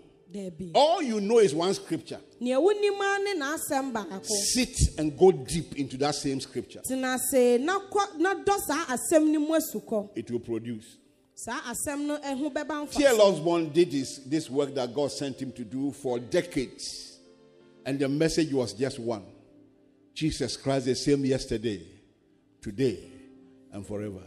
All 0.74 1.02
you 1.02 1.20
know 1.20 1.40
is 1.40 1.54
one 1.54 1.74
scripture. 1.74 2.20
nea 2.40 2.58
wonim 2.58 3.00
a 3.00 3.20
ne 3.24 3.40
n'asɛm 3.40 3.92
baako 3.94 4.26
Sit 4.26 4.98
and 4.98 5.18
go 5.18 5.32
deep 5.32 5.76
into 5.78 5.98
that 5.98 6.16
same 6.16 6.40
scripture. 6.40 6.82
tena 6.88 7.16
ase 7.16 7.60
na 7.60 7.80
kɔ 7.90 8.18
na 8.20 8.36
dɔ 8.36 8.58
saa 8.66 8.86
asɛm 8.86 9.28
no 9.32 9.40
mu 9.40 9.54
asu 9.56 9.84
kɔ 9.86 10.10
It 10.16 10.32
will 10.32 10.40
produce. 10.40 10.98
saa 11.36 11.60
asɛm 11.62 12.06
no 12.06 12.16
ho 12.18 12.50
bɛba 12.50 12.90
T.L. 12.92 13.22
Osborne 13.22 13.70
did 13.70 13.92
this, 13.92 14.20
this 14.20 14.50
work 14.50 14.74
that 14.76 14.94
God 14.94 15.12
sent 15.12 15.42
him 15.42 15.52
to 15.54 15.64
do 15.64 15.92
for 15.92 16.20
decades. 16.20 17.18
And 17.86 17.98
the 18.00 18.08
message 18.08 18.54
was 18.54 18.74
just 18.74 19.00
one 19.00 19.24
Jesus 20.14 20.56
Christ, 20.58 20.86
the 20.86 20.96
same 20.96 21.26
yesterday, 21.26 21.82
today, 22.62 23.00
and 23.72 23.86
forever. 23.88 24.22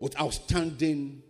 With 0.00 0.18
outstanding 0.20 1.22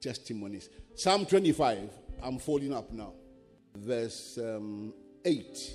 testimonies. 0.00 0.68
Psalm 0.94 1.26
25, 1.26 1.90
I'm 2.22 2.38
folding 2.38 2.72
up 2.72 2.92
now. 2.92 3.12
Verse 3.76 4.38
um, 4.38 4.92
8. 5.24 5.74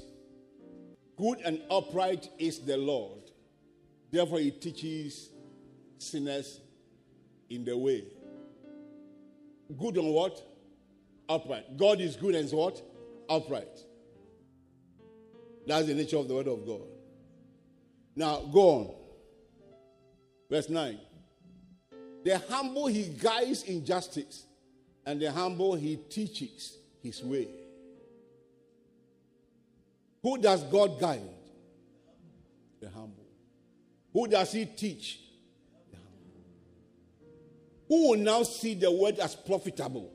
Good 1.17 1.39
and 1.43 1.61
upright 1.69 2.29
is 2.37 2.59
the 2.59 2.77
Lord. 2.77 3.31
Therefore, 4.11 4.39
he 4.39 4.51
teaches 4.51 5.29
sinners 5.97 6.61
in 7.49 7.65
the 7.65 7.77
way. 7.77 8.05
Good 9.77 9.97
and 9.97 10.13
what? 10.13 10.41
Upright. 11.27 11.77
God 11.77 12.01
is 12.01 12.15
good 12.15 12.35
and 12.35 12.49
what? 12.51 12.81
Upright. 13.27 13.83
That's 15.67 15.87
the 15.87 15.93
nature 15.93 16.17
of 16.17 16.27
the 16.27 16.33
word 16.33 16.47
of 16.47 16.65
God. 16.65 16.87
Now, 18.15 18.39
go 18.51 18.69
on. 18.69 18.95
Verse 20.49 20.69
9. 20.69 20.99
The 22.23 22.37
humble 22.49 22.87
he 22.87 23.09
guides 23.09 23.63
in 23.63 23.85
justice, 23.85 24.45
and 25.05 25.21
the 25.21 25.31
humble 25.31 25.75
he 25.75 25.95
teaches 25.95 26.77
his 27.01 27.23
way. 27.23 27.47
Who 30.21 30.37
does 30.37 30.63
God 30.63 30.99
guide? 30.99 31.21
The 32.81 32.89
humble. 32.89 33.25
Who 34.13 34.27
does 34.27 34.51
he 34.51 34.65
teach? 34.65 35.19
The 35.91 35.97
humble. 35.97 36.41
Who 37.87 38.09
will 38.09 38.19
now 38.19 38.43
see 38.43 38.73
the 38.73 38.91
word 38.91 39.19
as 39.19 39.35
profitable? 39.35 40.11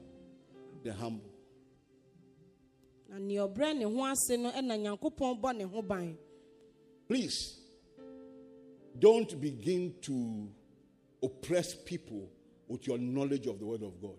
The 0.83 0.93
humble. 0.93 1.35
na 3.15 3.21
nea 3.21 3.43
ɔbrɛ 3.47 3.75
ne 3.79 3.85
ho 3.85 4.05
ase 4.05 4.37
no 4.37 4.51
ɛna 4.51 4.75
nyankopɔn 4.77 5.41
bɔ 5.41 5.57
ne 5.57 5.65
ho 5.65 5.83
ban 5.83 6.19
Please, 7.07 7.61
don't 8.99 9.39
begin 9.41 9.95
to 10.01 10.49
oppress 11.25 11.75
people 11.75 12.31
with 12.69 12.87
your 12.87 12.99
knowledge 12.99 13.47
of 13.47 13.59
the 13.59 13.65
word 13.65 13.83
of 13.83 14.01
God. 14.01 14.19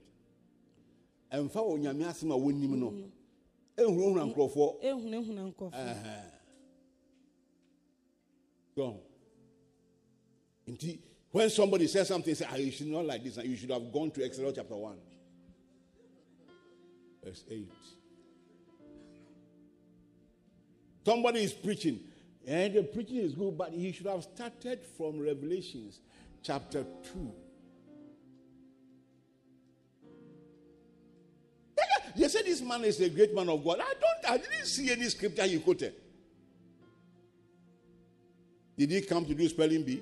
ɛmfa 1.31 1.55
wɔ 1.55 1.79
nyame 1.79 2.05
asɛm 2.05 2.31
a 2.31 2.37
wɔnim 2.37 2.77
no 2.77 2.93
ɛnhunahuna 3.77 4.33
nkurɔfoɔ 4.33 4.81
ehunahuna 4.81 5.53
nkɔfo 5.53 6.31
Go. 8.75 8.99
Indeed, 10.67 11.01
when 11.31 11.49
somebody 11.49 11.87
says 11.87 12.09
something, 12.09 12.35
say, 12.35 12.45
ah, 12.49 12.55
you 12.55 12.71
should 12.71 12.87
not 12.87 13.05
like 13.05 13.23
this. 13.23 13.37
You 13.37 13.55
should 13.55 13.69
have 13.69 13.91
gone 13.91 14.11
to 14.11 14.25
Exodus 14.25 14.53
chapter 14.55 14.75
1, 14.75 14.97
verse 17.23 17.43
8. 17.49 17.71
Somebody 21.05 21.43
is 21.43 21.53
preaching, 21.53 21.99
and 22.45 22.73
the 22.73 22.83
preaching 22.83 23.17
is 23.17 23.33
good, 23.33 23.57
but 23.57 23.71
he 23.71 23.91
should 23.91 24.07
have 24.07 24.23
started 24.23 24.83
from 24.97 25.19
Revelations 25.19 26.01
chapter 26.45 26.85
2. 27.13 27.31
They 32.15 32.27
said 32.29 32.45
this 32.45 32.61
man 32.61 32.85
is 32.85 33.01
a 33.01 33.09
great 33.09 33.35
man 33.35 33.49
of 33.49 33.63
God. 33.63 33.79
I 33.81 33.93
don't, 33.99 34.31
I 34.31 34.37
didn't 34.37 34.65
see 34.65 34.91
any 34.91 35.09
scripture 35.09 35.43
he 35.43 35.59
quoted. 35.59 35.93
Did 38.77 38.91
he 38.91 39.01
come 39.01 39.25
to 39.25 39.33
do 39.33 39.49
spelling 39.49 39.83
bee? 39.83 40.01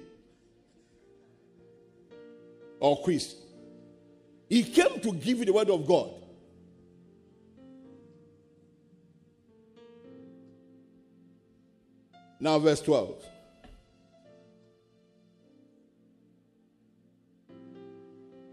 Or 2.79 2.97
quiz? 2.97 3.35
He 4.49 4.63
came 4.63 4.99
to 4.99 5.13
give 5.13 5.39
you 5.39 5.45
the 5.45 5.53
word 5.53 5.69
of 5.69 5.87
God. 5.87 6.11
Now, 12.39 12.59
verse 12.59 12.81
12. 12.81 13.32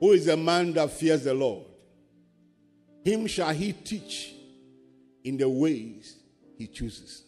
Who 0.01 0.13
is 0.13 0.27
a 0.29 0.37
man 0.37 0.73
that 0.73 0.91
fears 0.91 1.25
the 1.25 1.35
Lord? 1.35 1.67
Him 3.05 3.27
shall 3.27 3.53
he 3.53 3.73
teach 3.73 4.35
in 5.23 5.37
the 5.37 5.49
ways 5.49 6.17
he 6.57 6.67
chooses. 6.67 7.23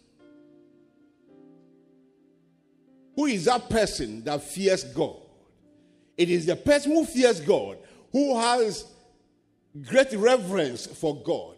Who 3.14 3.27
is 3.27 3.45
that 3.45 3.68
person 3.68 4.25
that 4.25 4.43
fears 4.43 4.85
God? 4.85 5.16
It 6.16 6.31
is 6.31 6.47
the 6.47 6.57
person 6.57 6.93
who 6.93 7.05
fears 7.05 7.41
God, 7.41 7.79
who 8.11 8.39
has 8.39 8.87
great 9.87 10.12
reverence 10.12 10.87
for 10.87 11.16
God, 11.23 11.57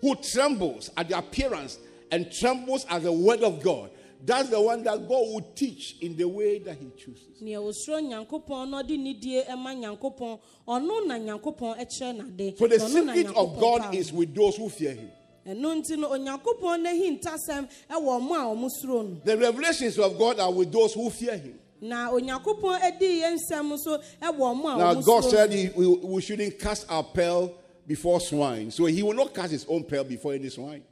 who 0.00 0.14
trembles 0.14 0.90
at 0.96 1.08
the 1.08 1.18
appearance 1.18 1.78
and 2.10 2.30
trembles 2.30 2.84
at 2.88 3.02
the 3.02 3.12
word 3.12 3.42
of 3.42 3.62
God. 3.62 3.90
That's 4.24 4.50
the 4.50 4.60
one 4.60 4.82
that 4.84 4.98
God 5.08 5.08
will 5.28 5.52
teach 5.54 5.96
in 6.00 6.16
the 6.16 6.28
way 6.28 6.58
that 6.60 6.76
He 6.76 6.90
chooses. 6.96 7.40
nea 7.40 7.58
osuro 7.60 8.00
nyankopɔn 8.00 8.68
na 8.70 8.82
ɔde 8.82 8.98
nidie 8.98 9.46
ɛma 9.46 9.74
nyankopɔn 9.74 10.38
ɔno 10.68 11.06
na 11.06 11.18
nyankopɔn 11.18 11.78
ɛkyerɛ 11.80 12.16
n'ade 12.36 12.58
So 12.58 12.66
the 12.66 12.78
Na 12.78 12.84
ɔno 12.84 13.04
na 13.06 13.14
secret 13.14 13.36
of 13.36 13.58
God 13.60 13.94
is 13.94 14.12
with 14.12 14.34
those 14.34 14.56
who 14.56 14.68
fear 14.68 14.92
Him. 14.94 15.10
ɛno 15.46 15.80
nti 15.82 15.96
no 15.98 16.10
onyankopɔn 16.10 16.84
n'ahintasɛm 16.84 17.68
ɛwɔ 17.90 18.20
ɔmo 18.20 18.32
a 18.32 18.54
ɔmo 18.54 18.68
suro 18.70 19.02
no 19.08 19.20
The 19.24 19.36
revelations 19.38 19.98
of 19.98 20.18
God 20.18 20.38
are 20.40 20.52
with 20.52 20.70
those 20.70 20.92
who 20.92 21.08
fear 21.08 21.36
Him. 21.38 21.58
na 21.80 22.10
onyankopɔn 22.10 22.82
adi 22.82 23.20
yɛn 23.20 23.38
nsɛm 23.38 23.72
nso 23.72 24.02
ɛwɔ 24.20 24.38
ɔmo 24.38 24.74
a 24.74 24.78
Now, 24.78 24.94
God 25.00 25.20
said 25.24 25.50
he, 25.52 25.70
we, 25.74 25.86
we 25.86 26.20
shouldn't 26.20 26.58
cast 26.58 26.84
our 26.90 27.02
pearl 27.04 27.54
before 27.86 28.20
swine. 28.20 28.70
So 28.70 28.84
He 28.84 29.02
will 29.02 29.14
not 29.14 29.34
cast 29.34 29.50
His 29.52 29.64
own 29.66 29.84
pearl 29.84 30.04
before 30.04 30.34
any 30.34 30.50
swine. 30.50 30.82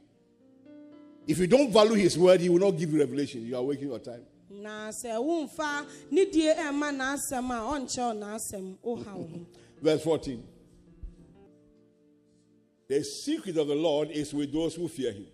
If 1.29 1.37
you 1.37 1.45
don't 1.45 1.71
value 1.71 1.93
His 1.93 2.17
word, 2.17 2.41
He 2.41 2.49
will 2.49 2.57
not 2.59 2.71
give 2.71 2.91
you 2.91 2.99
revelation. 2.99 3.45
You 3.45 3.55
are 3.55 3.61
wasting 3.61 3.89
your 3.89 3.99
time. 3.99 4.25
na 4.49 4.89
sɛ 4.89 5.13
womfa 5.15 5.85
nidie 6.11 6.55
ɛma 6.55 6.89
n'asɛm 6.91 7.49
a 7.51 7.59
ɔnkyɛw 7.79 8.17
n'asɛm 8.17 8.77
woha 8.83 9.15
wo 9.15 9.45
Verse 9.79 10.03
14. 10.03 10.43
The 12.87 13.03
secret 13.03 13.57
of 13.57 13.67
the 13.67 13.75
Lord 13.75 14.09
is 14.09 14.33
with 14.33 14.51
those 14.51 14.73
who 14.73 14.87
fear 14.87 15.11
him, 15.13 15.27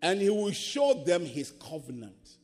and 0.00 0.20
he 0.20 0.30
will 0.30 0.52
show 0.52 0.94
them 1.04 1.26
his 1.26 1.50
covenant. 1.50 2.38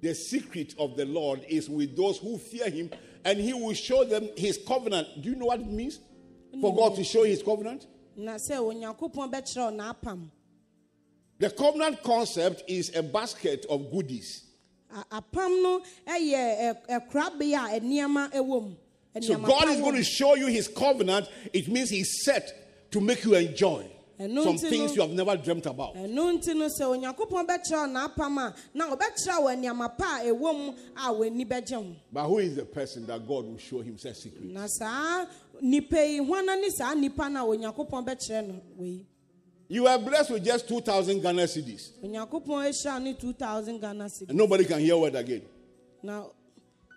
The 0.00 0.14
secret 0.14 0.76
of 0.78 0.96
the 0.96 1.04
Lord 1.04 1.44
is 1.48 1.68
with 1.68 1.96
those 1.96 2.18
who 2.18 2.38
fear 2.38 2.70
him, 2.70 2.90
and 3.24 3.40
he 3.40 3.52
will 3.52 3.74
show 3.74 4.04
them 4.04 4.28
his 4.36 4.56
covenant. 4.66 5.08
Do 5.20 5.30
you 5.30 5.34
know 5.34 5.46
what 5.46 5.58
it 5.60 5.66
means? 5.66 5.98
For 6.60 6.74
God 6.74 6.94
to 6.94 7.02
show 7.02 7.24
his 7.24 7.42
covenant? 7.42 7.86
Na 8.16 8.34
sɛ 8.36 8.58
onyankopɔn 8.58 9.30
bɛkyerɛ 9.32 9.70
wo 9.70 9.76
n'apam 9.76 10.30
The 11.38 11.50
covenant 11.50 12.02
concept 12.04 12.62
is 12.68 12.94
a 12.94 13.02
basket 13.02 13.66
of 13.68 13.90
goodies. 13.90 14.44
A- 14.94 15.20
apam 15.22 15.62
no 15.62 15.82
yɛ 16.06 16.76
ɛkorabea 16.88 17.76
a 17.76 17.80
nneɛma 17.80 18.30
wɔ 18.32 18.62
mu 18.62 18.76
So 19.20 19.36
God 19.38 19.68
is 19.68 19.80
going 19.80 19.96
to 19.96 20.04
show 20.04 20.36
you 20.36 20.46
his 20.46 20.68
covenant. 20.68 21.28
It 21.52 21.68
means 21.68 21.90
he's 21.90 22.24
set 22.24 22.90
to 22.92 23.00
make 23.00 23.24
you 23.24 23.34
enjoy 23.34 23.86
some 24.18 24.56
things 24.56 24.94
you 24.94 25.02
have 25.02 25.10
never 25.10 25.36
dreamt 25.36 25.66
about. 25.66 25.94
ɛno 25.96 26.38
nti 26.38 26.54
no 26.54 26.66
sɛ 26.66 26.84
onyankopɔn 26.96 27.46
bɛkyerɛ 27.46 27.72
wo 27.72 27.86
n'apam 28.08 28.38
a 28.38 28.54
na 28.74 28.94
ɔbɛkyerɛ 28.94 29.42
wo 29.42 29.48
nneɛma 29.50 29.98
pa 29.98 30.20
a 30.22 30.24
ɛwɔ 30.26 30.56
mu 30.56 30.74
a 30.96 31.12
w'ani 31.12 31.44
bɛgye 31.48 31.74
ho 31.74 31.96
But 32.12 32.28
who 32.28 32.38
is 32.38 32.54
the 32.56 32.64
person 32.64 33.04
that 33.06 33.26
God 33.26 33.46
will 33.46 33.58
show 33.58 33.80
himself 33.80 34.16
secret? 34.16 34.44
Na 35.62 35.68
nipa 35.68 35.98
yi 36.00 36.18
hwana 36.18 36.56
ne 36.60 36.70
saa 36.70 36.94
nipa 36.94 37.28
no 37.28 37.40
a 37.52 37.56
onyankopɔn 37.56 38.04
bɛkyerɛ 38.06 38.46
no 38.48 38.60
wei 38.76 39.06
You 39.68 39.86
are 39.86 39.98
blessed 39.98 40.30
with 40.32 40.44
just 40.44 40.68
2,000 40.68 41.20
Ghana 41.22 41.42
cedis. 41.44 41.92
onyankopɔn 42.02 42.66
ahyira 42.68 43.02
ne 43.02 43.14
2000 43.14 43.80
ghana 43.80 44.04
cedi 44.04 44.28
And 44.30 44.38
nobody 44.38 44.64
can 44.64 44.80
hear 44.80 44.96
word 44.96 45.14
again. 45.14 45.42
na 46.02 46.24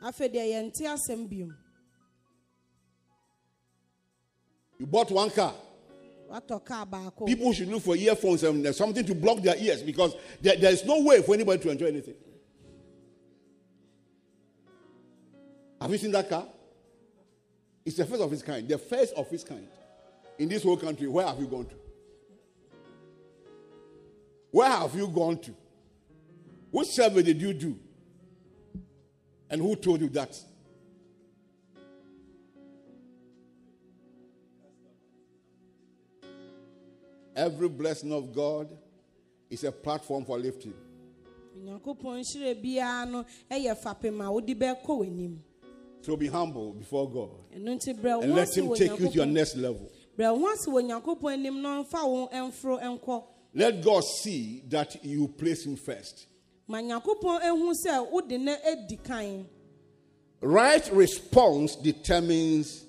afei 0.03 0.29
deɛ 0.33 0.49
yɛnte 0.51 0.81
asɛm 0.81 1.27
biom 1.29 1.55
You 4.79 4.85
bought 4.87 5.11
one 5.11 5.29
car. 5.29 5.53
watɔ 6.29 6.65
kaa 6.65 6.85
baako 6.85 7.25
People 7.27 7.53
should 7.53 7.69
look 7.69 7.83
for 7.83 7.95
earphones 7.95 8.43
and 8.43 8.75
something 8.75 9.05
to 9.05 9.13
block 9.15 9.41
their 9.41 9.55
ears 9.57 9.83
because 9.83 10.15
there, 10.41 10.57
there 10.57 10.71
is 10.73 10.83
no 10.85 11.01
way 11.01 11.21
for 11.21 11.33
anybody 11.35 11.61
to 11.61 11.69
enjoy 11.69 11.85
anything. 11.87 12.15
Have 15.79 15.91
you 15.91 15.97
seen 15.97 16.11
that 16.11 16.27
car? 16.27 16.47
It's 17.85 17.97
the 17.97 18.05
first 18.05 18.21
of 18.21 18.33
its 18.33 18.41
kind. 18.41 18.67
The 18.67 18.77
first 18.79 19.13
of 19.13 19.31
its 19.31 19.43
kind. 19.43 19.67
In 20.39 20.49
this 20.49 20.63
whole 20.63 20.77
country, 20.77 21.07
where 21.07 21.25
have 21.25 21.39
you 21.39 21.45
gone 21.47 21.65
to? 21.65 21.75
Where 24.51 24.69
have 24.69 24.95
you 24.95 25.07
gone 25.07 25.37
to? 25.39 25.55
Which 26.71 26.87
survey 26.87 27.21
did 27.21 27.41
you 27.41 27.53
do? 27.53 27.79
And 29.49 29.61
who 29.61 29.75
told 29.75 30.01
you 30.01 30.09
that? 30.09 30.35
Every 37.35 37.69
blessing 37.69 38.11
of 38.13 38.33
God 38.33 38.75
is 39.49 39.63
a 39.63 39.71
platform 39.71 40.25
for 40.25 40.39
lifting. 40.39 40.73
So 46.05 46.15
be 46.15 46.27
humble 46.27 46.73
before 46.73 47.09
God 47.09 47.31
ɛno 47.57 47.75
nti 47.79 47.99
brɛ 47.99 48.21
and 48.21 48.35
let 48.35 48.55
Him 48.55 48.71
take 48.75 48.99
you 48.99 49.07
to 49.09 49.13
your 49.15 49.25
next 49.25 49.55
level. 49.55 49.89
brɛ 50.15 50.37
wo 50.37 50.47
ase 50.51 50.67
wɔ 50.67 50.83
nyankopɔn 50.87 51.33
anim 51.33 51.61
na 51.63 51.83
ɔmfa 51.83 52.07
wo 52.07 52.27
ɛmforo 52.31 52.79
nkɔ 52.79 53.23
Let 53.55 53.81
God 53.81 54.03
see 54.03 54.61
that 54.67 55.03
you 55.03 55.27
place 55.29 55.65
Him 55.65 55.75
first. 55.75 56.27
ma 56.67 56.77
nyankopɔn 56.77 57.41
ehu 57.41 57.73
sɛ 57.83 58.11
wode 58.11 58.39
ne 58.39 58.55
edi 58.67 58.97
kan 58.97 59.47
Right 60.41 60.87
response 60.93 61.75
determines 61.75 62.85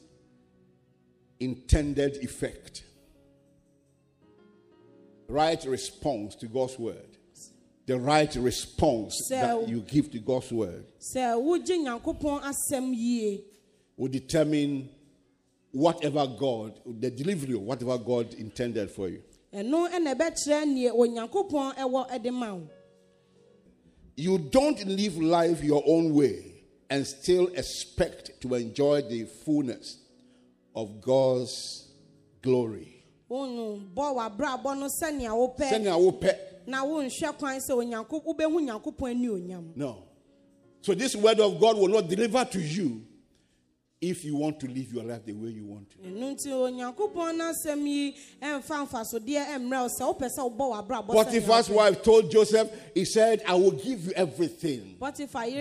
intended 1.40 2.18
effect. 2.22 2.84
right 5.26 5.64
response 5.64 6.34
to 6.34 6.46
God's 6.48 6.78
word. 6.78 7.15
The 7.87 7.97
right 7.99 8.34
response 8.34 9.28
that 9.30 9.68
you 9.68 9.80
give 9.80 10.11
to 10.11 10.18
God's 10.18 10.51
word 10.51 10.87
sɛ 10.99 11.34
wogye 11.41 11.78
nyankopɔn 11.84 12.43
asɛm 12.43 12.93
yie 12.93 13.45
will 13.97 14.09
determine 14.09 14.89
whatever 15.70 16.26
God, 16.26 16.80
the 17.01 17.11
delivery 17.11 17.55
of 17.55 17.62
whatever 17.62 17.97
God 17.99 18.34
intended 18.34 18.91
for 18.91 19.09
you. 19.09 19.22
ɛno 19.55 19.89
ɛna 19.89 20.14
ɛbɛkyerɛ 20.16 20.64
neɛ 20.64 20.91
onyankopɔn 20.93 21.76
ɛwɔ 21.76 22.11
ɛde 22.11 22.32
ma 22.32 22.55
wo 22.55 22.68
You 24.16 24.39
don't 24.39 24.84
live 24.87 25.18
life 25.18 25.62
your 25.62 25.82
own 25.87 26.12
way 26.12 26.64
and 26.91 27.07
still 27.07 27.49
expect 27.55 28.41
to 28.41 28.55
enjoy 28.55 29.03
the 29.03 29.24
fullness 29.45 29.99
of 30.74 31.01
God's 31.01 31.87
glory. 32.43 33.05
bɔ 33.30 33.95
w'abrabɔ 33.95 34.74
no 36.66 36.76
sɛnea 36.76 36.86
wopɛ 36.86 37.06
Sɛnea 37.06 37.06
wopɛ. 37.06 37.28
na 37.28 37.30
wonhwɛ 37.32 37.38
kwan 37.38 37.60
sɛ 37.60 37.70
onyankopɔn 37.70 38.24
wobɛhu 38.24 38.60
nyankopɔn 38.66 39.10
ani 39.10 39.28
onyam 39.28 39.76
No. 39.76 40.02
So 40.82 40.94
this 40.94 41.16
word 41.16 41.40
of 41.40 41.58
God 41.60 41.76
will 41.78 41.88
not 41.88 42.08
deliver 42.08 42.44
to 42.44 42.60
you 42.60 43.02
if 43.98 44.24
you 44.26 44.36
want 44.36 44.60
to 44.60 44.66
live 44.68 44.92
your 44.92 45.02
life 45.02 45.24
the 45.24 45.32
way 45.32 45.48
you 45.48 45.64
want 45.64 45.90
to. 45.90 45.96
ɛno 45.98 46.34
nti 46.36 46.48
onyankopɔn 46.52 47.34
n'asɛm 47.40 47.86
yi 47.86 48.14
ɛmfa 48.42 48.86
mfasodeɛ 48.86 49.46
ɛmmerɛ 49.56 49.82
wo 49.82 49.88
sɛ 49.88 50.00
wopɛ 50.18 50.28
sɛ 50.28 50.56
wobɔ 50.56 50.86
w'abrabɔ 50.88 51.06
Potiphar's 51.12 51.70
wife 51.70 52.02
told 52.02 52.30
Joseph, 52.30 52.70
he 52.94 53.04
said, 53.04 53.42
I 53.48 53.54
will 53.54 53.70
give 53.72 54.06
you 54.06 54.12
everything. 54.14 54.96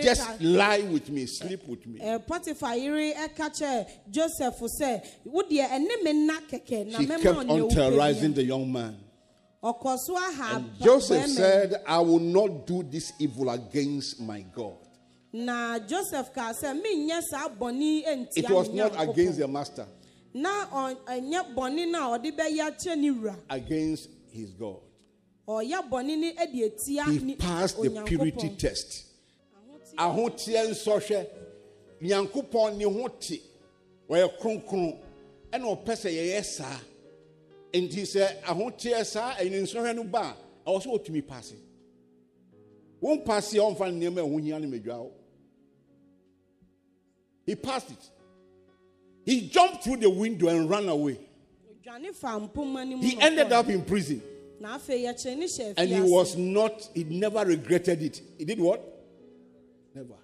Just 0.02 0.40
lie 0.42 0.80
with 0.80 1.08
me, 1.08 1.26
sleep 1.26 1.66
with 1.66 1.86
me. 1.86 1.98
ɛ, 1.98 2.24
potifa 2.26 2.76
yere 2.80 3.14
ɛka 3.14 3.50
kyerɛ 3.58 3.86
joseph 4.10 4.60
sɛ 4.60 5.02
wodeɛ 5.26 5.68
ɛne 5.70 6.02
me 6.04 6.12
nna 6.12 6.38
kɛkɛ 6.48 6.86
na 6.92 6.98
She 6.98 7.06
kept 7.06 7.26
on 7.26 7.68
terrorizing 7.70 8.34
the 8.34 8.44
young 8.44 8.70
man. 8.70 8.96
And 10.54 10.78
Joseph 10.80 11.28
said, 11.30 11.82
I 11.86 11.98
will 12.00 12.18
not 12.20 12.66
do 12.66 12.82
this 12.82 13.12
evil 13.18 13.50
against 13.50 14.20
my 14.20 14.40
God. 14.54 14.76
na 15.32 15.78
joseph 15.78 16.32
kaa 16.32 16.52
sɛ 16.52 16.72
menyɛ 16.80 17.20
saa 17.30 17.48
bɔne 17.48 18.04
ɛntia 18.06 18.36
It 18.38 18.48
was 18.50 18.70
not 18.70 18.92
against 18.98 19.38
the 19.38 19.46
master, 19.46 19.86
na 20.32 20.64
ɔ- 20.66 20.96
ɛnyɛ 21.04 21.54
bɔne 21.54 21.90
no 21.90 22.14
a 22.14 22.18
ɔde 22.18 22.34
bɛyɛ 22.34 22.70
akyerɛ 22.70 22.96
ne 22.96 23.10
wura 23.10 23.36
against 23.50 24.08
his 24.30 24.52
God. 24.52 24.80
ɔyɛ 25.46 25.90
bɔne 25.90 26.16
no 26.16 26.32
de 26.52 26.64
atia 26.70 27.04
He 27.20 27.34
passed 27.36 27.82
the 27.82 27.90
purity 28.06 28.48
test. 28.56 29.04
Ahoteɛ 29.98 30.70
nsɔhwɛ. 30.70 31.26
Nyankopɔn 32.02 32.76
ne 32.78 32.84
ho 32.84 33.08
te. 33.08 33.42
Wɔyɛ 34.08 34.38
kronkron. 34.40 34.98
Ɛna 35.52 35.84
ɔpɛ 35.84 35.92
sɛ 35.96 36.10
yɛyɛ 36.14 36.44
saa. 36.44 36.80
Nti 37.72 38.02
sɛ 38.02 38.42
ahoteɛ 38.42 39.04
saa 39.04 39.34
ɛne 39.34 39.62
nsɔhwɛ 39.62 39.94
no 39.96 40.04
ba 40.04 40.36
a, 40.66 40.70
ɛwɔ 40.70 40.82
sɛ 40.82 40.86
ɔtumi 41.04 41.22
paase. 41.26 41.54
Wɔn 43.02 43.24
paase 43.24 43.54
a 43.54 43.60
ɔmfa 43.60 43.92
ne 43.92 44.06
nneɛma 44.08 44.20
ɛho 44.26 44.42
hia 44.42 44.58
no 44.58 44.66
medwa 44.68 44.98
wo. 44.98 45.12
He 47.44 47.54
passed 47.54 47.90
it. 47.90 48.10
He 49.24 49.48
jumped 49.48 49.84
through 49.84 49.98
the 49.98 50.10
window 50.10 50.48
and 50.48 50.68
ran 50.68 50.88
away. 50.88 51.18
Odwane 51.70 52.14
fa 52.14 52.28
mpoma 52.40 52.88
no 52.88 52.96
mu 52.96 53.02
He 53.02 53.20
ended 53.20 53.52
up 53.52 53.68
in 53.68 53.82
prison. 53.82 54.22
na 54.60 54.78
afei 54.78 55.04
yɛkyerɛ 55.04 55.36
ne 55.36 55.46
hyɛ 55.46 55.74
And 55.76 55.88
he 55.90 56.00
was 56.00 56.36
not, 56.36 56.88
he 56.94 57.04
never 57.04 57.44
regretted 57.44 58.02
it. 58.02 58.22
He 58.38 58.44
did 58.44 58.58
what? 58.58 58.82
Never. 59.94 60.14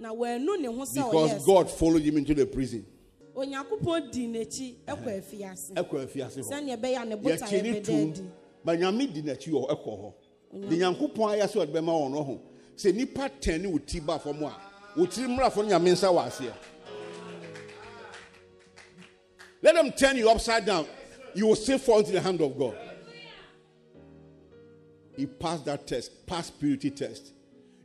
na 0.00 0.12
wɔanu 0.12 0.60
ne 0.60 0.66
ho 0.66 0.82
sɛ 0.84 1.10
Because 1.10 1.46
God 1.46 1.70
followed 1.70 2.02
him 2.02 2.16
into 2.16 2.34
the 2.34 2.46
prison. 2.46 2.84
Onyankopɔn 3.36 4.10
di 4.12 4.26
n'akyi 4.28 4.74
ɛkɔ 4.86 5.18
afiase 5.18 5.72
Ɛkɔ 5.74 6.04
afiase 6.06 6.38
hɔ. 6.42 6.50
sɛnea 6.50 6.76
ɛbɛyɛ 6.76 7.08
ne 7.08 7.14
ne 7.14 7.16
bɛda 7.16 7.84
tom. 7.84 8.10
adi 8.10 8.22
But 8.64 8.78
nyame 8.78 9.12
di 9.12 9.22
n'akyi 9.22 9.48
hɔ 9.52 9.68
ɛkɔ 9.70 9.84
hɔ. 10.00 10.12
De 10.70 10.76
nyankopɔn 10.76 11.38
ayɛ 11.38 11.46
sɛ 11.48 11.66
ɔde 11.66 11.72
bɛma 11.72 11.92
wɔn 11.92 12.10
no 12.12 12.22
ho. 12.22 12.40
Sɛ 12.76 12.94
nipa 12.94 13.28
tɛn 13.40 13.60
ne 13.62 13.68
wo 13.68 13.78
ti 13.78 14.00
ba 14.00 14.18
fam 14.18 14.42
a, 14.42 14.56
wo 14.96 15.06
tiri 15.06 15.26
mmrafo 15.28 15.56
no 15.56 15.78
nyame 15.78 15.92
nsa 15.92 16.08
wɔ 16.12 16.26
aseɛ. 16.28 16.52
Let 19.62 19.74
them 19.76 19.92
turn 19.92 20.16
you 20.16 20.28
upside 20.30 20.66
down. 20.66 20.86
You 21.34 21.46
will 21.48 21.56
still 21.56 21.78
fall 21.78 22.00
into 22.00 22.12
the 22.12 22.20
hand 22.20 22.40
of 22.40 22.56
God. 22.58 22.76
He 25.16 25.26
passed 25.26 25.64
that 25.64 25.86
test, 25.86 26.26
passed 26.26 26.58
purity 26.60 26.90
test. 26.90 27.32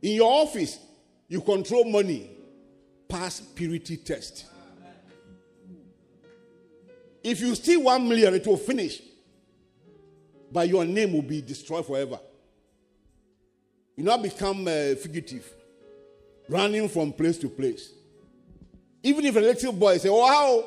In 0.02 0.12
your 0.16 0.30
office, 0.42 0.78
you 1.28 1.40
control 1.40 1.84
money, 1.84 2.30
pass 3.08 3.40
purity 3.40 3.96
test. 3.96 4.46
If 7.22 7.40
you 7.40 7.54
steal 7.54 7.82
one 7.82 8.08
million, 8.08 8.34
it 8.34 8.46
will 8.46 8.56
finish, 8.56 9.02
but 10.50 10.68
your 10.68 10.84
name 10.84 11.12
will 11.12 11.22
be 11.22 11.42
destroyed 11.42 11.86
forever. 11.86 12.18
You 13.96 14.04
now 14.04 14.16
become 14.16 14.66
a 14.66 14.94
fugitive, 14.94 15.52
running 16.48 16.88
from 16.88 17.12
place 17.12 17.36
to 17.38 17.48
place. 17.48 17.92
Even 19.02 19.24
if 19.26 19.36
a 19.36 19.40
little 19.40 19.72
boy 19.72 19.98
say, 19.98 20.08
"Wow," 20.08 20.64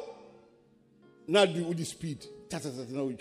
now 1.28 1.46
do 1.46 1.64
with 1.64 1.78
the 1.78 1.86
speed. 1.86 2.26
Say, 2.50 2.70
"Oh, 2.96 3.12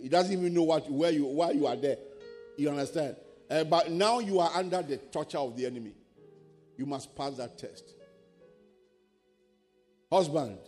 he 0.00 0.08
doesn't 0.08 0.32
even 0.32 0.54
know 0.54 0.62
what 0.62 0.88
where 0.88 1.10
you 1.10 1.24
why 1.24 1.50
you 1.50 1.66
are 1.66 1.74
there." 1.74 1.98
You 2.56 2.70
understand? 2.70 3.16
Uh, 3.50 3.64
but 3.64 3.90
now 3.90 4.20
you 4.20 4.38
are 4.38 4.50
under 4.54 4.80
the 4.80 4.96
torture 4.96 5.38
of 5.38 5.56
the 5.56 5.66
enemy. 5.66 5.92
You 6.76 6.86
must 6.86 7.14
pass 7.16 7.34
that 7.34 7.58
test. 7.58 7.94
Husband, 10.10 10.58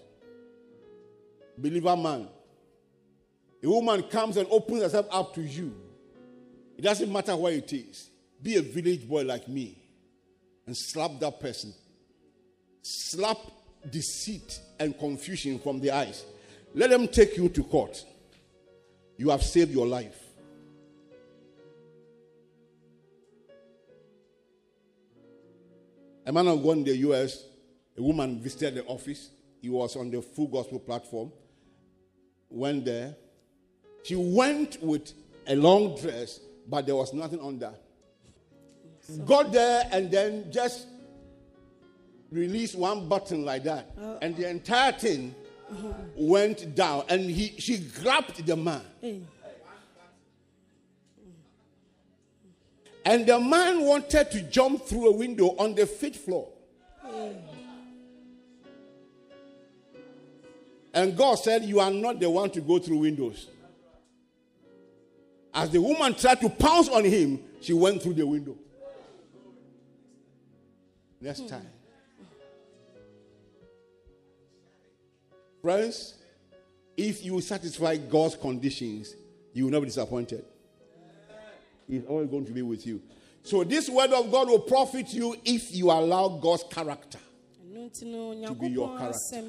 believer 1.59 1.97
man, 1.97 2.29
a 3.63 3.69
woman 3.69 4.03
comes 4.05 4.37
and 4.37 4.47
opens 4.51 4.83
herself 4.83 5.07
up 5.11 5.35
to 5.35 5.43
you. 5.43 5.75
It 6.77 6.83
doesn't 6.83 7.11
matter 7.11 7.37
where 7.37 7.53
it 7.53 7.73
is. 7.73 8.11
Be 8.43 8.57
a 8.57 8.63
village 8.63 9.09
boy 9.09 9.23
like 9.23 9.49
me 9.49 9.79
and 10.67 10.77
slap 10.77 11.19
that 11.21 11.41
person. 11.41 11.73
Slap 12.83 13.39
deceit 13.91 14.61
and 14.79 14.97
confusion 14.99 15.59
from 15.59 15.81
the 15.81 15.91
eyes. 15.91 16.25
Let 16.75 16.91
them 16.91 17.09
take 17.09 17.37
you 17.37 17.49
to 17.49 17.65
court. 17.65 18.05
You 19.17 19.31
have 19.31 19.43
saved 19.43 19.73
your 19.73 19.87
life. 19.87 20.23
A 26.27 26.33
man 26.33 26.49
of 26.49 26.63
God 26.63 26.79
in 26.79 26.85
the 26.85 26.97
US, 26.99 27.45
a 27.97 28.03
woman 28.03 28.41
visited 28.41 28.75
the 28.75 28.85
office. 28.85 29.31
He 29.63 29.71
was 29.71 29.97
on 29.97 30.11
the 30.11 30.21
full 30.21 30.49
gospel 30.49 30.81
platform. 30.81 31.33
Went 32.51 32.85
there. 32.85 33.17
She 34.03 34.15
went 34.15 34.83
with 34.83 35.13
a 35.47 35.57
long 35.57 35.97
dress, 35.97 36.41
but 36.69 36.87
there 36.87 36.97
was 36.97 37.13
nothing 37.13 37.41
under. 37.41 37.73
Got 39.25 39.53
there 39.53 39.89
and 39.93 40.11
then 40.11 40.51
just 40.51 40.87
released 42.31 42.77
one 42.77 43.09
button 43.09 43.45
like 43.45 43.65
that, 43.65 43.91
uh. 44.01 44.19
and 44.21 44.37
the 44.37 44.49
entire 44.49 44.93
thing 44.93 45.35
went 46.17 46.75
down. 46.75 47.05
And 47.09 47.31
he, 47.31 47.55
she 47.59 47.79
grabbed 47.79 48.45
the 48.45 48.57
man. 48.57 48.83
Hey. 49.01 49.21
And 53.05 53.25
the 53.25 53.39
man 53.39 53.83
wanted 53.83 54.33
to 54.33 54.43
jump 54.43 54.85
through 54.85 55.07
a 55.09 55.13
window 55.13 55.55
on 55.59 55.77
the 55.77 55.87
fifth 55.87 56.17
floor. 56.17 56.49
Eh. 57.09 57.33
And 60.97 61.15
God 61.15 61.35
said, 61.35 61.63
You 61.63 61.79
are 61.79 61.91
not 61.91 62.19
the 62.19 62.31
one 62.31 62.49
to 62.51 62.61
go 62.63 62.79
through 62.79 62.97
windows. 62.97 63.49
As 65.53 65.69
the 65.69 65.81
woman 65.81 66.15
tried 66.15 66.41
to 66.41 66.49
pounce 66.49 66.89
on 66.89 67.05
him, 67.05 67.39
she 67.61 67.75
went 67.75 68.03
through 68.03 68.15
the 68.15 68.27
window. 68.27 68.57
Next 71.21 71.41
hmm. 71.41 71.49
time. 71.49 71.71
Friends, 75.61 76.15
if 76.97 77.23
you 77.23 77.43
satisfy 77.43 77.97
God's 77.99 78.37
conditions, 78.37 79.15
you 79.53 79.65
will 79.65 79.73
not 79.73 79.81
be 79.81 79.87
disappointed. 79.87 80.47
He's 81.87 82.07
always 82.07 82.31
going 82.31 82.47
to 82.47 82.53
be 82.53 82.63
with 82.63 82.87
you. 82.87 83.03
So, 83.43 83.65
this 83.65 83.91
word 83.91 84.13
of 84.13 84.31
God 84.33 84.49
will 84.49 84.61
profit 84.61 85.13
you 85.13 85.37
if 85.45 85.75
you 85.75 85.91
allow 85.91 86.29
God's 86.29 86.65
character. 86.71 87.19
Nti 87.91 88.61
be 88.61 88.69
your 88.69 88.97
character. 88.99 89.43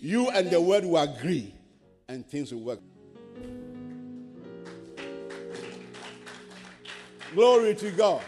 You 0.00 0.28
and 0.30 0.50
the 0.50 0.60
word 0.60 0.84
will 0.84 0.98
agree, 0.98 1.54
and 2.08 2.26
things 2.26 2.52
will 2.52 2.60
work. 2.60 2.80
Glory 7.34 7.74
to 7.74 7.90
God. 7.90 8.22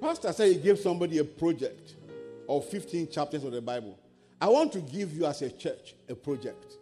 Pastor 0.00 0.32
said 0.32 0.52
he 0.52 0.58
gave 0.58 0.78
somebody 0.78 1.18
a 1.18 1.24
project 1.24 1.96
of 2.48 2.64
15 2.66 3.08
chapters 3.08 3.44
of 3.44 3.52
the 3.52 3.60
Bible. 3.60 3.98
I 4.40 4.48
want 4.48 4.72
to 4.72 4.80
give 4.80 5.12
you 5.12 5.26
as 5.26 5.42
a 5.42 5.50
church 5.50 5.94
a 6.08 6.14
project. 6.14 6.76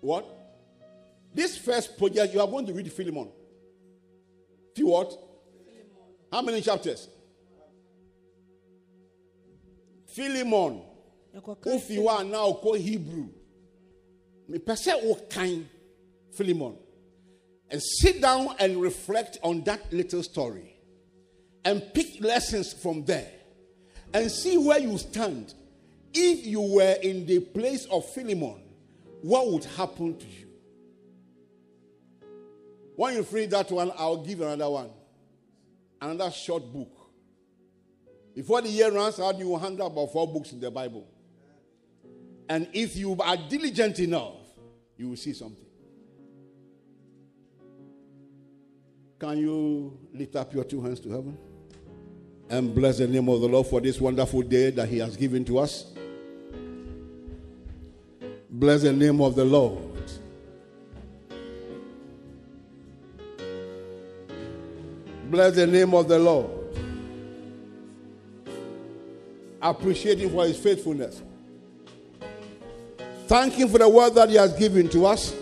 What? 0.00 0.26
This 1.32 1.56
first 1.56 1.96
project, 1.96 2.34
you 2.34 2.40
are 2.40 2.46
going 2.46 2.66
to 2.66 2.72
read 2.72 2.92
Philemon. 2.92 3.28
Few 4.74 4.88
what? 4.88 5.16
How 6.34 6.42
many 6.42 6.60
chapters? 6.62 7.08
Philemon. 10.16 10.82
yɛkɔka 11.32 11.90
you 11.90 12.08
are 12.08 12.24
now 12.24 12.58
na 12.60 12.72
Hebrew, 12.72 13.28
me 14.48 14.58
mepɛ 14.58 14.74
sɛ 14.74 15.00
wokan 15.04 15.64
philemon. 16.32 16.76
And 17.70 17.80
sit 17.80 18.20
down 18.20 18.56
and 18.58 18.82
reflect 18.82 19.38
on 19.44 19.62
that 19.62 19.92
little 19.92 20.24
story. 20.24 20.74
And 21.64 21.80
pick 21.94 22.20
lessons 22.20 22.72
from 22.72 23.04
there. 23.04 23.30
And 24.12 24.28
see 24.28 24.58
where 24.58 24.80
you 24.80 24.98
stand. 24.98 25.54
If 26.12 26.44
you 26.44 26.62
were 26.62 26.96
in 27.00 27.26
the 27.26 27.38
place 27.38 27.84
of 27.84 28.04
philemon 28.12 28.60
what 29.22 29.52
would 29.52 29.64
happen 29.64 30.18
to 30.18 30.26
you? 30.26 30.48
When 32.96 33.14
you 33.14 33.22
read 33.30 33.52
that 33.52 33.70
one 33.70 33.92
i'll 33.96 34.24
give 34.24 34.40
another 34.40 34.68
one 34.68 34.90
another 36.04 36.30
short 36.30 36.72
book 36.72 36.90
before 38.34 38.60
the 38.62 38.68
year 38.68 38.90
runs 38.90 39.18
out 39.20 39.38
you 39.38 39.48
will 39.48 39.58
handle 39.58 39.86
about 39.86 40.12
four 40.12 40.26
books 40.26 40.52
in 40.52 40.60
the 40.60 40.70
bible 40.70 41.06
and 42.48 42.68
if 42.72 42.96
you 42.96 43.16
are 43.20 43.36
diligent 43.36 43.98
enough, 44.00 44.34
you 44.96 45.08
will 45.08 45.16
see 45.16 45.32
something. 45.32 45.64
Can 49.18 49.38
you 49.38 49.98
lift 50.12 50.36
up 50.36 50.52
your 50.52 50.64
two 50.64 50.82
hands 50.82 51.00
to 51.00 51.10
heaven 51.10 51.38
and 52.50 52.74
bless 52.74 52.98
the 52.98 53.08
name 53.08 53.28
of 53.28 53.40
the 53.40 53.48
Lord 53.48 53.66
for 53.66 53.80
this 53.80 54.00
wonderful 54.00 54.42
day 54.42 54.70
that 54.70 54.88
He 54.88 54.98
has 54.98 55.16
given 55.16 55.44
to 55.46 55.58
us? 55.58 55.92
Bless 58.50 58.82
the 58.82 58.92
name 58.92 59.20
of 59.20 59.34
the 59.34 59.44
Lord. 59.44 59.93
Bless 65.34 65.56
the 65.56 65.66
name 65.66 65.92
of 65.94 66.06
the 66.06 66.16
Lord. 66.16 66.48
Appreciate 69.60 70.20
Him 70.20 70.30
for 70.30 70.46
His 70.46 70.56
faithfulness. 70.56 71.20
Thank 73.26 73.54
Him 73.54 73.68
for 73.68 73.78
the 73.78 73.88
word 73.88 74.14
that 74.14 74.28
He 74.30 74.36
has 74.36 74.52
given 74.52 74.88
to 74.90 75.06
us, 75.06 75.34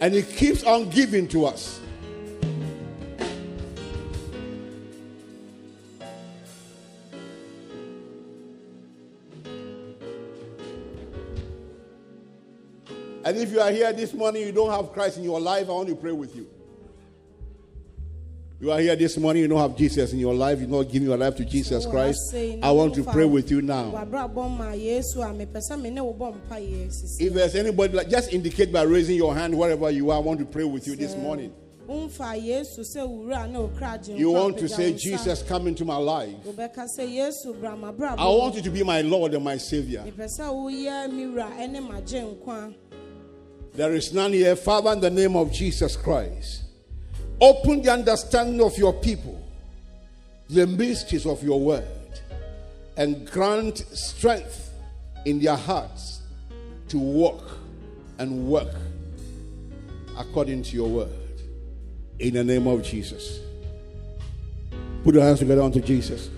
and 0.00 0.14
He 0.14 0.22
keeps 0.22 0.64
on 0.64 0.88
giving 0.88 1.28
to 1.28 1.44
us. 1.44 1.78
And 13.26 13.36
if 13.36 13.52
you 13.52 13.60
are 13.60 13.70
here 13.70 13.92
this 13.92 14.14
morning, 14.14 14.46
you 14.46 14.52
don't 14.52 14.70
have 14.70 14.90
Christ 14.94 15.18
in 15.18 15.24
your 15.24 15.38
life, 15.38 15.68
I 15.68 15.72
want 15.72 15.90
to 15.90 15.96
pray 15.96 16.12
with 16.12 16.34
you. 16.34 16.48
You 18.60 18.72
are 18.72 18.80
here 18.80 18.96
this 18.96 19.16
morning, 19.16 19.42
you 19.42 19.48
don't 19.48 19.60
have 19.60 19.76
Jesus 19.76 20.12
in 20.12 20.18
your 20.18 20.34
life, 20.34 20.58
you're 20.58 20.68
not 20.68 20.90
giving 20.90 21.06
your 21.06 21.16
life 21.16 21.36
to 21.36 21.44
Jesus 21.44 21.86
Christ. 21.86 22.34
I 22.60 22.72
want 22.72 22.92
to 22.96 23.04
pray 23.04 23.24
with 23.24 23.52
you 23.52 23.62
now. 23.62 23.92
w'abrabɔ 23.92 24.58
ma 24.58 24.72
yesu 24.72 25.18
a 25.22 25.32
mepɛ 25.32 25.62
sɛ 25.70 25.80
me 25.80 25.90
ne 25.90 26.00
wo 26.00 26.12
bɔ 26.12 26.34
mpaeɛ 26.34 26.88
sisi 26.88 27.20
If 27.20 27.34
there's 27.34 27.54
anybody, 27.54 27.92
like, 27.92 28.08
just 28.08 28.32
indicate 28.32 28.72
by 28.72 28.82
raising 28.82 29.14
your 29.14 29.32
hand 29.32 29.56
wherever 29.56 29.88
you 29.92 30.10
are. 30.10 30.16
I 30.16 30.18
want 30.18 30.40
to 30.40 30.44
pray 30.44 30.64
with 30.64 30.88
you 30.88 30.96
this 30.96 31.14
morning. 31.14 31.52
womfa 31.88 32.34
yesu 32.36 32.80
sɛ 32.80 33.06
wura 33.08 33.48
ne 33.48 33.58
okra 33.58 33.96
agye 33.96 34.18
You 34.18 34.32
want 34.32 34.58
to 34.58 34.68
say. 34.68 34.92
Jesus, 34.92 35.40
come 35.44 35.68
into 35.68 35.84
my 35.84 35.96
life. 35.96 36.34
wobɛka 36.44 36.88
sɛ 36.98 37.08
yesu 37.08 37.60
bra 37.60 37.76
m'abrabɔ 37.76 38.18
I 38.18 38.26
want 38.26 38.56
you 38.56 38.62
to 38.62 38.70
be 38.70 38.82
my 38.82 39.02
Lord 39.02 39.34
and 39.34 39.44
my 39.44 39.56
Savior. 39.56 40.02
mepɛ 40.04 40.26
sɛ 40.36 40.52
woyɛ 40.52 41.12
me 41.12 41.26
wura 41.26 41.70
ne 41.70 41.78
m'agye 41.78 42.36
nkwa 42.36 42.74
There 43.74 43.94
is 43.94 44.12
none 44.12 44.32
here. 44.32 44.56
Father, 44.56 44.90
in 44.94 45.00
the 45.00 45.10
name 45.10 45.36
of 45.36 45.52
Jesus 45.52 45.94
Christ, 45.94 46.64
open 47.40 47.82
the 47.82 47.92
understanding 47.92 48.60
of 48.60 48.76
your 48.76 48.92
people, 48.92 49.40
the 50.48 50.66
mysteries 50.66 51.26
of 51.26 51.42
your 51.42 51.60
word, 51.60 51.84
and 52.96 53.30
grant 53.30 53.78
strength 53.92 54.72
in 55.24 55.40
their 55.40 55.56
hearts 55.56 56.22
to 56.88 56.98
walk 56.98 57.44
and 58.18 58.46
work 58.46 58.74
according 60.16 60.62
to 60.64 60.76
your 60.76 60.88
word. 60.88 61.10
In 62.18 62.34
the 62.34 62.42
name 62.42 62.66
of 62.66 62.82
Jesus. 62.82 63.40
Put 65.04 65.14
your 65.14 65.22
hands 65.22 65.38
together 65.38 65.62
unto 65.62 65.80
Jesus. 65.80 66.28